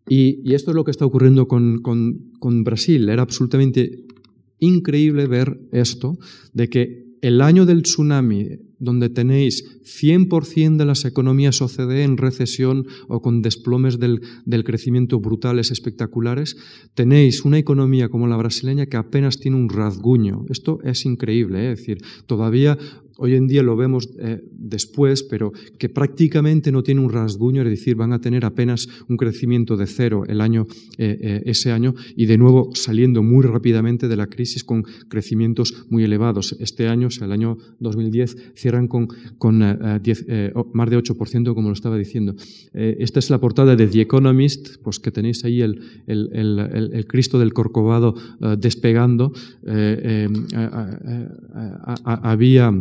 Y, 0.09 0.53
esto 0.53 0.71
es 0.71 0.75
lo 0.75 0.83
que 0.83 0.91
está 0.91 1.05
ocurriendo 1.05 1.47
con, 1.47 1.79
con 1.81 2.63
Brasil. 2.63 3.09
Era 3.09 3.23
absolutamente 3.23 4.05
increíble 4.59 5.27
ver 5.27 5.59
esto, 5.71 6.17
de 6.53 6.69
que 6.69 7.07
el 7.21 7.41
año 7.41 7.65
del 7.65 7.83
tsunami, 7.83 8.59
donde 8.79 9.09
tenéis 9.09 9.81
100% 9.83 10.77
de 10.77 10.85
las 10.85 11.05
economías 11.05 11.61
OCDE 11.61 12.03
en 12.03 12.17
recesión 12.17 12.85
o 13.07 13.21
con 13.21 13.41
desplomes 13.41 13.97
del, 13.99 14.21
crecimiento 14.63 15.19
brutales, 15.19 15.71
espectaculares, 15.71 16.57
tenéis 16.93 17.43
una 17.43 17.57
economía 17.57 18.09
como 18.09 18.27
la 18.27 18.37
brasileña 18.37 18.85
que 18.85 18.97
apenas 18.97 19.39
tiene 19.39 19.57
un 19.57 19.69
rasguño. 19.69 20.45
Esto 20.49 20.79
es 20.83 21.05
increíble, 21.05 21.67
¿eh? 21.67 21.71
es 21.71 21.79
decir, 21.79 21.97
todavía 22.27 22.77
hoy 23.17 23.35
en 23.35 23.47
día 23.47 23.63
lo 23.63 23.75
vemos 23.75 24.09
eh, 24.19 24.41
después, 24.51 25.23
pero 25.23 25.51
que 25.77 25.89
prácticamente 25.89 26.71
no 26.71 26.83
tiene 26.83 27.01
un 27.01 27.11
rasguño, 27.11 27.61
es 27.63 27.69
decir, 27.69 27.95
van 27.95 28.13
a 28.13 28.21
tener 28.21 28.45
apenas 28.45 28.87
un 29.07 29.17
crecimiento 29.17 29.77
de 29.77 29.87
cero 29.87 30.23
el 30.27 30.41
año, 30.41 30.67
eh, 30.97 31.17
eh, 31.21 31.41
ese 31.45 31.71
año 31.71 31.93
y 32.15 32.25
de 32.25 32.37
nuevo 32.37 32.69
saliendo 32.73 33.23
muy 33.23 33.43
rápidamente 33.45 34.07
de 34.07 34.15
la 34.15 34.27
crisis 34.27 34.63
con 34.63 34.83
crecimientos 35.07 35.85
muy 35.89 36.03
elevados. 36.03 36.55
Este 36.59 36.87
año, 36.87 37.07
o 37.07 37.11
sea, 37.11 37.25
el 37.25 37.31
año 37.31 37.57
2010, 37.79 38.53
cierran 38.55 38.87
con, 38.87 39.07
con 39.37 39.59
más 39.59 40.89
de 40.89 40.97
8%, 40.97 41.53
como 41.53 41.69
lo 41.69 41.73
estaba 41.73 41.97
diciendo. 41.97 42.35
esta 42.73 43.19
es 43.19 43.29
la 43.29 43.39
portada 43.39 43.75
de 43.75 43.87
The 43.87 44.01
Economist, 44.01 44.77
pues 44.83 44.99
que 44.99 45.11
tenéis 45.11 45.43
ahí 45.43 45.61
el, 45.61 45.81
el, 46.07 46.59
el 46.93 47.07
Cristo 47.07 47.39
del 47.39 47.53
Corcovado 47.53 48.15
despegando. 48.57 49.31
había 52.03 52.71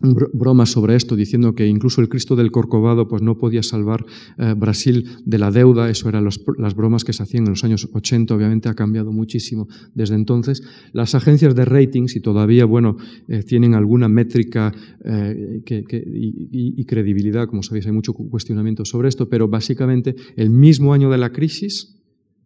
bromas 0.00 0.70
sobre 0.70 0.94
esto, 0.94 1.16
diciendo 1.16 1.54
que 1.54 1.66
incluso 1.66 2.00
el 2.00 2.08
Cristo 2.08 2.36
del 2.36 2.50
Corcovado 2.50 3.08
pues, 3.08 3.22
no 3.22 3.38
podía 3.38 3.62
salvar 3.62 4.04
eh, 4.38 4.54
Brasil 4.56 5.04
de 5.24 5.38
la 5.38 5.50
deuda. 5.50 5.90
Eso 5.90 6.08
eran 6.08 6.24
las 6.24 6.74
bromas 6.74 7.04
que 7.04 7.12
se 7.12 7.22
hacían 7.22 7.44
en 7.44 7.50
los 7.50 7.64
años 7.64 7.88
80. 7.92 8.34
Obviamente 8.34 8.68
ha 8.68 8.74
cambiado 8.74 9.12
muchísimo 9.12 9.68
desde 9.94 10.14
entonces. 10.14 10.62
Las 10.92 11.14
agencias 11.14 11.54
de 11.54 11.64
ratings, 11.64 12.16
y 12.16 12.20
todavía 12.20 12.64
bueno, 12.64 12.96
eh, 13.28 13.42
tienen 13.42 13.74
alguna 13.74 14.08
métrica 14.08 14.72
eh, 15.04 15.62
y, 15.70 16.80
y, 16.80 16.84
credibilidad, 16.84 17.46
como 17.46 17.62
sabéis, 17.62 17.86
hay 17.86 17.92
mucho 17.92 18.12
cuestionamiento 18.12 18.84
sobre 18.84 19.08
esto, 19.08 19.28
pero 19.28 19.48
básicamente 19.48 20.14
el 20.36 20.50
mismo 20.50 20.92
año 20.92 21.10
de 21.10 21.18
la 21.18 21.30
crisis, 21.30 21.97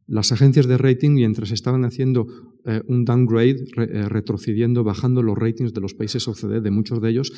las 0.07 0.32
agencias 0.32 0.66
de 0.66 0.78
rating, 0.78 1.11
mientras 1.11 1.53
estaban 1.53 1.84
haciendo 1.84 2.26
eh, 2.64 2.82
un 2.86 3.05
downgrade, 3.05 3.64
eh, 3.76 4.09
retrocediendo, 4.09 4.84
bajando 4.84 5.22
los 5.22 5.38
ratings 5.38 5.72
de 5.72 5.80
los 5.80 5.94
países 5.94 6.26
OCDE, 6.26 6.61
de 6.61 6.70
muchos 6.70 7.00
de 7.00 7.11
ellos, 7.11 7.32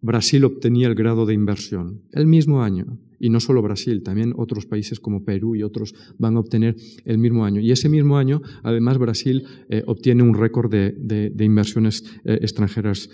Brasil 0.00 0.44
obtenía 0.44 0.86
el 0.86 0.94
grado 0.94 1.26
de 1.26 1.34
inversión. 1.34 2.02
El 2.12 2.26
mismo 2.26 2.62
año. 2.62 2.98
Y 3.18 3.30
no 3.30 3.40
solo 3.40 3.62
Brasil, 3.62 4.02
también 4.02 4.32
otros 4.36 4.66
países 4.66 5.00
como 5.00 5.24
Perú 5.24 5.56
y 5.56 5.62
otros 5.62 5.94
van 6.18 6.36
a 6.36 6.40
obtener 6.40 6.76
el 7.04 7.18
mismo 7.18 7.44
año. 7.44 7.60
Y 7.60 7.70
ese 7.72 7.88
mismo 7.88 8.18
año, 8.18 8.42
además, 8.62 8.98
Brasil 8.98 9.44
eh, 9.68 9.82
obtiene 9.86 10.22
un 10.22 10.34
récord 10.34 10.70
de, 10.70 11.32
inversiones 11.38 12.04
extranjeras 12.24 13.10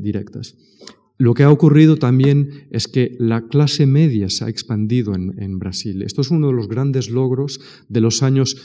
directas. 0.00 0.56
Lo 1.16 1.34
que 1.34 1.44
ha 1.44 1.50
ocurrido 1.50 1.96
también 1.96 2.66
es 2.70 2.88
que 2.88 3.14
la 3.18 3.42
clase 3.42 3.86
media 3.86 4.28
se 4.30 4.44
ha 4.44 4.48
expandido 4.48 5.14
en, 5.14 5.58
Brasil. 5.58 6.02
Esto 6.02 6.22
es 6.22 6.30
uno 6.30 6.48
de 6.48 6.54
los 6.54 6.68
grandes 6.68 7.08
logros 7.08 7.60
de 7.88 8.00
los 8.00 8.22
años 8.22 8.56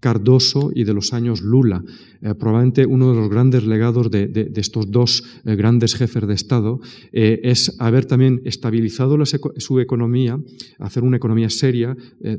Cardoso 0.00 0.70
y 0.74 0.84
de 0.84 0.94
los 0.94 1.12
años 1.12 1.42
Lula. 1.42 1.82
Eh, 2.20 2.34
probablemente 2.34 2.84
uno 2.84 3.12
de 3.12 3.20
los 3.20 3.30
grandes 3.30 3.64
legados 3.64 4.10
de, 4.10 4.50
estos 4.56 4.90
dos 4.90 5.22
eh, 5.44 5.54
grandes 5.54 5.94
jefes 5.94 6.26
de 6.26 6.34
Estado 6.34 6.80
eh, 7.12 7.40
es 7.44 7.76
haber 7.78 8.06
también 8.06 8.42
estabilizado 8.44 9.16
su 9.24 9.80
economía, 9.80 10.40
hacer 10.78 11.04
una 11.04 11.16
economía 11.16 11.50
seria, 11.50 11.96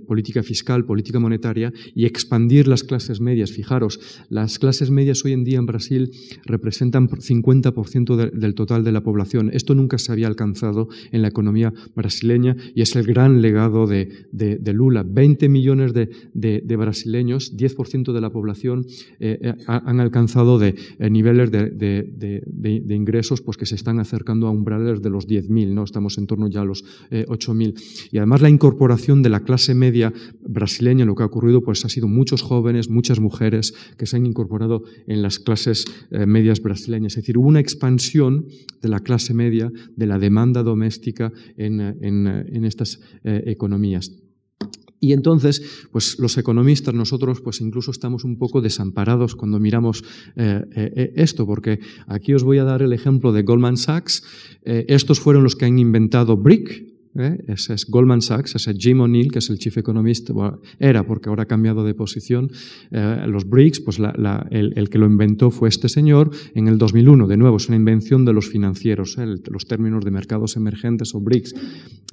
política 0.07 0.43
fiscal, 0.43 0.85
política 0.85 1.19
monetaria 1.19 1.71
y 1.95 2.05
expandir 2.05 2.67
las 2.67 2.83
clases 2.83 3.21
medias. 3.21 3.51
Fijaros, 3.51 3.99
las 4.29 4.59
clases 4.59 4.91
medias 4.91 5.23
hoy 5.25 5.33
en 5.33 5.43
día 5.43 5.59
en 5.59 5.65
Brasil 5.65 6.11
representan 6.45 7.09
50% 7.09 8.31
del 8.31 8.53
total 8.55 8.83
de 8.83 8.91
la 8.91 9.01
población. 9.01 9.49
Esto 9.53 9.75
nunca 9.75 9.97
se 9.97 10.11
había 10.11 10.27
alcanzado 10.27 10.89
en 11.11 11.21
la 11.21 11.27
economía 11.27 11.73
brasileña 11.95 12.55
y 12.75 12.81
es 12.81 12.95
el 12.95 13.05
gran 13.05 13.41
legado 13.41 13.87
de, 13.87 14.09
Lula. 14.73 15.03
20 15.03 15.49
millones 15.49 15.93
de 15.93 16.75
brasileños 16.77 17.48
10% 17.55 18.13
de 18.13 18.21
la 18.21 18.29
población 18.29 18.85
eh, 19.19 19.39
eh, 19.41 19.53
han 19.67 19.99
alcanzado 19.99 20.59
de, 20.59 20.75
eh, 20.99 21.09
niveles 21.09 21.51
de, 21.51 22.95
ingresos 22.95 23.41
pues, 23.41 23.57
que 23.57 23.65
se 23.65 23.75
están 23.75 23.99
acercando 23.99 24.47
a 24.47 24.51
umbrales 24.51 25.01
de 25.01 25.09
los 25.09 25.27
10.000, 25.27 25.73
¿no? 25.73 25.83
estamos 25.83 26.17
en 26.17 26.27
torno 26.27 26.47
ya 26.47 26.61
a 26.61 26.65
los 26.65 26.83
8.000. 27.11 28.09
Y 28.11 28.17
además 28.17 28.41
la 28.41 28.49
incorporación 28.49 29.21
de 29.21 29.29
la 29.29 29.41
clase 29.41 29.73
media 29.73 30.13
brasileña, 30.41 31.05
lo 31.05 31.15
que 31.15 31.23
ha 31.23 31.27
ocurrido, 31.27 31.61
pues 31.61 31.85
ha 31.85 31.89
sido 31.89 32.07
muchos 32.07 32.41
jóvenes, 32.41 32.89
muchas 32.89 33.19
mujeres 33.19 33.73
que 33.97 34.05
se 34.05 34.17
han 34.17 34.25
incorporado 34.25 34.83
en 35.07 35.21
las 35.21 35.39
clases 35.39 35.85
medias 36.11 36.61
brasileñas. 36.61 37.13
Es 37.13 37.23
decir, 37.23 37.37
hubo 37.37 37.47
una 37.47 37.59
expansión 37.59 38.45
de 38.81 38.89
la 38.89 38.99
clase 38.99 39.33
media, 39.33 39.71
de 39.95 40.07
la 40.07 40.19
demanda 40.19 40.63
doméstica 40.63 41.31
en 41.57 42.65
estas 42.65 42.99
economías. 43.23 44.28
Y 44.99 45.13
entonces, 45.13 45.87
pues 45.91 46.19
los 46.19 46.37
economistas, 46.37 46.93
nosotros, 46.93 47.41
pues 47.41 47.61
incluso 47.61 47.91
estamos 47.91 48.23
un 48.23 48.37
poco 48.37 48.61
desamparados 48.61 49.35
cuando 49.35 49.59
miramos 49.59 50.03
eh, 50.35 50.63
eh, 50.75 51.13
esto, 51.15 51.45
porque 51.45 51.79
aquí 52.07 52.33
os 52.33 52.43
voy 52.43 52.57
a 52.57 52.65
dar 52.65 52.81
el 52.81 52.93
ejemplo 52.93 53.31
de 53.31 53.43
Goldman 53.43 53.77
Sachs. 53.77 54.23
Eh, 54.63 54.85
estos 54.89 55.19
fueron 55.19 55.43
los 55.43 55.55
que 55.55 55.65
han 55.65 55.79
inventado 55.79 56.35
BRIC, 56.35 56.98
¿eh? 57.15 57.37
Ese 57.47 57.73
es 57.73 57.85
Goldman 57.85 58.21
Sachs, 58.21 58.55
ese 58.55 58.71
es 58.71 58.77
Jim 58.77 59.01
O'Neill, 59.01 59.31
que 59.31 59.39
es 59.39 59.49
el 59.49 59.57
chief 59.57 59.77
economist, 59.77 60.29
era 60.79 61.05
porque 61.05 61.29
ahora 61.29 61.43
ha 61.43 61.45
cambiado 61.45 61.83
de 61.83 61.93
posición. 61.93 62.51
Eh, 62.91 63.25
los 63.27 63.47
BRICS, 63.49 63.81
pues 63.81 63.99
el, 64.51 64.89
que 64.89 64.97
lo 64.97 65.05
inventó 65.05 65.51
fue 65.51 65.69
este 65.69 65.89
señor 65.89 66.31
en 66.53 66.67
el 66.67 66.77
2001. 66.77 67.27
De 67.27 67.37
nuevo, 67.37 67.57
es 67.57 67.67
una 67.67 67.77
invención 67.77 68.25
de 68.25 68.33
los 68.33 68.49
financieros, 68.49 69.17
¿eh? 69.17 69.25
los 69.49 69.67
términos 69.67 70.03
de 70.05 70.11
mercados 70.11 70.55
emergentes 70.55 71.13
o 71.15 71.21
BRICS. 71.21 71.55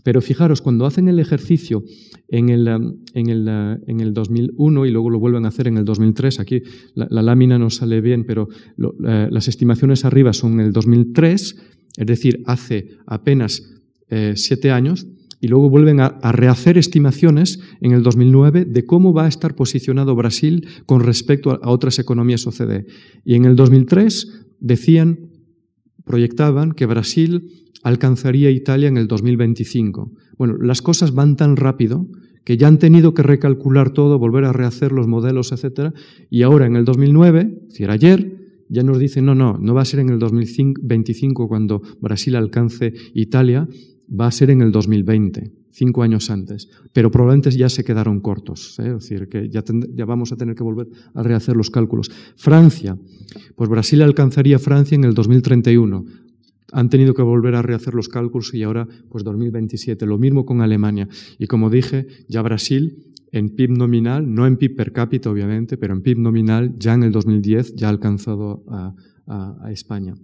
Pero 0.02 0.20
fijaros, 0.20 0.62
cuando 0.62 0.86
hacen 0.86 1.08
el 1.08 1.18
ejercicio 1.18 1.82
en 2.28 2.48
el, 2.48 2.68
en 2.68 3.28
el, 3.28 3.48
en 3.86 4.00
el 4.00 4.14
2001 4.14 4.86
y 4.86 4.90
luego 4.90 5.10
lo 5.10 5.18
vuelven 5.18 5.44
a 5.44 5.48
hacer 5.48 5.68
en 5.68 5.78
el 5.78 5.84
2003, 5.84 6.40
aquí 6.40 6.62
la, 6.94 7.22
lámina 7.22 7.58
no 7.58 7.70
sale 7.70 8.00
bien, 8.00 8.24
pero 8.24 8.48
las 8.76 9.48
estimaciones 9.48 10.04
arriba 10.04 10.32
son 10.32 10.54
en 10.54 10.66
el 10.66 10.72
2003, 10.72 11.56
es 11.96 12.06
decir, 12.06 12.42
hace 12.46 12.98
apenas 13.06 13.75
eh, 14.08 14.34
siete 14.36 14.70
años 14.70 15.06
y 15.40 15.48
luego 15.48 15.68
vuelven 15.68 16.00
a, 16.00 16.18
rehacer 16.32 16.78
estimaciones 16.78 17.60
en 17.80 17.92
el 17.92 18.02
2009 18.02 18.64
de 18.64 18.84
cómo 18.86 19.12
va 19.12 19.26
a 19.26 19.28
estar 19.28 19.54
posicionado 19.54 20.14
Brasil 20.14 20.66
con 20.86 21.02
respecto 21.02 21.50
a, 21.50 21.70
otras 21.70 21.98
economías 21.98 22.46
OCDE. 22.46 22.86
Y 23.24 23.34
en 23.34 23.44
el 23.44 23.56
2003 23.56 24.46
decían 24.60 25.30
proyectaban 26.04 26.72
que 26.72 26.86
Brasil 26.86 27.50
alcanzaría 27.82 28.50
Italia 28.50 28.88
en 28.88 28.96
el 28.96 29.08
2025. 29.08 30.12
Bueno, 30.38 30.56
las 30.56 30.82
cosas 30.82 31.14
van 31.14 31.36
tan 31.36 31.56
rápido 31.56 32.06
que 32.44 32.56
ya 32.56 32.68
han 32.68 32.78
tenido 32.78 33.12
que 33.12 33.22
recalcular 33.22 33.90
todo, 33.90 34.18
volver 34.18 34.44
a 34.44 34.52
rehacer 34.52 34.92
los 34.92 35.08
modelos, 35.08 35.50
etc. 35.50 35.92
Y 36.30 36.42
ahora 36.42 36.66
en 36.66 36.76
el 36.76 36.84
2009, 36.84 37.66
si 37.70 37.82
era 37.82 37.94
ayer, 37.94 38.36
ya 38.68 38.82
nos 38.82 38.98
dicen, 38.98 39.26
no, 39.26 39.34
no, 39.34 39.58
no 39.58 39.74
va 39.74 39.82
a 39.82 39.84
ser 39.84 40.00
en 40.00 40.10
el 40.10 40.18
2025 40.18 41.48
cuando 41.48 41.82
Brasil 42.00 42.36
alcance 42.36 42.92
Italia, 43.14 43.68
va 44.08 44.26
a 44.26 44.30
ser 44.30 44.50
en 44.50 44.62
el 44.62 44.72
2020, 44.72 45.52
cinco 45.70 46.02
años 46.02 46.30
antes. 46.30 46.68
Pero 46.92 47.10
probablemente 47.10 47.50
ya 47.50 47.68
se 47.68 47.84
quedaron 47.84 48.20
cortos, 48.20 48.78
¿eh? 48.78 48.88
es 48.88 49.08
decir, 49.08 49.28
que 49.28 49.48
ya, 49.48 49.64
ya, 49.94 50.04
vamos 50.04 50.32
a 50.32 50.36
tener 50.36 50.54
que 50.54 50.62
volver 50.62 50.88
a 51.14 51.22
rehacer 51.22 51.56
los 51.56 51.70
cálculos. 51.70 52.10
Francia, 52.36 52.96
pues 53.54 53.70
Brasil 53.70 54.02
alcanzaría 54.02 54.58
Francia 54.58 54.94
en 54.94 55.04
el 55.04 55.14
2031 55.14 56.04
han 56.72 56.90
tenido 56.90 57.14
que 57.14 57.22
volver 57.22 57.54
a 57.54 57.62
rehacer 57.62 57.94
los 57.94 58.08
cálculos 58.08 58.52
y 58.52 58.62
ahora 58.62 58.88
pues 59.08 59.24
2027. 59.24 60.04
Lo 60.06 60.18
mismo 60.18 60.44
con 60.44 60.60
Alemania. 60.60 61.08
Y 61.38 61.46
como 61.46 61.70
dije, 61.70 62.06
ya 62.28 62.42
Brasil 62.42 63.14
en 63.32 63.50
PIB 63.50 63.70
nominal, 63.70 64.32
no 64.32 64.46
en 64.46 64.56
PIB 64.56 64.76
per 64.76 64.92
cápita 64.92 65.30
obviamente, 65.30 65.76
pero 65.76 65.94
en 65.94 66.02
PIB 66.02 66.18
nominal 66.18 66.74
ya 66.78 66.94
en 66.94 67.02
el 67.02 67.12
2010 67.12 67.74
ya 67.74 67.86
ha 67.86 67.90
alcanzado 67.90 68.64
a, 68.68 68.94
España. 69.70 70.14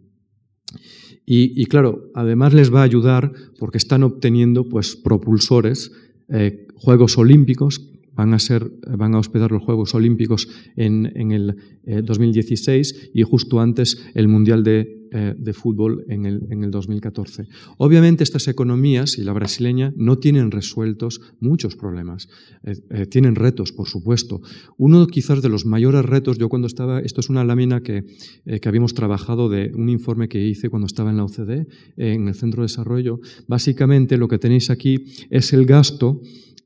Y, 1.24 1.66
claro, 1.66 2.10
además 2.14 2.52
les 2.52 2.74
va 2.74 2.80
a 2.80 2.84
ayudar 2.84 3.32
porque 3.58 3.78
están 3.78 4.02
obteniendo 4.02 4.68
pues, 4.68 4.96
propulsores, 4.96 5.92
eh, 6.28 6.66
Juegos 6.74 7.16
Olímpicos, 7.16 7.91
van 8.14 8.34
a, 8.34 8.38
ser, 8.38 8.70
van 8.88 9.14
a 9.14 9.18
hospedar 9.18 9.50
los 9.50 9.62
Juegos 9.62 9.94
Olímpicos 9.94 10.48
en, 10.76 11.12
en 11.14 11.32
el 11.32 11.56
2016 12.04 12.92
eh, 12.92 13.10
y 13.14 13.22
justo 13.22 13.60
antes 13.60 14.04
el 14.14 14.28
Mundial 14.28 14.64
de 14.64 15.02
eh, 15.14 15.34
de 15.36 15.52
fútbol 15.52 16.06
en 16.08 16.24
el, 16.24 16.46
en 16.48 16.64
el 16.64 16.70
2014. 16.70 17.46
Obviamente 17.76 18.24
estas 18.24 18.48
economías 18.48 19.18
y 19.18 19.24
la 19.24 19.34
brasileña 19.34 19.92
no 19.94 20.16
tienen 20.16 20.50
resueltos 20.50 21.20
muchos 21.38 21.76
problemas, 21.76 22.30
eh, 22.62 23.04
tienen 23.04 23.34
retos, 23.34 23.72
por 23.72 23.88
supuesto. 23.88 24.40
Uno 24.78 25.06
quizás 25.06 25.42
de 25.42 25.50
los 25.50 25.66
mayores 25.66 26.02
retos, 26.06 26.38
yo 26.38 26.48
cuando 26.48 26.66
estaba, 26.66 27.00
esto 27.00 27.20
es 27.20 27.28
una 27.28 27.44
lámina 27.44 27.82
que, 27.82 28.04
que 28.46 28.68
habíamos 28.70 28.94
trabajado 28.94 29.50
de 29.50 29.70
un 29.74 29.90
informe 29.90 30.30
que 30.30 30.42
hice 30.42 30.70
cuando 30.70 30.86
estaba 30.86 31.10
en 31.10 31.18
la 31.18 31.24
OCDE, 31.24 31.66
en 31.98 32.28
el 32.28 32.34
Centro 32.34 32.62
de 32.62 32.68
Desarrollo, 32.68 33.20
básicamente 33.46 34.16
lo 34.16 34.28
que 34.28 34.38
tenéis 34.38 34.70
aquí 34.70 35.04
es 35.28 35.52
el 35.52 35.66
gasto, 35.66 36.22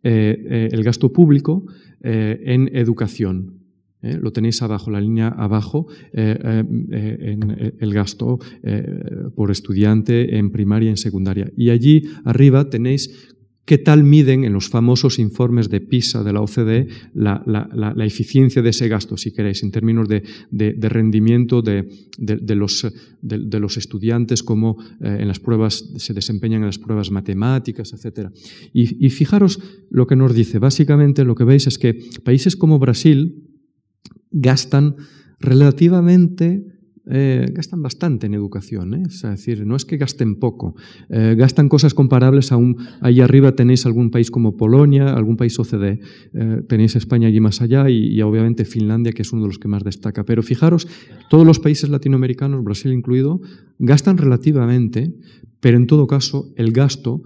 el 0.06 0.84
gasto 0.84 1.12
público 1.12 1.66
en 2.02 2.70
educación. 2.76 3.66
¿eh? 4.02 4.18
lo 4.20 4.32
tenéis 4.32 4.62
abajo, 4.62 4.90
la 4.90 5.00
línea 5.00 5.28
abajo, 5.28 5.86
eh, 6.12 6.38
eh, 6.92 7.16
en 7.20 7.74
el 7.78 7.94
gasto 7.94 8.38
por 9.34 9.50
estudiante 9.50 10.36
en 10.36 10.50
primaria 10.50 10.88
y 10.88 10.90
en 10.90 10.96
secundaria. 10.96 11.50
Y 11.56 11.70
allí 11.70 12.04
arriba 12.24 12.70
tenéis 12.70 13.34
qué 13.66 13.78
tal 13.78 14.04
miden 14.04 14.44
en 14.44 14.52
los 14.52 14.68
famosos 14.68 15.18
informes 15.18 15.68
de 15.68 15.80
PISA 15.80 16.22
de 16.22 16.32
la 16.32 16.40
OCDE 16.40 16.88
la, 17.14 17.94
eficiencia 17.98 18.62
de 18.62 18.70
ese 18.70 18.88
gasto, 18.88 19.16
si 19.16 19.32
queréis, 19.32 19.62
en 19.62 19.72
términos 19.72 20.08
de, 20.08 20.22
rendimiento 20.88 21.60
de, 21.60 21.84
los, 22.54 23.76
estudiantes, 23.76 24.42
cómo 24.42 24.78
en 25.00 25.28
las 25.28 25.40
pruebas 25.40 25.84
se 25.96 26.14
desempeñan 26.14 26.60
en 26.60 26.66
las 26.66 26.78
pruebas 26.78 27.10
matemáticas, 27.10 27.92
etc. 27.92 28.30
Y 28.72 29.10
fijaros 29.10 29.60
lo 29.90 30.06
que 30.06 30.16
nos 30.16 30.34
dice. 30.34 30.58
Básicamente 30.58 31.24
lo 31.24 31.34
que 31.34 31.44
veis 31.44 31.66
es 31.66 31.76
que 31.76 31.98
países 32.24 32.56
como 32.56 32.78
Brasil, 32.78 33.42
gastan 34.30 34.96
relativamente, 35.40 36.64
eh, 37.08 37.46
gastan 37.52 37.82
bastante 37.82 38.26
en 38.26 38.34
educación, 38.34 38.94
¿eh? 38.94 39.02
es 39.06 39.22
decir, 39.22 39.64
no 39.64 39.76
es 39.76 39.84
que 39.84 39.96
gasten 39.96 40.40
poco, 40.40 40.74
eh, 41.08 41.36
gastan 41.38 41.68
cosas 41.68 41.94
comparables 41.94 42.50
a 42.50 42.56
un, 42.56 42.78
ahí 43.00 43.20
arriba 43.20 43.52
tenéis 43.52 43.86
algún 43.86 44.10
país 44.10 44.28
como 44.28 44.56
Polonia, 44.56 45.14
algún 45.14 45.36
país 45.36 45.56
OCDE, 45.56 46.00
tenéis 46.68 46.96
España 46.96 47.28
allí 47.28 47.38
más 47.38 47.62
allá 47.62 47.88
y, 47.88 48.20
obviamente 48.22 48.64
Finlandia, 48.64 49.12
que 49.12 49.22
es 49.22 49.32
uno 49.32 49.42
de 49.42 49.48
los 49.48 49.58
que 49.58 49.68
más 49.68 49.84
destaca. 49.84 50.24
Pero 50.24 50.42
fijaros, 50.42 50.88
todos 51.30 51.46
los 51.46 51.60
países 51.60 51.90
latinoamericanos, 51.90 52.64
Brasil 52.64 52.92
incluido, 52.92 53.40
gastan 53.78 54.18
relativamente, 54.18 55.14
pero 55.60 55.76
en 55.76 55.86
todo 55.86 56.06
caso 56.08 56.52
el 56.56 56.72
gasto 56.72 57.22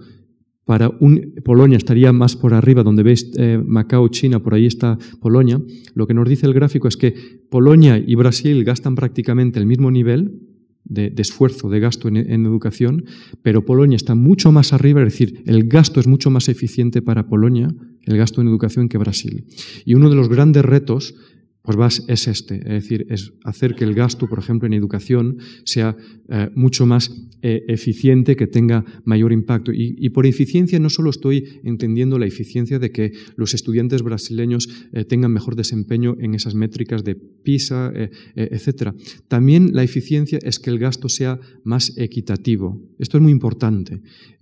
para 0.71 0.87
un, 0.87 1.33
Polonia 1.43 1.75
estaría 1.75 2.13
más 2.13 2.37
por 2.37 2.53
arriba, 2.53 2.81
donde 2.81 3.03
veis 3.03 3.29
eh, 3.35 3.61
Macao, 3.61 4.07
China, 4.07 4.39
por 4.39 4.53
ahí 4.53 4.67
está 4.67 4.97
Polonia. 5.19 5.59
Lo 5.95 6.07
que 6.07 6.13
nos 6.13 6.29
dice 6.29 6.45
el 6.45 6.53
gráfico 6.53 6.87
es 6.87 6.95
que 6.95 7.13
Polonia 7.49 7.97
y 7.97 8.15
Brasil 8.15 8.63
gastan 8.63 8.95
prácticamente 8.95 9.59
el 9.59 9.65
mismo 9.65 9.91
nivel 9.91 10.39
de, 10.85 11.13
esfuerzo, 11.17 11.69
de 11.69 11.81
gasto 11.81 12.07
en, 12.07 12.15
en, 12.15 12.45
educación, 12.45 13.03
pero 13.41 13.65
Polonia 13.65 13.97
está 13.97 14.15
mucho 14.15 14.53
más 14.53 14.71
arriba, 14.71 15.01
es 15.01 15.11
decir, 15.11 15.43
el 15.45 15.67
gasto 15.67 15.99
es 15.99 16.07
mucho 16.07 16.29
más 16.29 16.47
eficiente 16.47 17.01
para 17.01 17.27
Polonia, 17.27 17.67
el 18.03 18.15
gasto 18.15 18.39
en 18.39 18.47
educación, 18.47 18.87
que 18.87 18.97
Brasil. 18.97 19.43
Y 19.83 19.95
uno 19.95 20.09
de 20.09 20.15
los 20.15 20.29
grandes 20.29 20.63
retos 20.63 21.15
pues 21.63 22.03
es 22.07 22.27
este, 22.27 22.55
es 22.55 22.83
decir, 22.83 23.05
es 23.09 23.33
hacer 23.43 23.75
que 23.75 23.83
el 23.83 23.93
gasto, 23.93 24.27
por 24.27 24.39
ejemplo, 24.39 24.65
en 24.65 24.73
educación 24.73 25.37
sea 25.63 25.95
eh, 26.29 26.49
mucho 26.55 26.87
más 26.87 27.11
eh, 27.43 27.63
eficiente, 27.67 28.35
que 28.35 28.47
tenga 28.47 28.83
mayor 29.05 29.31
impacto. 29.31 29.71
Y, 29.73 30.09
por 30.09 30.25
eficiencia 30.25 30.79
no 30.79 30.89
solo 30.89 31.11
estoy 31.11 31.59
entendiendo 31.63 32.17
la 32.17 32.25
eficiencia 32.25 32.79
de 32.79 32.91
que 32.91 33.11
los 33.35 33.53
estudiantes 33.53 34.01
brasileños 34.01 34.67
eh, 34.91 35.05
tengan 35.05 35.31
mejor 35.31 35.55
desempeño 35.55 36.15
en 36.19 36.33
esas 36.33 36.55
métricas 36.55 37.03
de 37.03 37.15
PISA, 37.15 37.91
etc. 38.35 38.93
También 39.27 39.71
la 39.73 39.83
eficiencia 39.83 40.39
es 40.41 40.59
que 40.59 40.69
el 40.69 40.79
gasto 40.79 41.09
sea 41.09 41.39
más 41.63 41.97
equitativo. 41.97 42.81
Esto 42.97 43.17
es 43.17 43.23
muy 43.23 43.31
importante 43.31 44.01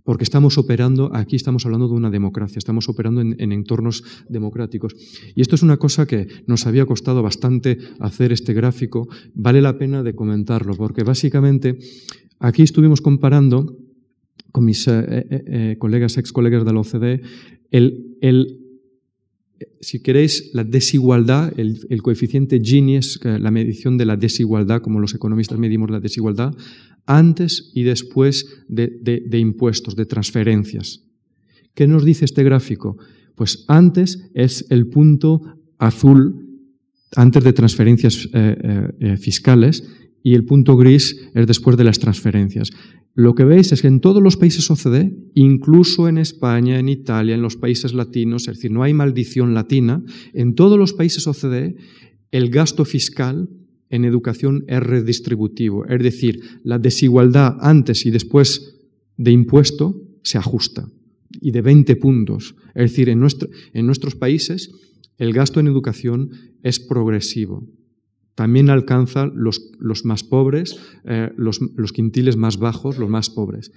porque 0.10 0.24
estamos 0.24 0.57
operando, 0.57 1.12
aquí 1.14 1.36
estamos 1.36 1.68
hablando 1.68 1.88
de 1.88 1.93
una 1.93 2.10
democracia, 2.10 2.57
estamos 2.57 2.89
operando 2.89 3.22
en, 3.22 3.51
entornos 3.51 4.03
democráticos. 4.28 4.95
Y 5.36 5.41
esto 5.41 5.53
es 5.53 5.62
una 5.62 5.78
cosa 5.78 6.07
que 6.07 6.28
nos 6.47 6.66
había 6.66 6.88
costado 6.88 7.22
bastante 7.22 7.78
hacer 7.99 8.32
este 8.32 8.55
gráfico, 8.55 9.07
vale 9.36 9.62
la 9.62 9.78
pena 9.78 10.01
de 10.01 10.16
comentarlo, 10.16 10.74
porque 10.74 11.03
básicamente 11.03 11.78
aquí 12.39 12.64
estuvimos 12.64 13.01
comparando 13.01 13.78
con 14.51 14.66
mis 14.66 14.88
eh, 14.88 15.05
eh, 15.07 15.26
eh, 15.30 15.76
colegas, 15.78 16.18
ex 16.18 16.32
colegas 16.32 16.66
de 16.66 16.74
la 16.74 16.80
OCDE, 16.80 17.22
el, 17.70 18.18
el 18.22 18.68
si 19.82 20.01
queréis, 20.01 20.51
la 20.53 20.64
desigualdad, 20.64 21.53
el, 21.57 22.01
coeficiente 22.01 22.62
Gini 22.64 22.97
es 22.97 23.20
la 23.24 23.51
medición 23.51 23.97
de 23.97 24.05
la 24.05 24.18
desigualdad, 24.18 24.82
como 24.82 24.99
los 24.99 25.14
economistas 25.14 25.57
medimos 25.57 25.89
la 25.89 25.99
desigualdad, 25.99 26.53
antes 27.05 27.72
y 27.74 27.84
después 27.84 28.45
de, 28.68 29.30
impuestos, 29.34 29.95
de 29.95 30.05
transferencias. 30.05 31.03
¿Qué 31.74 31.88
nos 31.88 32.05
dice 32.05 32.26
este 32.26 32.43
gráfico? 32.43 32.97
Pues 33.36 33.66
antes 33.68 34.30
es 34.34 34.66
el 34.70 34.88
punto 34.88 35.41
azul, 35.78 36.45
antes 37.16 37.43
de 37.43 37.53
transferencias 37.53 38.30
eh, 38.34 38.57
eh, 38.62 38.91
eh, 38.99 39.18
fiscales, 39.18 39.84
y 40.24 40.34
el 40.34 40.45
punto 40.45 40.76
gris 40.76 41.30
es 41.34 41.47
después 41.47 41.78
de 41.78 41.84
las 41.84 41.99
transferencias. 41.99 42.72
Lo 43.15 43.36
que 43.36 43.43
veis 43.43 43.72
es 43.72 43.82
que 43.82 43.88
en 43.88 43.99
todos 43.99 44.22
los 44.22 44.38
países 44.38 44.70
OCDE, 44.70 45.13
incluso 45.34 46.07
en 46.07 46.17
España, 46.17 46.80
en 46.80 46.89
Italia, 46.89 47.36
en 47.36 47.41
los 47.41 47.57
países 47.57 47.93
latinos, 47.93 48.47
es 48.47 48.55
decir, 48.55 48.72
no 48.72 48.84
hay 48.84 48.93
maldición 48.93 49.53
latina, 49.53 50.03
en 50.34 50.55
todos 50.55 50.78
los 50.78 50.93
países 50.93 51.28
OCDE 51.28 51.76
el 52.32 52.49
gasto 52.49 52.86
fiscal 52.86 53.49
en 53.89 54.05
educación 54.05 54.65
es 54.67 54.80
redistributivo, 54.82 55.86
es 55.86 56.01
decir, 56.01 56.41
la 56.63 56.78
desigualdad 56.78 57.57
antes 57.59 58.05
y 58.05 58.11
después 58.11 58.78
de 59.17 59.32
impuesto 59.32 60.01
se 60.24 60.38
ajusta 60.38 60.88
y 61.41 61.51
de 61.51 61.61
20 61.61 61.95
puntos. 61.95 62.55
Es 62.76 62.91
decir, 62.91 63.09
en, 63.09 63.26
en 63.74 63.86
nuestros 63.86 64.15
países 64.15 64.72
el 65.17 65.34
gasto 65.34 65.59
en 65.59 65.67
educación 65.67 66.30
es 66.61 66.80
progresivo 66.80 67.67
también 68.39 68.69
alcanza 68.69 69.25
los, 69.25 69.69
los 69.79 70.05
más 70.05 70.23
pobres, 70.23 70.79
eh, 71.03 71.29
los, 71.35 71.59
los, 71.75 71.91
quintiles 71.91 72.37
más 72.37 72.57
bajos, 72.57 72.97
los 72.97 73.09
más 73.09 73.29
pobres. 73.29 73.73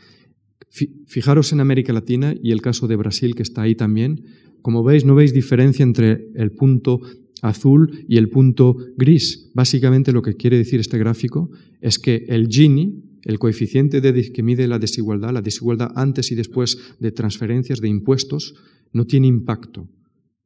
Fijaros 1.08 1.52
en 1.52 1.58
América 1.58 1.92
Latina 1.92 2.32
y 2.40 2.52
el 2.52 2.62
caso 2.62 2.86
de 2.86 2.94
Brasil 2.94 3.34
que 3.34 3.42
está 3.42 3.62
ahí 3.62 3.74
también. 3.74 4.22
Como 4.62 4.84
veis, 4.84 5.04
no 5.04 5.16
veis 5.16 5.34
diferencia 5.34 5.82
entre 5.82 6.28
el 6.36 6.52
punto 6.52 7.00
azul 7.42 8.04
y 8.06 8.18
el 8.18 8.28
punto 8.28 8.76
gris. 8.96 9.50
Básicamente 9.52 10.12
lo 10.12 10.22
que 10.22 10.34
quiere 10.34 10.58
decir 10.58 10.78
este 10.78 10.96
gráfico 10.96 11.50
es 11.80 11.98
que 11.98 12.24
el 12.28 12.46
Gini, 12.46 13.02
el 13.24 13.40
coeficiente 13.40 14.00
de, 14.00 14.30
que 14.30 14.44
mide 14.44 14.68
la 14.68 14.78
desigualdad, 14.78 15.32
la 15.32 15.42
desigualdad 15.42 15.90
antes 15.96 16.30
y 16.30 16.36
después 16.36 16.78
de 17.00 17.10
transferencias 17.10 17.80
de 17.80 17.88
impuestos, 17.88 18.54
no 18.92 19.06
tiene 19.06 19.26
impacto. 19.26 19.88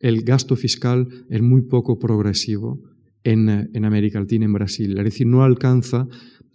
El 0.00 0.22
gasto 0.22 0.56
fiscal 0.56 1.06
es 1.28 1.42
muy 1.42 1.60
poco 1.60 1.98
progresivo 1.98 2.95
en, 3.26 3.84
América 3.84 4.20
Latina, 4.20 4.44
en 4.44 4.52
Brasil. 4.52 4.96
Es 4.96 5.04
decir, 5.04 5.26
no 5.26 5.42
alcanza 5.42 6.06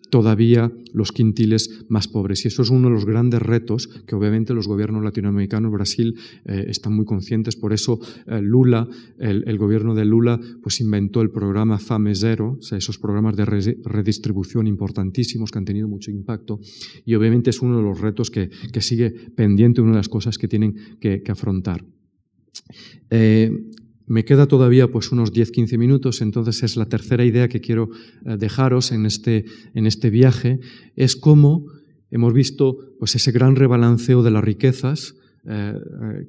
todavía 0.09 0.71
los 0.93 1.11
quintiles 1.11 1.85
más 1.87 2.07
pobres. 2.07 2.43
Y 2.43 2.49
eso 2.49 2.61
es 2.61 2.69
uno 2.69 2.89
de 2.89 2.93
los 2.93 3.05
grandes 3.05 3.41
retos 3.41 3.87
que 4.05 4.15
obviamente 4.15 4.53
los 4.53 4.67
gobiernos 4.67 5.03
latinoamericanos, 5.03 5.71
Brasil, 5.71 6.15
eh, 6.45 6.65
están 6.67 6.93
muy 6.93 7.05
conscientes. 7.05 7.55
Por 7.55 7.71
eso 7.71 7.99
eh, 8.27 8.41
Lula, 8.41 8.87
el, 9.19 9.57
gobierno 9.57 9.95
de 9.95 10.03
Lula, 10.05 10.39
pues 10.61 10.81
inventó 10.81 11.21
el 11.21 11.29
programa 11.29 11.79
FAME 11.79 12.13
Zero, 12.13 12.59
esos 12.59 12.97
programas 12.99 13.37
de 13.37 13.45
redistribución 13.45 14.67
importantísimos 14.67 15.49
que 15.49 15.59
han 15.59 15.65
tenido 15.65 15.87
mucho 15.87 16.11
impacto. 16.11 16.59
Y 17.05 17.15
obviamente 17.15 17.49
es 17.49 17.61
uno 17.61 17.77
de 17.77 17.83
los 17.83 17.99
retos 17.99 18.29
que, 18.29 18.49
sigue 18.81 19.11
pendiente, 19.11 19.81
una 19.81 19.91
de 19.91 19.97
las 19.97 20.09
cosas 20.09 20.37
que 20.37 20.47
tienen 20.47 20.75
que, 20.99 21.23
afrontar. 21.29 21.85
Eh, 23.09 23.49
me 24.11 24.25
queda 24.25 24.45
todavía 24.45 24.91
pues 24.91 25.13
unos 25.13 25.31
10-15 25.31 25.77
minutos, 25.77 26.21
entonces 26.21 26.63
es 26.63 26.75
la 26.75 26.85
tercera 26.85 27.23
idea 27.23 27.47
que 27.47 27.61
quiero 27.61 27.89
eh, 28.25 28.35
dejaros 28.37 28.91
en 28.91 29.05
este, 29.05 29.45
en 29.73 29.87
este 29.87 30.09
viaje, 30.09 30.59
es 30.97 31.15
cómo 31.15 31.67
hemos 32.11 32.33
visto 32.33 32.77
pues 32.99 33.15
ese 33.15 33.31
gran 33.31 33.55
rebalanceo 33.55 34.21
de 34.21 34.31
las 34.31 34.43
riquezas 34.43 35.15
eh, 35.45 35.75
eh, 35.75 36.27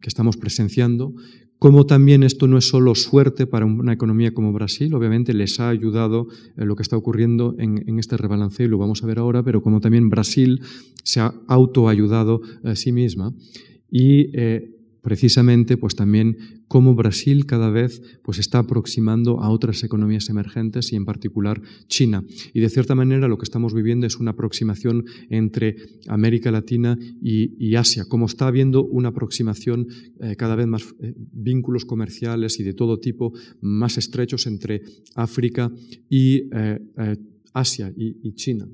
que 0.00 0.08
estamos 0.08 0.36
presenciando, 0.36 1.14
cómo 1.58 1.84
también 1.84 2.22
esto 2.22 2.46
no 2.46 2.58
es 2.58 2.68
solo 2.68 2.94
suerte 2.94 3.48
para 3.48 3.66
una 3.66 3.92
economía 3.92 4.32
como 4.32 4.52
Brasil, 4.52 4.94
obviamente 4.94 5.34
les 5.34 5.58
ha 5.58 5.68
ayudado 5.68 6.28
lo 6.54 6.76
que 6.76 6.84
está 6.84 6.96
ocurriendo 6.96 7.56
en, 7.58 7.98
este 7.98 8.16
rebalanceo 8.16 8.66
y 8.66 8.68
lo 8.68 8.78
vamos 8.78 9.02
a 9.02 9.06
ver 9.06 9.18
ahora, 9.18 9.42
pero 9.42 9.62
como 9.62 9.80
también 9.80 10.10
Brasil 10.10 10.60
se 11.02 11.18
ha 11.18 11.34
autoayudado 11.48 12.40
a 12.62 12.76
sí 12.76 12.92
misma. 12.92 13.32
Y 13.90 14.26
precisamente 15.06 15.76
pues 15.76 15.94
también 15.94 16.36
cómo 16.68 16.94
Brasil 16.94 17.46
cada 17.46 17.70
vez 17.70 18.02
pues 18.22 18.38
está 18.38 18.58
aproximando 18.58 19.40
a 19.40 19.50
otras 19.50 19.82
economías 19.84 20.28
emergentes 20.28 20.92
y 20.92 20.96
en 20.96 21.04
particular 21.04 21.60
China. 21.88 22.24
Y 22.52 22.60
de 22.60 22.68
cierta 22.68 22.94
manera 22.94 23.28
lo 23.28 23.38
que 23.38 23.44
estamos 23.44 23.74
viviendo 23.74 24.06
es 24.06 24.16
una 24.16 24.32
aproximación 24.32 25.04
entre 25.30 25.76
América 26.08 26.50
Latina 26.50 26.98
y, 27.22 27.74
Asia, 27.76 28.06
como 28.08 28.26
está 28.26 28.46
habiendo 28.46 28.84
una 28.84 29.10
aproximación 29.10 29.86
eh, 30.20 30.34
cada 30.36 30.56
vez 30.56 30.66
más 30.66 30.82
eh, 31.00 31.14
vínculos 31.32 31.84
comerciales 31.84 32.58
y 32.58 32.62
de 32.62 32.72
todo 32.72 32.98
tipo 32.98 33.32
más 33.60 33.98
estrechos 33.98 34.46
entre 34.46 34.82
África 35.14 35.70
y 36.08 36.48
eh, 36.52 36.78
Asia 37.52 37.92
y 37.96 38.32
China. 38.34 38.66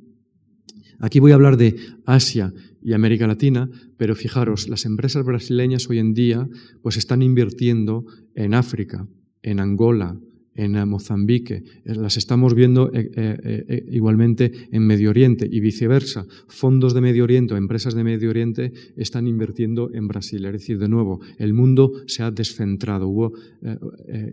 Aquí 1.03 1.19
voy 1.19 1.33
a 1.33 1.35
hablar 1.35 1.57
de 1.57 1.75
Asia 2.07 2.55
y 2.83 2.93
América 2.93 3.27
Latina, 3.27 3.71
pero 3.97 4.15
fijaros, 4.15 4.69
las 4.69 4.85
empresas 4.85 5.25
brasileñas 5.25 5.89
hoy 5.89 5.99
en 5.99 6.15
día 6.15 6.49
pues 6.83 6.97
están 6.97 7.23
invirtiendo 7.23 8.05
en 8.35 8.55
África, 8.55 9.07
en 9.43 9.61
Angola, 9.61 10.19
en 10.55 10.89
Mozambique, 10.89 11.63
eh, 11.85 11.95
las 11.95 12.17
estamos 12.17 12.55
viendo 12.55 12.93
eh, 12.93 13.11
eh, 13.17 13.87
igualmente 13.91 14.53
en 14.71 14.87
Medio 14.87 15.11
Oriente 15.11 15.49
y 15.51 15.61
viceversa. 15.61 16.27
Fondos 16.49 16.95
de 16.95 17.01
Medio 17.01 17.25
Oriente 17.25 17.55
o 17.55 17.57
empresas 17.57 17.95
de 17.95 18.05
Medio 18.05 18.31
Oriente 18.31 18.73
están 18.97 19.27
invirtiendo 19.27 19.91
en 19.95 20.09
Brasil. 20.09 20.45
Es 20.45 20.53
decir, 20.53 20.79
de 20.79 20.89
nuevo, 20.89 21.21
el 21.39 21.55
mundo 21.55 21.93
se 22.07 22.23
ha 22.23 22.31
descentrado. 22.31 23.09
Hubo, 23.09 23.33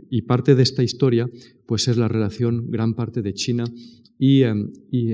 y 0.10 0.22
parte 0.24 0.56
de 0.56 0.64
esta 0.64 0.84
historia 0.84 1.30
pues 1.66 1.88
es 1.88 1.98
la 1.98 2.08
relación, 2.08 2.70
gran 2.70 2.94
parte 2.94 3.22
de 3.22 3.34
China 3.34 3.66
y, 4.18 4.44
y, 4.92 5.14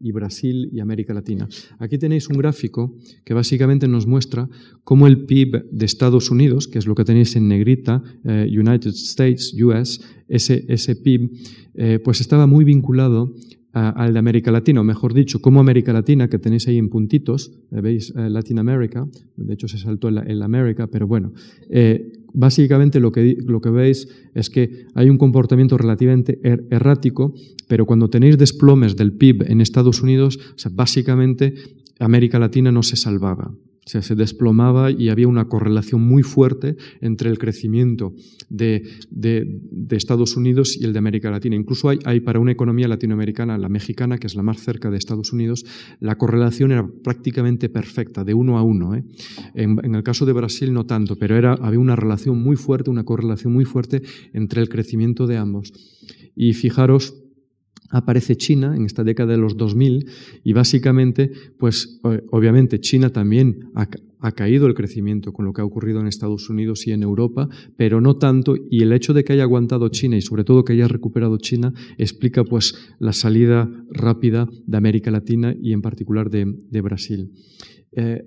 y 0.00 0.12
Brasil 0.12 0.70
y 0.72 0.80
América 0.80 1.14
Latina. 1.14 1.48
Aquí 1.78 1.98
tenéis 1.98 2.28
un 2.28 2.38
gráfico 2.38 2.96
que 3.24 3.34
básicamente 3.34 3.86
nos 3.86 4.06
muestra 4.06 4.48
cómo 4.82 5.06
el 5.06 5.26
PIB 5.26 5.70
de 5.70 5.86
Estados 5.86 6.30
Unidos, 6.30 6.66
que 6.66 6.78
es 6.78 6.86
lo 6.86 6.94
que 6.94 7.04
tenéis 7.04 7.36
en 7.36 7.48
negrita, 7.48 8.02
eh, 8.24 8.48
United 8.50 8.90
States, 8.90 9.54
US, 9.62 10.00
ese, 10.28 10.64
ese 10.68 10.96
PIB, 10.96 11.30
eh, 11.74 11.98
pues 12.02 12.20
estaba 12.20 12.46
muy 12.46 12.64
vinculado 12.64 13.34
al 13.72 14.12
de 14.12 14.18
América 14.18 14.50
Latina, 14.50 14.80
o 14.80 14.84
mejor 14.84 15.14
dicho, 15.14 15.40
como 15.40 15.60
América 15.60 15.92
Latina, 15.92 16.28
que 16.28 16.40
tenéis 16.40 16.66
ahí 16.66 16.76
en 16.76 16.88
puntitos, 16.88 17.52
eh, 17.70 17.80
veis 17.80 18.12
Latin 18.16 18.58
America, 18.58 19.06
de 19.36 19.54
hecho 19.54 19.68
se 19.68 19.78
saltó 19.78 20.08
en 20.08 20.38
la, 20.40 20.44
América, 20.44 20.88
pero 20.88 21.06
bueno, 21.06 21.32
básicamente 22.32 23.00
lo 23.00 23.12
que, 23.12 23.36
lo 23.46 23.60
que 23.60 23.70
veis 23.70 24.08
es 24.34 24.50
que 24.50 24.86
hay 24.94 25.10
un 25.10 25.18
comportamiento 25.18 25.76
relativamente 25.78 26.38
er, 26.42 26.64
errático, 26.70 27.34
pero 27.68 27.86
cuando 27.86 28.10
tenéis 28.10 28.38
desplomes 28.38 28.96
del 28.96 29.12
PIB 29.12 29.50
en 29.50 29.60
Estados 29.60 30.02
Unidos, 30.02 30.38
básicamente 30.72 31.54
América 31.98 32.38
Latina 32.38 32.72
no 32.72 32.82
se 32.82 32.96
salvaba. 32.96 33.52
Se 33.84 34.14
desplomaba 34.14 34.90
y 34.90 35.08
había 35.08 35.26
una 35.26 35.46
correlación 35.46 36.02
muy 36.02 36.22
fuerte 36.22 36.76
entre 37.00 37.30
el 37.30 37.38
crecimiento 37.38 38.14
de, 38.48 38.82
Estados 39.90 40.36
Unidos 40.36 40.76
y 40.80 40.84
el 40.84 40.92
de 40.92 40.98
América 40.98 41.30
Latina. 41.30 41.56
Incluso 41.56 41.88
hay, 41.88 42.20
para 42.20 42.38
una 42.38 42.52
economía 42.52 42.88
latinoamericana, 42.88 43.58
la 43.58 43.68
mexicana, 43.68 44.18
que 44.18 44.26
es 44.26 44.34
la 44.34 44.42
más 44.42 44.60
cerca 44.60 44.90
de 44.90 44.98
Estados 44.98 45.32
Unidos, 45.32 45.64
la 45.98 46.16
correlación 46.16 46.72
era 46.72 46.86
prácticamente 47.02 47.68
perfecta, 47.68 48.24
de 48.24 48.34
uno 48.34 48.58
a 48.58 48.62
uno. 48.62 48.94
¿eh? 48.94 49.04
En, 49.54 49.94
el 49.94 50.02
caso 50.02 50.26
de 50.26 50.32
Brasil 50.32 50.72
no 50.72 50.86
tanto, 50.86 51.16
pero 51.16 51.36
había 51.36 51.78
una 51.80 51.96
relación 51.96 52.40
muy 52.40 52.56
fuerte, 52.56 52.90
una 52.90 53.04
correlación 53.04 53.52
muy 53.52 53.64
fuerte 53.64 54.02
entre 54.32 54.60
el 54.60 54.68
crecimiento 54.68 55.26
de 55.26 55.36
ambos. 55.36 55.72
Y 56.36 56.52
fijaros, 56.52 57.14
aparece 57.90 58.36
China 58.36 58.74
en 58.76 58.86
esta 58.86 59.04
década 59.04 59.32
de 59.32 59.38
los 59.38 59.56
2000 59.56 60.06
y 60.44 60.52
básicamente, 60.52 61.32
pues 61.58 62.00
obviamente 62.30 62.80
China 62.80 63.10
también 63.10 63.70
ha, 63.74 64.32
caído 64.32 64.66
el 64.66 64.74
crecimiento 64.74 65.32
con 65.32 65.44
lo 65.44 65.52
que 65.52 65.60
ha 65.60 65.64
ocurrido 65.64 66.00
en 66.00 66.06
Estados 66.06 66.48
Unidos 66.48 66.86
y 66.86 66.92
en 66.92 67.02
Europa, 67.02 67.48
pero 67.76 68.00
no 68.00 68.16
tanto 68.16 68.54
y 68.70 68.82
el 68.82 68.92
hecho 68.92 69.12
de 69.12 69.24
que 69.24 69.32
haya 69.32 69.42
aguantado 69.42 69.88
China 69.88 70.16
y 70.16 70.22
sobre 70.22 70.44
todo 70.44 70.64
que 70.64 70.74
haya 70.74 70.88
recuperado 70.88 71.36
China 71.38 71.72
explica 71.98 72.44
pues 72.44 72.74
la 72.98 73.12
salida 73.12 73.68
rápida 73.90 74.48
de 74.66 74.76
América 74.76 75.10
Latina 75.10 75.54
y 75.60 75.72
en 75.72 75.82
particular 75.82 76.30
de, 76.30 76.80
Brasil. 76.80 77.32
Eh, 77.92 78.22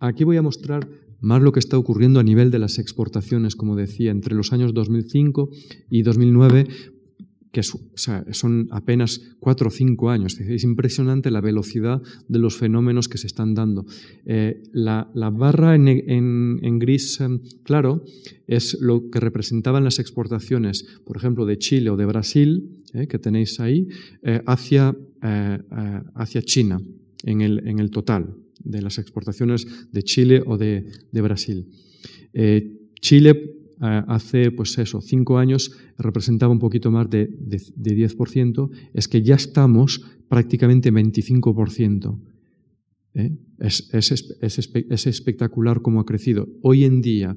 aquí 0.00 0.24
voy 0.24 0.36
a 0.36 0.42
mostrar 0.42 0.88
más 1.22 1.40
lo 1.40 1.52
que 1.52 1.60
está 1.60 1.78
ocurriendo 1.78 2.20
a 2.20 2.24
nivel 2.24 2.50
de 2.50 2.58
las 2.58 2.78
exportaciones, 2.78 3.54
como 3.54 3.76
decía, 3.76 4.10
entre 4.10 4.34
los 4.34 4.52
años 4.52 4.74
2005 4.74 5.50
y 5.88 6.02
2009, 6.02 6.66
que 7.52 7.62
son 7.62 8.68
apenas 8.70 9.20
cuatro 9.38 9.68
o 9.68 9.70
cinco 9.70 10.08
años. 10.08 10.40
Es 10.40 10.64
impresionante 10.64 11.30
la 11.30 11.42
velocidad 11.42 12.00
de 12.26 12.38
los 12.38 12.56
fenómenos 12.56 13.08
que 13.08 13.18
se 13.18 13.26
están 13.26 13.54
dando. 13.54 13.84
Eh, 14.24 14.62
la, 14.72 15.10
barra 15.14 15.74
en, 15.74 16.78
gris 16.78 17.20
em, 17.20 17.40
claro 17.62 18.04
es 18.46 18.78
lo 18.80 19.10
que 19.10 19.20
representaban 19.20 19.84
las 19.84 19.98
exportaciones, 19.98 20.86
por 21.04 21.18
ejemplo, 21.18 21.44
de 21.44 21.58
Chile 21.58 21.90
o 21.90 21.96
de 21.96 22.06
Brasil, 22.06 22.82
eh, 22.94 23.06
que 23.06 23.18
tenéis 23.18 23.60
ahí, 23.60 23.86
eh, 24.22 24.40
hacia, 24.46 24.96
hacia 26.14 26.42
China 26.42 26.80
en 27.22 27.42
el, 27.42 27.68
en 27.68 27.78
el, 27.78 27.90
total 27.90 28.34
de 28.64 28.82
las 28.82 28.98
exportaciones 28.98 29.66
de 29.92 30.02
Chile 30.02 30.42
o 30.44 30.56
de, 30.56 30.86
de 31.12 31.20
Brasil. 31.20 31.68
Chile 33.00 33.30
eh, 33.30 33.61
hace, 33.82 34.52
pues 34.52 34.78
eso, 34.78 35.00
cinco 35.00 35.38
años 35.38 35.72
representaba 35.98 36.52
un 36.52 36.60
poquito 36.60 36.90
más 36.90 37.10
de, 37.10 37.28
10%, 37.28 38.70
es 38.94 39.08
que 39.08 39.22
ya 39.22 39.34
estamos 39.34 40.02
prácticamente 40.28 40.92
25%. 40.92 42.20
¿eh? 43.14 43.36
Es, 43.58 43.90
es, 43.92 45.06
espectacular 45.06 45.82
cómo 45.82 46.00
ha 46.00 46.06
crecido. 46.06 46.48
Hoy 46.62 46.84
en 46.84 47.00
día, 47.00 47.36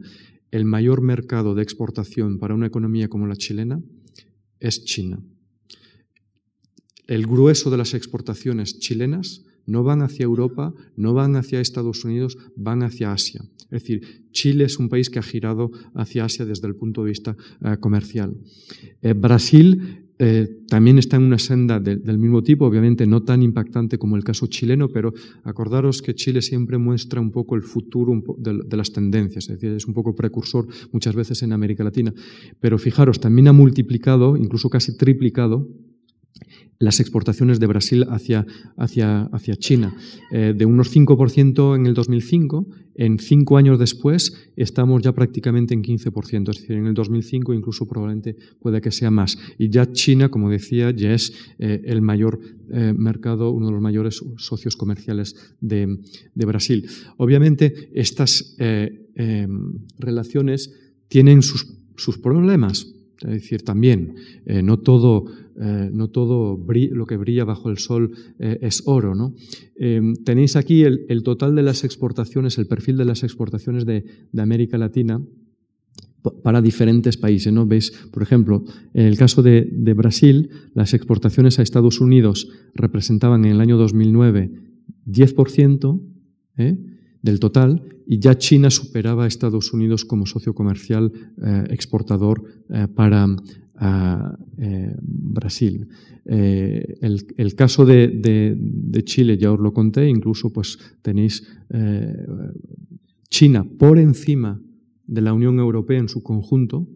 el 0.51 0.65
mayor 0.65 1.01
mercado 1.01 1.55
de 1.55 1.63
exportación 1.63 2.37
para 2.37 2.53
una 2.53 2.67
economía 2.67 3.07
como 3.07 3.25
la 3.25 3.35
chilena 3.35 3.81
es 4.59 4.85
China. 4.85 5.19
El 7.07 7.25
grueso 7.25 7.71
de 7.71 7.77
las 7.77 7.93
exportaciones 7.93 8.79
chilenas 8.79 9.44
no 9.65 9.83
van 9.83 10.01
hacia 10.01 10.23
Europa, 10.23 10.73
no 10.95 11.13
van 11.13 11.35
hacia 11.35 11.61
Estados 11.61 12.05
Unidos, 12.05 12.37
van 12.55 12.83
hacia 12.83 13.11
Asia. 13.11 13.41
Es 13.71 13.83
decir, 13.83 14.01
Chile 14.31 14.65
es 14.65 14.77
un 14.79 14.89
país 14.89 15.09
que 15.09 15.19
ha 15.19 15.23
girado 15.23 15.71
hacia 15.93 16.25
Asia 16.25 16.45
desde 16.45 16.67
el 16.67 16.75
punto 16.75 17.03
de 17.03 17.09
vista 17.09 17.35
eh, 17.61 17.77
comercial. 17.79 18.35
Eh, 19.01 19.13
Brasil 19.13 20.05
eh, 20.17 20.61
también 20.69 20.97
está 20.97 21.17
en 21.17 21.23
una 21.23 21.37
senda 21.37 21.79
del 21.79 22.17
mismo 22.17 22.41
tipo, 22.41 22.65
obviamente 22.65 23.05
no 23.05 23.23
tan 23.23 23.43
impactante 23.43 23.97
como 23.97 24.15
el 24.15 24.23
caso 24.23 24.47
chileno, 24.47 24.87
pero 24.87 25.13
acordaros 25.43 26.01
que 26.01 26.15
Chile 26.15 26.41
siempre 26.41 26.77
muestra 26.77 27.19
un 27.19 27.31
poco 27.31 27.55
el 27.55 27.63
futuro 27.63 28.23
de, 28.37 28.61
de, 28.65 28.77
las 28.77 28.93
tendencias, 28.93 29.49
es 29.49 29.59
decir, 29.59 29.71
es 29.71 29.85
un 29.85 29.93
poco 29.93 30.15
precursor 30.15 30.67
muchas 30.93 31.15
veces 31.15 31.43
en 31.43 31.51
América 31.51 31.83
Latina. 31.83 32.13
Pero 32.61 32.77
fijaros, 32.77 33.19
también 33.19 33.49
ha 33.49 33.53
multiplicado, 33.53 34.37
incluso 34.37 34.69
casi 34.69 34.95
triplicado, 34.95 35.67
las 36.79 36.99
exportaciones 36.99 37.59
de 37.59 37.67
Brasil 37.67 38.05
hacia, 38.09 38.45
hacia, 38.77 39.23
hacia 39.25 39.55
China. 39.55 39.95
Eh, 40.31 40.53
de 40.55 40.65
unos 40.65 40.95
5% 40.95 41.75
en 41.75 41.85
el 41.85 41.93
2005, 41.93 42.67
en 42.95 43.19
cinco 43.19 43.57
años 43.57 43.79
después 43.79 44.51
estamos 44.55 45.01
ya 45.01 45.13
prácticamente 45.13 45.73
en 45.73 45.83
15%, 45.83 46.49
es 46.49 46.61
decir, 46.61 46.77
en 46.77 46.87
el 46.87 46.93
2005 46.93 47.53
incluso 47.53 47.87
probablemente 47.87 48.35
puede 48.59 48.81
que 48.81 48.91
sea 48.91 49.11
más. 49.11 49.37
Y 49.57 49.69
ya 49.69 49.91
China, 49.91 50.29
como 50.29 50.49
decía, 50.49 50.91
ya 50.91 51.13
es 51.13 51.33
eh, 51.59 51.81
el 51.85 52.01
mayor 52.01 52.39
eh, 52.71 52.93
mercado, 52.97 53.51
uno 53.51 53.67
de 53.67 53.73
los 53.73 53.81
mayores 53.81 54.21
socios 54.37 54.75
comerciales 54.75 55.55
de, 55.61 55.99
de 56.33 56.45
Brasil. 56.45 56.87
Obviamente 57.17 57.89
estas 57.93 58.55
relaciones 59.97 60.73
tienen 61.07 61.41
sus, 61.41 61.73
sus 61.95 62.17
problemas 62.17 62.93
Es 63.21 63.29
decir, 63.29 63.61
también 63.63 64.15
no 64.45 64.79
todo, 64.79 65.25
eh, 65.59 65.89
no 65.91 66.09
todo 66.09 66.57
lo 66.57 67.05
que 67.05 67.17
brilla 67.17 67.45
bajo 67.45 67.69
el 67.69 67.77
sol 67.77 68.11
eh, 68.39 68.59
es 68.61 68.83
oro. 68.85 69.15
¿no? 69.15 69.33
tenéis 70.23 70.55
aquí 70.55 70.83
el, 70.83 71.23
total 71.23 71.55
de 71.55 71.63
las 71.63 71.83
exportaciones, 71.83 72.57
el 72.57 72.67
perfil 72.67 72.97
de 72.97 73.05
las 73.05 73.23
exportaciones 73.23 73.85
de, 73.85 74.05
América 74.37 74.77
Latina 74.77 75.21
para 76.43 76.61
diferentes 76.61 77.17
países. 77.17 77.51
¿no? 77.51 77.65
Veis, 77.65 77.91
por 78.11 78.23
ejemplo, 78.23 78.63
en 78.93 79.05
el 79.05 79.17
caso 79.17 79.43
de, 79.43 79.93
Brasil, 79.95 80.49
las 80.73 80.93
exportaciones 80.93 81.59
a 81.59 81.61
Estados 81.61 81.99
Unidos 81.99 82.49
representaban 82.73 83.45
en 83.45 83.51
el 83.51 83.61
año 83.61 83.77
2009 83.77 84.51
10%, 85.05 86.01
¿eh? 86.57 86.77
del 87.21 87.39
total 87.39 87.81
y 88.05 88.19
ya 88.19 88.37
China 88.37 88.69
superaba 88.69 89.23
a 89.23 89.27
Estados 89.27 89.73
Unidos 89.73 90.05
como 90.05 90.25
socio 90.27 90.53
comercial 90.53 91.11
eh, 91.41 91.63
exportador 91.69 92.43
eh, 92.69 92.87
para 92.87 93.25
eh, 93.81 94.95
Brasil. 95.01 95.87
El, 96.25 97.55
caso 97.55 97.85
de, 97.85 99.03
Chile 99.05 99.37
ya 99.37 99.51
os 99.51 99.59
lo 99.59 99.73
conté, 99.73 100.09
incluso 100.09 100.51
pues 100.51 100.79
tenéis 101.01 101.43
China 103.29 103.65
por 103.77 103.99
encima 103.99 104.61
de 105.07 105.21
la 105.21 105.33
Unión 105.33 105.59
Europea 105.59 105.99
en 105.99 106.09
su 106.09 106.23
conjunto. 106.23 106.87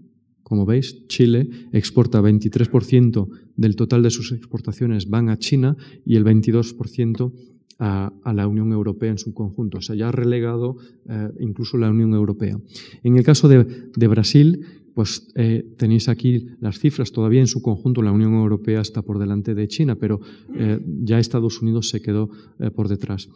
Como 0.44 0.66
veis, 0.66 1.06
Chile 1.08 1.48
exporta 1.74 2.22
23% 2.22 3.28
del 3.56 3.76
total 3.76 4.02
de 4.02 4.10
sus 4.10 4.32
exportaciones 4.32 5.10
van 5.10 5.30
a 5.30 5.38
China 5.38 5.78
y 6.06 6.16
el 6.16 6.26
22% 6.26 7.32
a, 7.80 8.34
la 8.34 8.48
Unión 8.48 8.72
Europea 8.72 9.12
en 9.12 9.18
su 9.18 9.34
conjunto. 9.34 9.78
O 9.78 9.82
sea, 9.82 9.96
ya 9.96 10.10
ha 10.10 10.12
relegado 10.12 10.78
eh, 11.08 11.30
incluso 11.40 11.78
la 11.78 11.90
Unión 11.90 12.14
Europea. 12.14 12.60
En 13.04 13.18
el 13.18 13.24
caso 13.24 13.48
de, 13.48 14.08
Brasil, 14.08 14.66
pues 15.00 15.32
eh, 15.36 15.64
tenéis 15.78 16.10
aquí 16.10 16.48
las 16.60 16.78
cifras. 16.78 17.14
Todavía 17.14 17.40
en 17.40 17.48
su 17.48 17.62
conjunto 17.62 18.02
la 18.02 18.12
Unión 18.12 18.34
Europea 18.34 18.82
está 18.82 19.02
por 19.02 19.18
delante 19.18 19.56
de 19.56 19.66
China, 19.66 19.96
pero 19.96 20.20
eh, 20.58 20.78
ya 21.06 21.20
Estados 21.20 21.62
Unidos 21.62 21.88
se 21.88 22.02
quedó 22.02 22.30
por 22.76 22.90
detrás. 22.90 23.30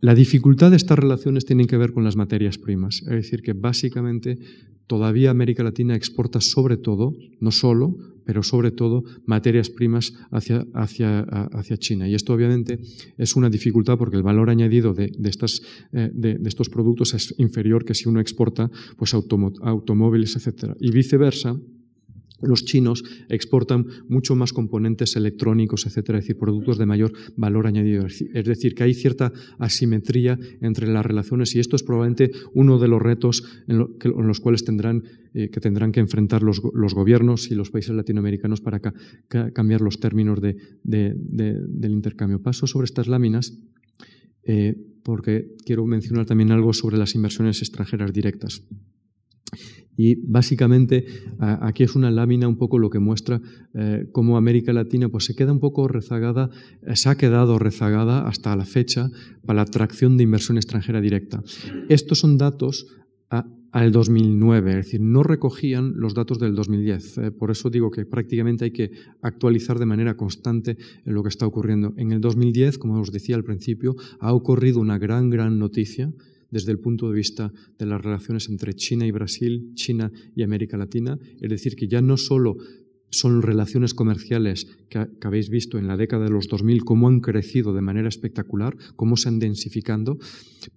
La 0.00 0.14
dificultad 0.14 0.70
de 0.70 0.76
estas 0.76 0.98
relaciones 0.98 1.44
tiene 1.44 1.66
que 1.66 1.76
ver 1.76 1.92
con 1.92 2.04
las 2.04 2.14
materias 2.14 2.56
primas, 2.56 3.02
es 3.02 3.08
decir, 3.08 3.42
que 3.42 3.52
básicamente 3.52 4.38
todavía 4.86 5.30
América 5.30 5.64
Latina 5.64 5.96
exporta 5.96 6.40
sobre 6.40 6.76
todo, 6.76 7.14
no 7.40 7.50
solo, 7.50 7.96
pero 8.24 8.42
sobre 8.42 8.70
todo 8.70 9.04
materias 9.26 9.70
primas 9.70 10.12
hacia, 10.30 10.66
hacia, 10.74 11.20
hacia 11.20 11.76
China. 11.78 12.06
Y 12.08 12.14
esto 12.14 12.34
obviamente 12.34 12.78
es 13.16 13.34
una 13.36 13.50
dificultad 13.50 13.96
porque 13.96 14.16
el 14.16 14.22
valor 14.22 14.50
añadido 14.50 14.94
de, 14.94 15.10
estas, 15.24 15.62
eh, 15.92 16.10
de, 16.12 16.38
estos 16.44 16.68
productos 16.68 17.14
es 17.14 17.34
inferior 17.38 17.84
que 17.84 17.94
si 17.94 18.08
uno 18.08 18.20
exporta 18.20 18.70
pues, 18.96 19.14
automóviles, 19.14 20.36
etc. 20.36 20.74
Y 20.78 20.90
viceversa, 20.90 21.58
los 22.40 22.64
chinos 22.64 23.02
exportan 23.28 23.86
mucho 24.08 24.36
más 24.36 24.52
componentes 24.52 25.16
electrónicos, 25.16 25.86
etcétera, 25.86 26.18
es 26.18 26.24
decir, 26.24 26.38
productos 26.38 26.78
de 26.78 26.86
mayor 26.86 27.12
valor 27.36 27.66
añadido. 27.66 28.06
Es 28.06 28.44
decir, 28.44 28.74
que 28.74 28.84
hay 28.84 28.94
cierta 28.94 29.32
asimetría 29.58 30.38
entre 30.60 30.86
las 30.86 31.04
relaciones 31.04 31.54
y 31.54 31.60
esto 31.60 31.76
es 31.76 31.82
probablemente 31.82 32.30
uno 32.54 32.78
de 32.78 32.88
los 32.88 33.02
retos 33.02 33.44
en, 33.66 33.78
los 33.78 34.40
cuales 34.40 34.64
tendrán, 34.64 35.02
eh, 35.34 35.50
que 35.50 35.60
tendrán 35.60 35.92
que 35.92 36.00
enfrentar 36.00 36.42
los, 36.42 36.60
gobiernos 36.60 37.50
y 37.50 37.54
los 37.54 37.70
países 37.70 37.94
latinoamericanos 37.94 38.60
para 38.60 38.80
cambiar 39.52 39.80
los 39.80 40.00
términos 40.00 40.40
del 40.40 41.90
intercambio. 41.90 42.40
Paso 42.40 42.66
sobre 42.66 42.84
estas 42.84 43.08
láminas 43.08 43.58
eh, 44.44 44.76
porque 45.02 45.56
quiero 45.64 45.86
mencionar 45.86 46.26
también 46.26 46.52
algo 46.52 46.72
sobre 46.72 46.96
las 46.96 47.14
inversiones 47.14 47.60
extranjeras 47.60 48.12
directas. 48.12 48.62
Y 49.98 50.14
básicamente 50.14 51.06
aquí 51.40 51.82
es 51.82 51.96
una 51.96 52.12
lámina 52.12 52.46
un 52.46 52.56
poco 52.56 52.78
lo 52.78 52.88
que 52.88 53.00
muestra 53.00 53.42
eh, 53.74 54.08
cómo 54.12 54.36
América 54.36 54.72
Latina 54.72 55.08
pues, 55.08 55.24
se 55.24 55.34
queda 55.34 55.50
un 55.50 55.58
poco 55.58 55.88
rezagada, 55.88 56.50
eh, 56.86 56.94
se 56.94 57.08
ha 57.08 57.16
quedado 57.16 57.58
rezagada 57.58 58.28
hasta 58.28 58.54
la 58.54 58.64
fecha 58.64 59.10
para 59.44 59.56
la 59.56 59.62
atracción 59.62 60.16
de 60.16 60.22
inversión 60.22 60.56
extranjera 60.56 61.00
directa. 61.00 61.42
Estos 61.88 62.20
son 62.20 62.38
datos 62.38 62.86
al 63.72 63.92
2009, 63.92 64.70
es 64.70 64.76
decir, 64.76 65.00
no 65.00 65.22
recogían 65.24 65.94
los 65.96 66.14
datos 66.14 66.38
del 66.38 66.54
2010. 66.54 67.18
Eh, 67.18 67.30
por 67.32 67.50
eso 67.50 67.68
digo 67.68 67.90
que 67.90 68.06
prácticamente 68.06 68.66
hay 68.66 68.70
que 68.70 68.92
actualizar 69.20 69.80
de 69.80 69.86
manera 69.86 70.16
constante 70.16 70.76
lo 71.04 71.24
que 71.24 71.28
está 71.28 71.44
ocurriendo. 71.44 71.92
En 71.96 72.12
el 72.12 72.20
2010, 72.20 72.78
como 72.78 73.00
os 73.00 73.10
decía 73.10 73.34
al 73.34 73.44
principio, 73.44 73.96
ha 74.20 74.32
ocurrido 74.32 74.80
una 74.80 74.96
gran, 74.98 75.28
gran 75.28 75.58
noticia 75.58 76.12
desde 76.50 76.72
el 76.72 76.78
punto 76.78 77.08
de 77.08 77.16
vista 77.16 77.52
de 77.78 77.86
las 77.86 78.02
relaciones 78.02 78.48
entre 78.48 78.74
China 78.74 79.06
y 79.06 79.10
Brasil, 79.10 79.72
China 79.74 80.10
y 80.34 80.42
América 80.42 80.76
Latina. 80.76 81.18
Es 81.40 81.50
decir, 81.50 81.76
que 81.76 81.88
ya 81.88 82.00
no 82.00 82.16
solo 82.16 82.56
son 83.10 83.42
relaciones 83.42 83.94
comerciales 83.94 84.66
que, 84.88 85.06
habéis 85.22 85.48
visto 85.48 85.78
en 85.78 85.86
la 85.86 85.96
década 85.96 86.24
de 86.24 86.30
los 86.30 86.48
2000, 86.48 86.84
cómo 86.84 87.08
han 87.08 87.20
crecido 87.20 87.72
de 87.72 87.80
manera 87.80 88.08
espectacular, 88.08 88.76
cómo 88.96 89.16
se 89.16 89.28
han 89.28 89.38
densificando, 89.38 90.18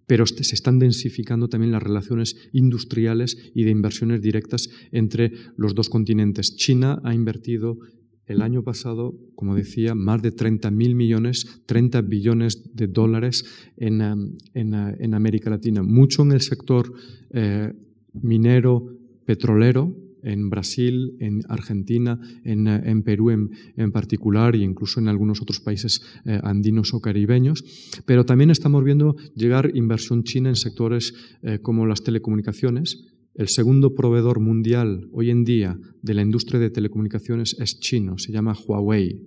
pero 0.08 0.26
se 0.26 0.56
están 0.56 0.80
densificando 0.80 1.50
también 1.50 1.72
las 1.72 1.84
relaciones 1.84 2.38
industriales 2.54 3.38
y 3.54 3.64
de 3.64 3.72
inversiones 3.72 4.22
directas 4.22 4.70
entre 4.92 5.34
los 5.58 5.76
dos 5.76 5.90
continentes. 5.90 6.56
China 6.56 7.02
ha 7.04 7.14
invertido 7.14 7.78
el 8.26 8.42
año 8.42 8.64
pasado, 8.64 9.16
como 9.36 9.56
decía, 9.56 9.96
más 9.96 10.22
de 10.22 10.34
30.000 10.34 10.96
millones, 10.96 11.62
30 11.66 12.02
billones 12.02 12.76
de 12.76 12.88
dólares 12.88 13.46
en, 13.78 14.02
um, 14.02 14.22
uh, 14.24 14.96
en, 15.00 15.14
América 15.14 15.50
Latina. 15.50 15.84
Mucho 15.84 16.24
en 16.24 16.32
el 16.32 16.42
sector 16.42 16.94
eh, 17.32 17.74
minero, 18.14 18.98
petrolero, 19.26 19.96
en 20.24 20.50
Brasil, 20.50 21.16
en 21.20 21.42
Argentina, 21.50 22.20
en, 22.44 22.68
uh, 22.68 22.82
en 22.84 23.04
Perú 23.04 23.32
en, 23.32 23.92
particular 23.92 24.56
e 24.56 24.60
incluso 24.60 25.00
en 25.00 25.08
algunos 25.08 25.42
otros 25.42 25.60
países 25.60 26.02
eh, 26.26 26.40
andinos 26.44 26.94
o 26.94 27.02
caribeños. 27.02 27.64
Pero 28.06 28.26
también 28.26 28.52
estamos 28.52 28.84
viendo 28.84 29.16
llegar 29.36 29.72
inversión 29.74 30.24
china 30.24 30.50
en 30.50 30.56
sectores 30.56 31.14
eh, 31.42 31.60
como 31.62 31.86
las 31.86 32.04
telecomunicaciones, 32.04 33.08
el 33.36 33.48
segundo 33.48 33.96
proveedor 33.96 34.40
mundial 34.40 35.08
hoy 35.14 35.30
en 35.30 35.44
día 35.44 35.78
de 36.02 36.14
la 36.14 36.22
industria 36.22 36.60
de 36.60 36.70
telecomunicaciones 36.70 37.56
es 37.60 37.80
chino, 37.80 38.18
se 38.18 38.32
llama 38.32 38.54
Huawei. 38.54 39.22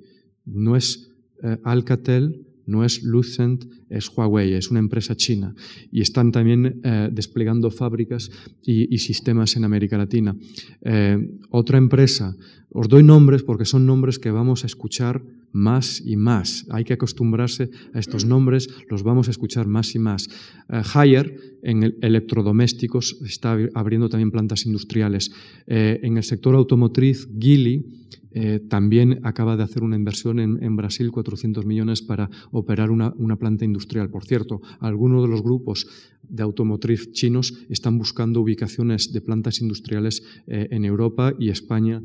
No 0.44 0.76
es 0.76 1.10
eh, 1.42 1.58
Alcatel, 1.64 2.46
no 2.66 2.84
es 2.84 3.02
Lucent, 3.02 3.64
es 3.88 4.08
Huawei, 4.08 4.54
es 4.54 4.70
una 4.70 4.80
empresa 4.80 5.14
china. 5.14 5.54
Y 5.90 6.00
están 6.00 6.32
también 6.32 6.80
eh, 6.82 7.08
desplegando 7.12 7.70
fábricas 7.70 8.30
y, 8.62 8.98
sistemas 8.98 9.56
en 9.56 9.64
América 9.64 9.98
Latina. 9.98 10.36
Eh, 10.82 11.18
otra 11.50 11.78
empresa, 11.78 12.36
os 12.70 12.88
doy 12.88 13.02
nombres 13.02 13.42
porque 13.42 13.64
son 13.64 13.86
nombres 13.86 14.18
que 14.18 14.30
vamos 14.30 14.64
a 14.64 14.66
escuchar 14.66 15.22
más 15.52 16.02
y 16.04 16.16
más. 16.16 16.66
Hay 16.70 16.84
que 16.84 16.94
acostumbrarse 16.94 17.70
a 17.92 18.00
estos 18.00 18.24
nombres, 18.24 18.68
los 18.90 19.02
vamos 19.02 19.28
a 19.28 19.30
escuchar 19.30 19.66
más 19.66 19.94
y 19.94 19.98
más. 19.98 20.28
Haier, 20.68 21.53
en 21.64 21.96
electrodomésticos, 22.02 23.18
está 23.24 23.56
abriendo 23.74 24.08
también 24.08 24.30
plantas 24.30 24.66
industriales. 24.66 25.32
Eh, 25.66 26.00
en 26.02 26.18
el 26.18 26.22
sector 26.22 26.54
automotriz, 26.54 27.26
Gili 27.38 27.86
eh, 28.32 28.60
también 28.68 29.20
acaba 29.22 29.56
de 29.56 29.62
hacer 29.62 29.82
una 29.82 29.96
inversión 29.96 30.38
en, 30.40 30.76
Brasil, 30.76 31.10
400 31.10 31.64
millones, 31.64 32.02
para 32.02 32.28
operar 32.50 32.90
una, 32.90 33.36
planta 33.36 33.64
industrial. 33.64 34.10
Por 34.10 34.24
cierto, 34.24 34.60
algunos 34.80 35.22
de 35.22 35.28
los 35.28 35.42
grupos 35.42 35.86
de 36.22 36.42
automotriz 36.42 37.12
chinos 37.12 37.54
están 37.70 37.96
buscando 37.96 38.40
ubicaciones 38.40 39.12
de 39.12 39.20
plantas 39.20 39.60
industriales 39.60 40.22
eh, 40.46 40.68
en 40.70 40.84
Europa 40.84 41.32
y 41.38 41.48
España 41.48 42.02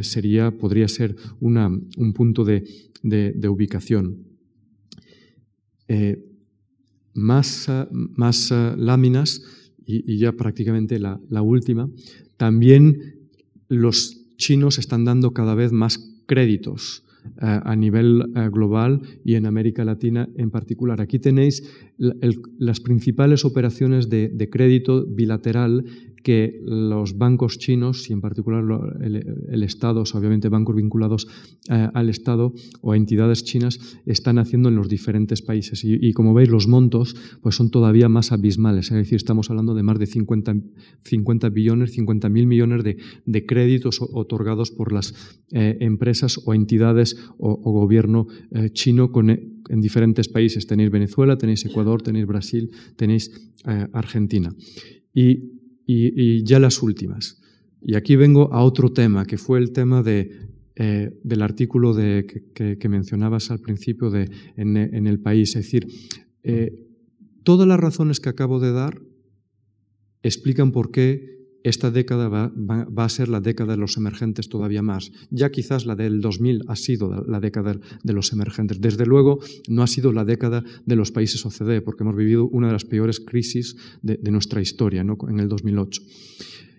sería, 0.00 0.50
podría 0.50 0.88
ser 0.88 1.14
un 1.38 2.12
punto 2.12 2.44
de, 2.44 2.64
ubicación. 3.48 4.26
Más, 7.14 7.68
más 7.90 8.50
láminas 8.76 9.42
y, 9.84 10.18
ya 10.18 10.32
prácticamente 10.32 10.98
la, 10.98 11.20
la 11.28 11.42
última. 11.42 11.88
También 12.36 13.28
los 13.68 14.36
chinos 14.36 14.78
están 14.78 15.04
dando 15.04 15.32
cada 15.32 15.54
vez 15.54 15.72
más 15.72 15.98
créditos 16.26 17.04
a 17.38 17.74
nivel 17.76 18.32
eh, 18.34 18.48
global 18.50 19.00
y 19.24 19.34
en 19.34 19.46
América 19.46 19.84
Latina 19.84 20.28
en 20.36 20.50
particular. 20.50 21.00
Aquí 21.00 21.18
tenéis 21.18 21.62
las 21.98 22.80
principales 22.80 23.44
operaciones 23.44 24.08
de, 24.08 24.28
de, 24.28 24.50
crédito 24.50 25.06
bilateral 25.06 25.84
que 26.22 26.60
los 26.64 27.18
bancos 27.18 27.58
chinos, 27.58 28.08
y 28.08 28.12
en 28.12 28.20
particular 28.20 28.64
el, 29.00 29.62
Estado, 29.62 30.02
obviamente 30.14 30.48
bancos 30.48 30.76
vinculados 30.76 31.26
eh, 31.68 31.88
al 31.94 32.08
Estado 32.08 32.52
o 32.80 32.94
entidades 32.94 33.44
chinas, 33.44 33.78
están 34.06 34.38
haciendo 34.38 34.68
en 34.68 34.76
los 34.76 34.88
diferentes 34.88 35.42
países. 35.42 35.82
Y, 35.84 36.12
como 36.12 36.34
veis, 36.34 36.48
los 36.48 36.68
montos 36.68 37.16
pues 37.42 37.56
son 37.56 37.70
todavía 37.70 38.08
más 38.08 38.32
abismales. 38.32 38.90
Es 38.90 38.96
decir, 38.96 39.16
estamos 39.16 39.50
hablando 39.50 39.74
de 39.74 39.82
más 39.82 39.98
de 39.98 40.06
50, 40.06 40.56
50 41.04 41.48
billones, 41.50 41.92
50 41.92 42.28
mil 42.28 42.46
millones 42.46 42.84
de, 42.84 43.46
créditos 43.46 44.00
otorgados 44.00 44.70
por 44.70 44.92
las 44.92 45.14
eh, 45.50 45.76
empresas 45.80 46.40
o 46.44 46.54
entidades 46.54 47.11
o, 47.38 47.56
gobierno 47.72 48.26
eh, 48.50 48.70
chino 48.70 49.10
en 49.68 49.80
diferentes 49.80 50.28
países. 50.28 50.66
Tenéis 50.66 50.90
Venezuela, 50.90 51.36
tenéis 51.36 51.64
Ecuador, 51.64 52.02
tenéis 52.02 52.26
Brasil, 52.26 52.70
tenéis 52.96 53.30
Argentina. 53.92 54.54
Y 55.14 55.62
y, 55.86 56.44
ya 56.44 56.58
las 56.58 56.82
últimas. 56.82 57.40
Y 57.80 57.94
aquí 57.94 58.16
vengo 58.16 58.52
a 58.52 58.62
otro 58.62 58.92
tema, 58.92 59.26
que 59.26 59.38
fue 59.38 59.58
el 59.58 59.72
tema 59.72 60.02
de, 60.02 60.30
eh, 60.76 61.18
del 61.22 61.42
artículo 61.42 61.94
de, 61.94 62.26
que, 62.54 62.88
mencionabas 62.88 63.50
al 63.50 63.60
principio 63.60 64.10
de, 64.10 64.30
en, 64.56 65.06
el 65.06 65.20
país. 65.20 65.50
Es 65.50 65.64
decir, 65.64 65.86
eh, 66.42 66.86
todas 67.42 67.66
las 67.66 67.80
razones 67.80 68.20
que 68.20 68.28
acabo 68.28 68.60
de 68.60 68.72
dar 68.72 69.00
explican 70.22 70.70
por 70.70 70.92
qué 70.92 71.41
esta 71.64 71.90
década 71.90 72.28
va, 72.28 73.04
a 73.04 73.08
ser 73.08 73.28
la 73.28 73.40
década 73.40 73.72
de 73.72 73.78
los 73.78 73.96
emergentes 73.96 74.48
todavía 74.48 74.82
más. 74.82 75.12
Ya 75.30 75.50
quizás 75.50 75.86
la 75.86 75.96
del 75.96 76.20
2000 76.20 76.64
ha 76.68 76.76
sido 76.76 77.24
la 77.26 77.40
década 77.40 77.78
de 78.02 78.12
los 78.12 78.32
emergentes. 78.32 78.80
Desde 78.80 79.06
luego 79.06 79.38
no 79.68 79.82
ha 79.82 79.86
sido 79.86 80.12
la 80.12 80.24
década 80.24 80.64
de 80.84 80.96
los 80.96 81.12
países 81.12 81.44
OCDE, 81.46 81.82
porque 81.82 82.02
hemos 82.02 82.16
vivido 82.16 82.46
una 82.48 82.66
de 82.68 82.72
las 82.72 82.84
peores 82.84 83.20
crisis 83.20 83.76
de, 84.02 84.18
nuestra 84.30 84.60
historia 84.60 85.04
¿no? 85.04 85.16
en 85.28 85.40
el 85.40 85.48
2008. 85.48 86.02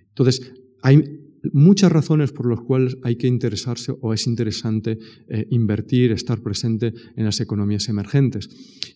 Entonces, 0.09 0.53
hay 0.81 1.19
muchas 1.51 1.91
razones 1.91 2.31
por 2.31 2.49
las 2.49 2.61
cuales 2.61 2.97
hay 3.03 3.15
que 3.15 3.27
interesarse 3.27 3.93
o 4.01 4.13
es 4.13 4.27
interesante 4.27 4.97
eh, 5.27 5.47
invertir, 5.49 6.11
estar 6.11 6.41
presente 6.41 6.93
en 7.15 7.25
las 7.25 7.39
economías 7.41 7.89
emergentes. 7.89 8.49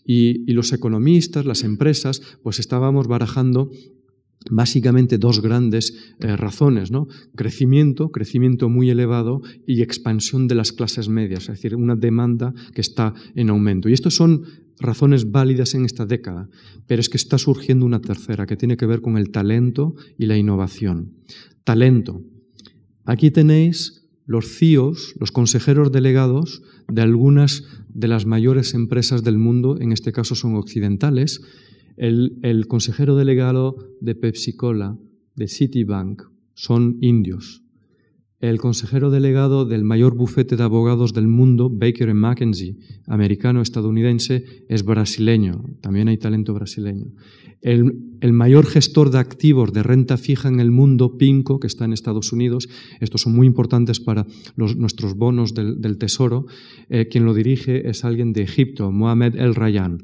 Y, 0.05 0.49
y, 0.49 0.53
los 0.53 0.71
economistas, 0.71 1.45
las 1.45 1.63
empresas, 1.63 2.21
pues 2.43 2.59
estábamos 2.59 3.07
barajando 3.07 3.69
básicamente 4.49 5.17
dos 5.17 5.41
grandes 5.41 6.13
eh, 6.19 6.35
razones, 6.35 6.91
¿no? 6.91 7.07
Crecimiento, 7.35 8.09
crecimiento 8.09 8.69
muy 8.69 8.89
elevado 8.89 9.41
y 9.65 9.81
expansión 9.81 10.47
de 10.47 10.55
las 10.55 10.71
clases 10.71 11.09
medias, 11.09 11.43
es 11.43 11.47
decir, 11.49 11.75
una 11.75 11.95
demanda 11.95 12.53
que 12.73 12.81
está 12.81 13.13
en 13.35 13.49
aumento. 13.49 13.89
Y 13.89 13.93
estas 13.93 14.13
son 14.13 14.43
razones 14.79 15.31
válidas 15.31 15.73
en 15.73 15.85
esta 15.85 16.05
década, 16.05 16.49
pero 16.87 17.01
es 17.01 17.09
que 17.09 17.17
está 17.17 17.37
surgiendo 17.37 17.85
una 17.85 18.01
tercera 18.01 18.45
que 18.45 18.57
tiene 18.57 18.77
que 18.77 18.85
ver 18.85 19.01
con 19.01 19.17
el 19.17 19.31
talento 19.31 19.95
y 20.17 20.25
la 20.25 20.37
innovación. 20.37 21.13
Talento. 21.63 22.21
Aquí 23.05 23.31
tenéis 23.31 24.07
los 24.25 24.57
CIOs, 24.57 25.15
los 25.19 25.31
consejeros 25.31 25.91
delegados 25.91 26.61
de 26.89 27.01
algunas 27.01 27.63
de 27.87 28.07
las 28.09 28.25
mayores 28.25 28.73
empresas 28.73 29.23
del 29.23 29.37
mundo, 29.37 29.77
en 29.79 29.93
este 29.93 30.11
caso 30.11 30.35
son 30.35 30.55
occidentales, 30.55 31.41
el, 31.97 32.67
consejero 32.67 33.15
delegado 33.15 33.75
de 33.99 34.15
Pepsi 34.15 34.55
Cola, 34.55 34.97
de 35.35 35.47
Citibank, 35.47 36.23
son 36.53 36.97
indios. 37.01 37.63
El 38.39 38.59
consejero 38.59 39.09
delegado 39.09 39.65
del 39.65 39.83
mayor 39.83 40.15
bufete 40.15 40.55
de 40.57 40.63
abogados 40.63 41.13
del 41.13 41.27
mundo, 41.27 41.71
Baker 41.71 42.13
McKenzie, 42.13 42.77
americano-estadounidense, 43.07 44.65
es 44.69 44.85
brasileño. 44.85 45.65
También 45.81 46.07
hay 46.07 46.17
talento 46.17 46.53
brasileño. 46.53 47.07
El, 47.61 48.33
mayor 48.33 48.67
gestor 48.67 49.09
de 49.09 49.17
activos 49.17 49.73
de 49.73 49.81
renta 49.81 50.17
fija 50.17 50.49
en 50.49 50.59
el 50.59 50.69
mundo, 50.69 51.17
PIMCO, 51.17 51.59
que 51.59 51.65
está 51.65 51.85
en 51.85 51.93
Estados 51.93 52.31
Unidos, 52.31 52.69
estos 52.99 53.21
son 53.21 53.35
muy 53.35 53.47
importantes 53.47 53.99
para 53.99 54.27
nuestros 54.55 55.15
bonos 55.15 55.55
del, 55.55 55.97
Tesoro, 55.97 56.45
eh, 56.89 57.07
quien 57.07 57.25
lo 57.25 57.33
dirige 57.33 57.89
es 57.89 58.05
alguien 58.05 58.33
de 58.33 58.43
Egipto, 58.43 58.91
Mohamed 58.91 59.35
El 59.35 59.55
Rayan. 59.55 60.03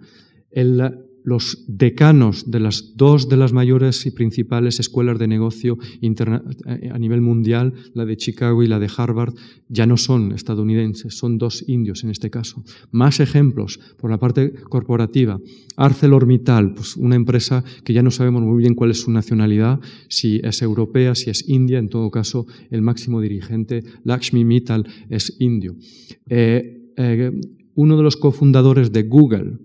El, 0.50 0.82
los 1.24 1.66
decanos 1.68 2.50
de 2.52 2.60
las 2.60 2.96
dos 2.96 3.30
de 3.30 3.38
las 3.38 3.54
mayores 3.54 4.06
y 4.06 4.12
principales 4.12 4.80
escuelas 4.80 5.20
de 5.20 5.28
negocio 5.28 5.78
eh, 6.02 6.90
a 6.92 7.00
nivel 7.00 7.22
mundial, 7.22 7.74
la 7.94 8.06
de 8.06 8.18
Chicago 8.18 8.64
y 8.64 8.68
la 8.68 8.80
de 8.80 8.90
Harvard, 8.96 9.34
ya 9.70 9.86
no 9.86 9.98
son 9.98 10.32
estadounidenses, 10.34 11.18
son 11.18 11.38
dos 11.38 11.64
indios 11.68 12.04
en 12.04 12.10
este 12.10 12.30
caso. 12.30 12.64
Más 12.92 13.20
ejemplos 13.20 13.80
por 13.98 14.10
la 14.12 14.20
parte 14.20 14.54
corporativa. 14.70 15.40
ArcelorMittal, 15.76 16.74
pues 16.74 16.96
una 16.98 17.16
empresa 17.16 17.64
que 17.84 17.94
ya 17.94 18.04
no 18.04 18.12
sabemos 18.12 18.44
muy 18.44 18.58
bien 18.58 18.76
cuál 18.76 18.92
es 18.92 19.02
su 19.02 19.12
nacionalidad, 19.12 19.80
si 20.08 20.40
es 20.44 20.62
europea, 20.62 21.16
si 21.16 21.30
es 21.30 21.48
india, 21.50 21.80
en 21.80 21.90
todo 21.90 22.12
caso 22.12 22.46
el 22.70 22.82
máximo 22.82 23.22
dirigente, 23.22 23.84
Lakshmi 24.04 24.46
Mittal, 24.46 24.86
es 25.10 25.36
indio. 25.40 25.76
Eh, 26.28 26.92
eh, 26.98 27.32
uno 27.76 27.98
de 27.98 28.04
los 28.04 28.18
cofundadores 28.18 28.92
de 28.92 29.04
Google, 29.04 29.58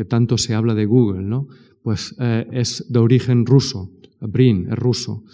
que 0.00 0.06
tanto 0.06 0.38
se 0.38 0.54
habla 0.54 0.74
de 0.74 0.86
Google, 0.86 1.24
¿no? 1.24 1.46
Pues 1.82 2.16
eh, 2.18 2.46
es 2.52 2.86
de 2.88 3.00
origen 3.00 3.44
ruso, 3.44 3.90
Brin 4.18 4.68
es 4.70 4.78
ruso. 4.78 5.24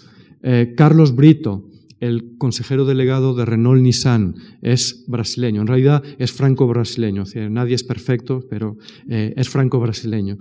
Eh, 0.43 0.75
Carlos 0.77 1.15
Brito, 1.15 1.71
el 2.01 2.37
consejero 2.37 2.85
delegado 2.85 3.33
de 3.37 3.45
Renault 3.45 3.81
Nissan, 3.81 4.35
es 4.63 5.05
brasileño. 5.07 5.61
En 5.61 5.69
realidad 5.69 6.03
es 6.19 6.33
franco-brasileño. 6.33 7.23
nadie 7.49 7.77
es 7.77 7.85
perfecto, 7.85 8.43
pero 8.51 8.77
eh, 9.09 9.35
es 9.37 9.49
franco-brasileño. 9.49 10.37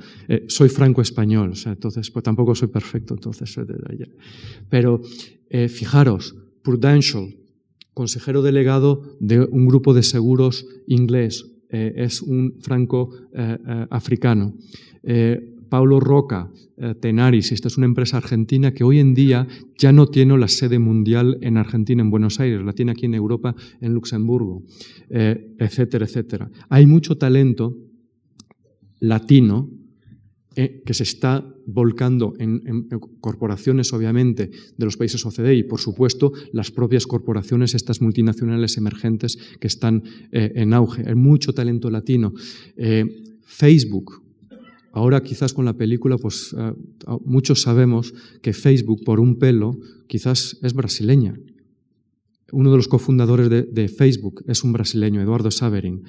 soy 0.47 0.69
franco-español, 0.69 1.53
entonces 1.63 2.09
pues 2.09 2.23
tampoco 2.23 2.55
soy 2.55 2.69
perfecto, 2.69 3.13
entonces 3.13 3.55
Pero 4.71 5.01
fijaros, 5.69 6.35
Prudential, 6.63 7.35
consejero 7.93 8.41
delegado 8.41 9.03
de 9.19 9.41
un 9.41 9.67
grupo 9.67 9.93
de 9.93 10.01
seguros 10.01 10.65
inglés, 10.87 11.54
eh, 11.69 11.93
es 11.97 12.21
un 12.21 12.55
franco-africano. 12.61 14.53
Eh, 15.03 15.39
eh, 15.41 15.51
Paulo 15.67 15.99
Roca, 15.99 16.51
Tenaris, 17.01 17.51
esta 17.51 17.67
es 17.67 17.77
una 17.77 17.87
empresa 17.87 18.17
argentina 18.17 18.71
que 18.71 18.83
hoy 18.83 18.99
en 18.99 19.15
día 19.15 19.47
ya 19.77 19.91
no 19.91 20.05
tiene 20.07 20.37
la 20.37 20.47
sede 20.47 20.77
mundial 20.77 21.39
en 21.41 21.57
Argentina, 21.57 22.03
en 22.03 22.11
Buenos 22.11 22.39
Aires, 22.39 22.61
la 22.63 22.73
tiene 22.73 22.91
aquí 22.91 23.07
en 23.07 23.15
Europa, 23.15 23.55
en 23.81 23.93
Luxemburgo, 23.93 24.63
etcétera, 25.09 26.05
etcétera. 26.05 26.51
Hay 26.69 26.85
mucho 26.85 27.17
talento 27.17 27.75
latino 28.99 29.71
que 30.53 30.93
se 30.93 31.03
está 31.03 31.54
volcando 31.67 32.33
en, 32.39 32.87
corporaciones, 33.21 33.93
obviamente, 33.93 34.49
de 34.77 34.85
los 34.85 34.97
países 34.97 35.25
OCDE 35.25 35.55
y, 35.55 35.63
por 35.63 35.79
supuesto, 35.79 36.31
las 36.51 36.71
propias 36.71 37.07
corporaciones, 37.07 37.75
estas 37.75 38.01
multinacionales 38.01 38.77
emergentes 38.77 39.37
que 39.59 39.67
están 39.67 40.03
eh, 40.31 40.51
en 40.55 40.73
auge. 40.73 41.03
Hay 41.07 41.15
mucho 41.15 41.53
talento 41.53 41.89
latino. 41.89 42.33
Eh, 42.77 43.05
Facebook, 43.41 44.21
ahora 44.91 45.21
quizás 45.21 45.53
con 45.53 45.65
la 45.65 45.73
película, 45.73 46.17
pues 46.17 46.55
muchos 47.25 47.61
sabemos 47.61 48.13
que 48.41 48.53
Facebook, 48.53 49.03
por 49.03 49.19
un 49.19 49.37
pelo, 49.37 49.77
quizás 50.07 50.57
es 50.61 50.73
brasileña. 50.73 51.37
Uno 52.51 52.71
de 52.71 52.77
los 52.77 52.87
cofundadores 52.87 53.49
de, 53.49 53.87
Facebook 53.87 54.43
es 54.47 54.63
un 54.63 54.73
brasileño, 54.73 55.21
Eduardo 55.21 55.51
Saverin. 55.51 56.03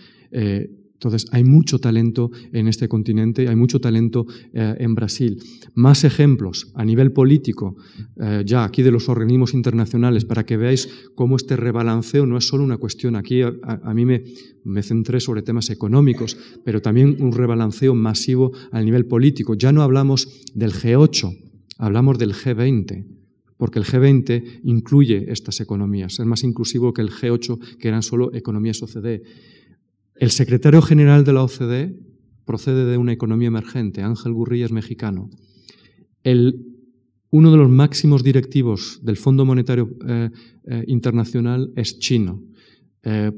Entonces, 0.97 1.27
hay 1.31 1.45
mucho 1.45 1.79
talento 1.79 2.31
en 2.53 2.69
este 2.69 2.89
continente, 2.89 3.49
hay 3.49 3.57
mucho 3.57 3.81
talento 3.81 4.27
eh, 4.55 4.77
en 4.79 4.95
Brasil. 4.95 5.39
Más 5.75 6.05
ejemplos 6.05 6.73
a 6.75 6.87
nivel 6.87 7.13
político, 7.13 7.77
eh, 8.17 8.43
ya 8.47 8.65
aquí 8.65 8.83
de 8.83 8.91
los 8.91 9.11
organismos 9.11 9.53
internacionales, 9.53 10.25
para 10.25 10.47
que 10.47 10.57
veáis 10.57 10.89
cómo 11.15 11.37
este 11.37 11.55
rebalanceo 11.55 12.25
no 12.25 12.39
es 12.39 12.49
solo 12.49 12.65
una 12.65 12.79
cuestión, 12.79 13.15
aquí 13.15 13.43
a, 13.43 13.93
mí 13.95 14.07
me, 14.07 14.25
me, 14.65 14.83
centré 14.83 15.21
sobre 15.21 15.43
temas 15.43 15.69
económicos, 15.69 16.39
pero 16.65 16.81
también 16.81 17.19
un 17.21 17.33
rebalanceo 17.33 17.95
masivo 17.95 18.53
a 18.73 18.81
nivel 18.81 19.05
político. 19.05 19.55
Ya 19.55 19.73
no 19.73 19.83
hablamos 19.83 20.45
del 20.55 20.73
G8, 20.73 21.37
hablamos 21.77 22.19
del 22.19 22.33
G20 22.33 23.05
porque 23.59 23.79
el 23.79 23.87
G20 23.87 24.61
incluye 24.65 25.33
estas 25.33 25.61
economías, 25.61 26.19
es 26.21 26.27
más 26.27 26.45
inclusivo 26.45 26.93
que 26.93 27.01
el 27.01 27.11
G8, 27.11 27.79
que 27.79 27.89
eran 27.89 28.03
solo 28.03 28.35
economías 28.35 28.83
OCDE. 28.83 29.23
El 30.19 30.31
secretario 30.31 30.81
general 30.81 31.25
de 31.25 31.33
la 31.33 31.43
OCDE 31.43 31.95
procede 32.47 32.87
de 32.87 32.97
una 32.97 33.13
economía 33.13 33.49
emergente, 33.49 34.03
Ángel 34.03 34.33
Gurría 34.33 34.65
es 34.65 34.73
mexicano. 34.73 35.29
uno 36.25 37.51
de 37.51 37.57
los 37.57 37.69
máximos 37.69 38.23
directivos 38.23 39.01
del 39.03 39.17
Fondo 39.17 39.45
Monetario 39.45 39.91
eh, 40.09 40.31
eh, 40.65 40.85
Internacional 40.87 41.73
es 41.77 41.99
chino. 41.99 42.43
Eh, 43.03 43.33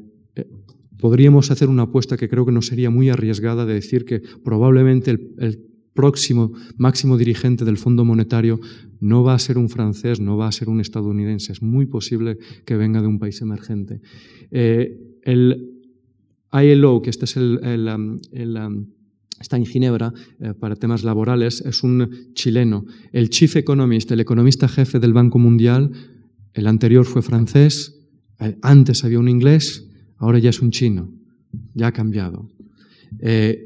podríamos 0.98 1.50
hacer 1.50 1.68
una 1.68 1.84
apuesta 1.84 2.16
que 2.16 2.28
creo 2.28 2.46
que 2.46 2.52
no 2.52 2.62
sería 2.62 2.90
muy 2.90 3.08
arriesgada 3.08 3.66
de 3.66 3.74
decir 3.74 4.04
que 4.04 4.22
probablemente 4.44 5.10
el, 5.10 5.64
próximo 5.94 6.52
máximo 6.76 7.16
dirigente 7.16 7.64
del 7.64 7.76
Fondo 7.76 8.04
Monetario 8.04 8.60
no 9.00 9.24
va 9.24 9.34
a 9.34 9.38
ser 9.40 9.58
un 9.58 9.68
francés, 9.68 10.20
no 10.20 10.36
va 10.36 10.46
a 10.46 10.52
ser 10.52 10.68
un 10.68 10.80
estadounidense. 10.80 11.50
Es 11.50 11.60
muy 11.60 11.86
posible 11.86 12.38
que 12.64 12.76
venga 12.76 13.00
de 13.00 13.08
un 13.08 13.18
país 13.18 13.40
emergente. 13.40 14.00
el, 14.52 15.77
ILO, 16.52 17.02
que 17.02 17.10
este 17.10 17.24
es 17.24 17.36
el, 17.36 17.88
um, 17.88 18.20
um, 18.32 18.86
está 19.40 19.56
en 19.56 19.66
Ginebra 19.66 20.12
eh, 20.40 20.54
para 20.54 20.76
temas 20.76 21.04
laborales, 21.04 21.60
es 21.60 21.82
un 21.82 22.32
chileno. 22.34 22.84
El 23.12 23.30
chief 23.30 23.56
economist, 23.56 24.10
el 24.10 24.20
economista 24.20 24.68
jefe 24.68 24.98
del 24.98 25.12
Banco 25.12 25.38
Mundial, 25.38 25.90
el 26.54 26.66
anterior 26.66 27.04
fue 27.04 27.22
francés, 27.22 27.94
antes 28.62 29.04
había 29.04 29.18
un 29.18 29.28
inglés, 29.28 29.88
ahora 30.16 30.38
ya 30.38 30.50
es 30.50 30.60
un 30.60 30.70
chino, 30.70 31.12
ya 31.74 31.88
ha 31.88 31.92
cambiado. 31.92 32.48
Eh, 33.20 33.64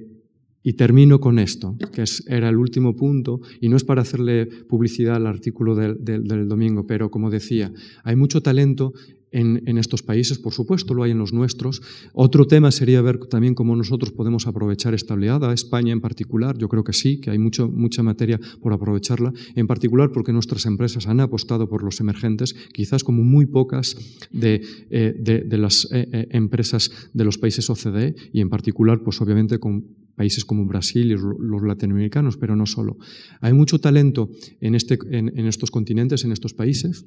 y 0.63 0.75
termino 0.75 1.21
con 1.21 1.39
esto, 1.39 1.77
que 1.93 2.05
era 2.29 2.49
el 2.49 2.57
último 2.57 2.95
punto, 2.95 3.41
y 3.61 3.69
no 3.69 3.77
es 3.77 3.85
para 3.85 4.03
hacerle 4.03 4.47
publicidad 4.47 5.17
al 5.17 5.27
artículo 5.27 5.75
del, 5.75 6.05
del 6.05 6.49
domingo, 6.49 6.87
pero 6.87 7.11
como 7.11 7.31
decía, 7.31 7.73
hay 8.05 8.15
mucho 8.15 8.43
talento 8.43 8.93
en, 9.33 9.79
estos 9.79 10.03
países, 10.03 10.39
por 10.39 10.53
supuesto 10.53 10.95
lo 10.95 11.03
hay 11.03 11.11
en 11.11 11.19
los 11.19 11.33
nuestros. 11.33 11.83
Otro 12.13 12.47
tema 12.47 12.71
sería 12.71 13.01
ver 13.01 13.19
también 13.27 13.55
cómo 13.55 13.75
nosotros 13.75 14.13
podemos 14.13 14.47
aprovechar 14.47 14.95
esta 14.95 15.15
oleada, 15.15 15.53
España 15.53 15.93
en 15.93 16.01
particular, 16.01 16.59
yo 16.59 16.69
creo 16.69 16.85
que 16.85 16.93
sí, 16.93 17.21
que 17.21 17.31
hay 17.31 17.39
mucho, 17.39 17.69
mucha 17.69 18.03
materia 18.03 18.39
por 18.61 18.73
aprovecharla, 18.73 19.33
en 19.55 19.67
particular 19.67 20.11
porque 20.13 20.33
nuestras 20.33 20.67
empresas 20.67 21.07
han 21.07 21.21
apostado 21.21 21.69
por 21.69 21.83
los 21.83 22.01
emergentes, 22.01 22.55
quizás 22.73 23.05
como 23.05 23.23
muy 23.23 23.47
pocas 23.47 23.97
de, 24.31 24.63
eh, 24.91 25.47
las 25.51 25.89
eh, 25.93 26.09
eh, 26.13 26.29
empresas 26.31 26.91
de 27.13 27.25
los 27.25 27.39
países 27.39 27.69
OCDE 27.71 28.15
y 28.33 28.41
en 28.41 28.51
particular, 28.51 29.03
pues 29.03 29.21
obviamente 29.21 29.59
con 29.59 29.87
países 30.15 30.45
como 30.45 30.67
Brasil 30.67 31.11
y 31.11 31.15
los 31.15 31.63
latinoamericanos, 31.63 32.37
pero 32.37 32.55
no 32.55 32.67
solo. 32.67 32.99
Hay 33.41 33.55
mucho 33.55 33.79
talento 33.79 34.31
en, 34.61 34.75
este, 34.75 34.99
en 35.11 35.47
estos 35.47 35.71
continentes, 35.71 36.25
en 36.25 36.33
estos 36.33 36.53
países. 36.53 37.07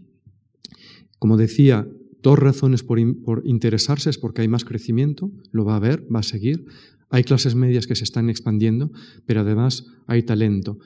Como 1.19 1.37
decía, 1.37 1.87
Dos 2.25 2.39
razones 2.39 2.81
por, 2.81 2.99
interesarse 3.45 4.09
es 4.09 4.17
porque 4.17 4.41
hay 4.41 4.47
más 4.47 4.65
crecimiento, 4.65 5.31
lo 5.51 5.63
va 5.63 5.73
a 5.73 5.75
haber, 5.75 6.07
va 6.11 6.21
a 6.21 6.23
seguir. 6.23 6.65
Hay 7.11 7.23
clases 7.23 7.53
medias 7.53 7.85
que 7.85 7.93
se 7.95 8.03
están 8.03 8.31
expandiendo, 8.31 8.89
pero 9.27 9.41
además 9.41 9.85
hay 10.07 10.23
talento. 10.23 10.79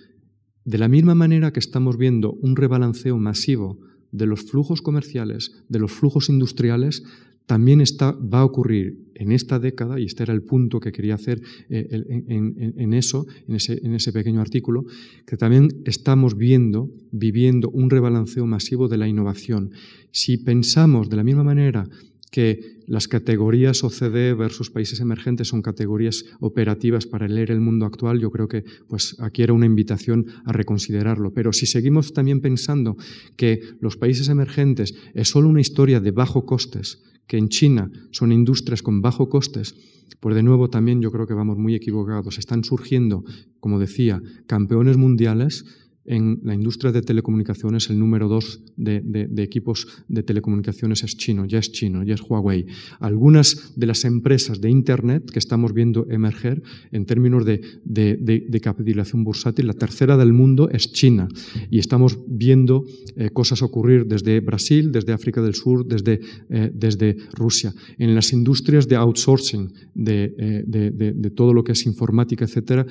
De 0.65 0.77
la 0.77 0.89
misma 0.89 1.15
manera 1.15 1.53
que 1.53 1.61
estamos 1.61 1.95
viendo 1.95 2.33
un 2.33 2.57
rebalanceo 2.57 3.17
masivo 3.17 3.79
de 4.11 4.25
los 4.25 4.41
flujos 4.51 4.81
comerciales, 4.81 5.63
de 5.69 5.79
los 5.79 5.93
flujos 5.93 6.27
industriales, 6.27 7.03
también 7.50 7.82
está, 7.82 8.12
va 8.12 8.41
a 8.41 8.45
ocurrir 8.45 9.10
en 9.16 9.32
esta 9.32 9.58
década, 9.58 10.00
y 10.00 10.06
este 10.06 10.22
era 10.22 10.34
el 10.34 10.43
punto 10.43 10.80
que 10.80 10.91
quería 10.91 11.16
hacer 11.16 11.41
eh, 11.72 11.88
en, 12.28 12.93
eso, 12.93 13.26
en 13.47 13.56
ese, 13.56 13.80
en 13.84 13.95
ese 13.95 14.14
pequeño 14.14 14.39
artículo, 14.39 14.86
que 15.26 15.36
también 15.36 15.82
estamos 15.86 16.38
viendo, 16.38 16.91
viviendo 17.12 17.72
un 17.72 17.89
rebalanceo 17.89 18.45
masivo 18.45 18.88
de 18.88 18.97
la 18.97 19.08
innovación. 19.08 19.72
Si 20.12 20.38
pensamos 20.38 21.10
de 21.10 21.16
la 21.16 21.24
misma 21.24 21.43
manera 21.43 21.89
que 22.32 22.80
las 22.88 23.07
categorías 23.07 23.84
OCDE 23.84 24.34
versus 24.34 24.69
países 24.69 24.99
emergentes 24.99 25.47
son 25.47 25.61
categorías 25.61 26.25
operativas 26.39 27.05
para 27.05 27.27
leer 27.27 27.51
el 27.51 27.59
mundo 27.59 27.86
actual, 27.86 28.19
yo 28.19 28.30
creo 28.30 28.47
que 28.47 28.63
pues, 28.88 29.15
aquí 29.19 29.41
era 29.41 29.53
una 29.53 29.65
invitación 29.65 30.25
a 30.45 30.51
reconsiderarlo. 30.51 31.34
Pero 31.34 31.53
si 31.53 31.65
seguimos 31.65 32.13
también 32.13 32.41
pensando 32.41 32.97
que 33.36 33.61
los 33.80 33.97
países 33.97 34.30
emergentes 34.30 34.93
es 35.13 35.30
solo 35.30 35.49
una 35.49 35.61
historia 35.61 35.99
de 35.99 36.11
bajo 36.11 36.45
costes, 36.45 37.03
que 37.27 37.38
en 37.38 37.49
China 37.49 37.91
son 38.11 38.32
industrias 38.32 38.82
con 38.82 39.01
bajo 39.01 39.30
costes, 39.30 39.75
pues 40.19 40.36
de 40.36 40.43
nuevo 40.43 40.69
también 40.69 41.01
yo 41.01 41.11
creo 41.11 41.27
que 41.27 41.34
vamos 41.34 41.57
muy 41.57 41.75
equivocados. 41.75 42.38
Están 42.38 42.63
surgiendo, 42.63 43.23
como 43.59 43.80
decía, 43.80 44.21
campeones 44.47 44.97
mundiales 44.97 45.65
en 46.10 46.39
la 46.43 46.55
industria 46.55 46.91
de 46.91 47.03
telecomunicaciones 47.03 47.89
el 47.89 47.99
número 47.99 48.28
dos 48.28 48.62
de, 48.76 49.30
equipos 49.38 49.88
de 50.07 50.24
telecomunicaciones 50.24 51.03
es 51.03 51.16
chino, 51.16 51.45
ya 51.45 51.60
es 51.60 51.72
chino, 51.72 52.03
ya 52.03 52.16
es 52.16 52.22
Huawei. 52.22 52.66
Algunas 52.99 53.74
de 53.76 53.86
las 53.86 54.03
empresas 54.05 54.60
de 54.60 54.72
Internet 54.72 55.30
que 55.32 55.38
estamos 55.38 55.72
viendo 55.72 56.07
emerger 56.10 56.64
en 56.91 57.05
términos 57.05 57.45
de, 57.45 58.60
capitalización 58.62 59.24
bursátil, 59.24 59.68
la 59.68 59.74
tercera 59.74 60.18
del 60.18 60.34
mundo 60.34 60.68
es 60.72 60.91
China. 60.91 61.28
Y 61.70 61.78
estamos 61.78 62.18
viendo 62.28 62.86
eh, 63.16 63.30
cosas 63.30 63.62
ocurrir 63.62 64.07
desde 64.07 64.39
Brasil, 64.39 64.91
desde 64.91 65.14
África 65.14 65.41
del 65.43 65.53
Sur, 65.53 65.86
desde, 65.86 66.20
eh, 66.49 67.18
Rusia. 67.34 67.72
En 67.99 68.16
las 68.16 68.34
industrias 68.34 68.88
de 68.88 68.95
outsourcing, 68.95 69.72
de, 69.93 70.34
eh, 70.39 71.32
todo 71.36 71.53
lo 71.53 71.64
que 71.64 71.74
es 71.74 71.86
informática, 71.86 72.45
etc., 72.45 72.88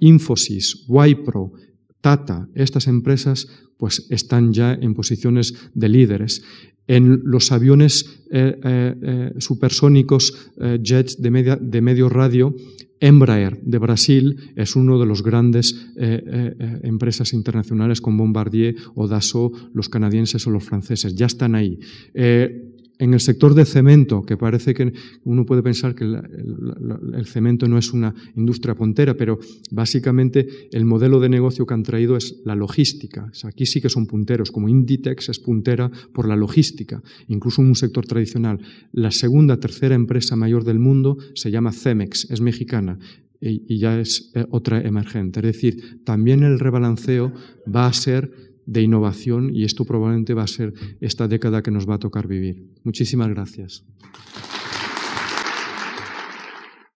Infosys, 0.00 0.84
Wipro, 0.88 1.52
Tata, 2.00 2.48
estas 2.54 2.86
empresas 2.86 3.48
pues 3.76 4.06
están 4.10 4.52
ya 4.52 4.74
en 4.74 4.94
posiciones 4.94 5.54
de 5.74 5.88
líderes. 5.88 6.42
En 6.86 7.22
los 7.24 7.52
aviones 7.52 8.24
eh, 8.30 8.58
eh, 8.62 8.94
eh, 9.02 9.32
supersónicos, 9.38 10.50
jets 10.82 11.20
de, 11.20 11.58
de, 11.60 11.80
medio 11.80 12.08
radio, 12.08 12.54
Embraer 13.00 13.60
de 13.62 13.78
Brasil 13.78 14.52
es 14.56 14.76
uno 14.76 14.98
de 14.98 15.06
los 15.06 15.22
grandes 15.22 15.74
empresas 15.96 17.32
internacionales 17.32 18.00
con 18.02 18.16
Bombardier 18.18 18.74
o 18.94 19.08
Dassault, 19.08 19.54
los 19.72 19.88
canadienses 19.88 20.46
o 20.46 20.50
los 20.50 20.64
franceses. 20.64 21.14
Ya 21.14 21.26
están 21.26 21.54
ahí. 21.54 21.78
En 23.00 23.14
el 23.14 23.20
sector 23.20 23.54
de 23.54 23.64
cemento, 23.64 24.22
que 24.22 24.36
parece 24.36 24.74
que 24.74 24.92
uno 25.24 25.46
puede 25.46 25.62
pensar 25.62 25.94
que 25.94 26.04
el, 26.04 27.26
cemento 27.26 27.66
no 27.66 27.78
es 27.78 27.94
una 27.94 28.14
industria 28.36 28.74
puntera, 28.74 29.14
pero 29.14 29.38
básicamente 29.70 30.68
el 30.70 30.84
modelo 30.84 31.18
de 31.18 31.30
negocio 31.30 31.64
que 31.64 31.72
han 31.72 31.82
traído 31.82 32.14
es 32.18 32.42
la 32.44 32.54
logística. 32.54 33.32
aquí 33.44 33.64
sí 33.64 33.80
que 33.80 33.88
son 33.88 34.06
punteros, 34.06 34.50
como 34.50 34.68
Inditex 34.68 35.30
es 35.30 35.38
puntera 35.38 35.90
por 36.12 36.28
la 36.28 36.36
logística, 36.36 37.02
incluso 37.28 37.62
en 37.62 37.68
un 37.68 37.74
sector 37.74 38.04
tradicional. 38.04 38.60
La 38.92 39.10
segunda, 39.10 39.56
tercera 39.56 39.94
empresa 39.94 40.36
mayor 40.36 40.64
del 40.64 40.78
mundo 40.78 41.16
se 41.34 41.50
llama 41.50 41.72
Cemex, 41.72 42.30
es 42.30 42.42
mexicana 42.42 42.98
y 43.40 43.78
ya 43.78 43.98
es 43.98 44.30
eh, 44.34 44.44
otra 44.50 44.82
emergente. 44.82 45.40
Es 45.40 45.46
decir, 45.46 46.04
también 46.04 46.42
el 46.42 46.58
rebalanceo 46.58 47.32
va 47.74 47.86
a 47.86 47.92
ser 47.94 48.49
de 48.70 48.82
innovación 48.82 49.50
y 49.52 49.64
esto 49.64 49.84
probablemente 49.84 50.32
va 50.32 50.44
a 50.44 50.46
ser 50.46 50.72
esta 51.00 51.26
década 51.26 51.62
que 51.62 51.72
nos 51.72 51.88
va 51.88 51.96
a 51.96 51.98
tocar 51.98 52.28
vivir. 52.28 52.68
Muchísimas 52.84 53.28
gracias. 53.28 53.84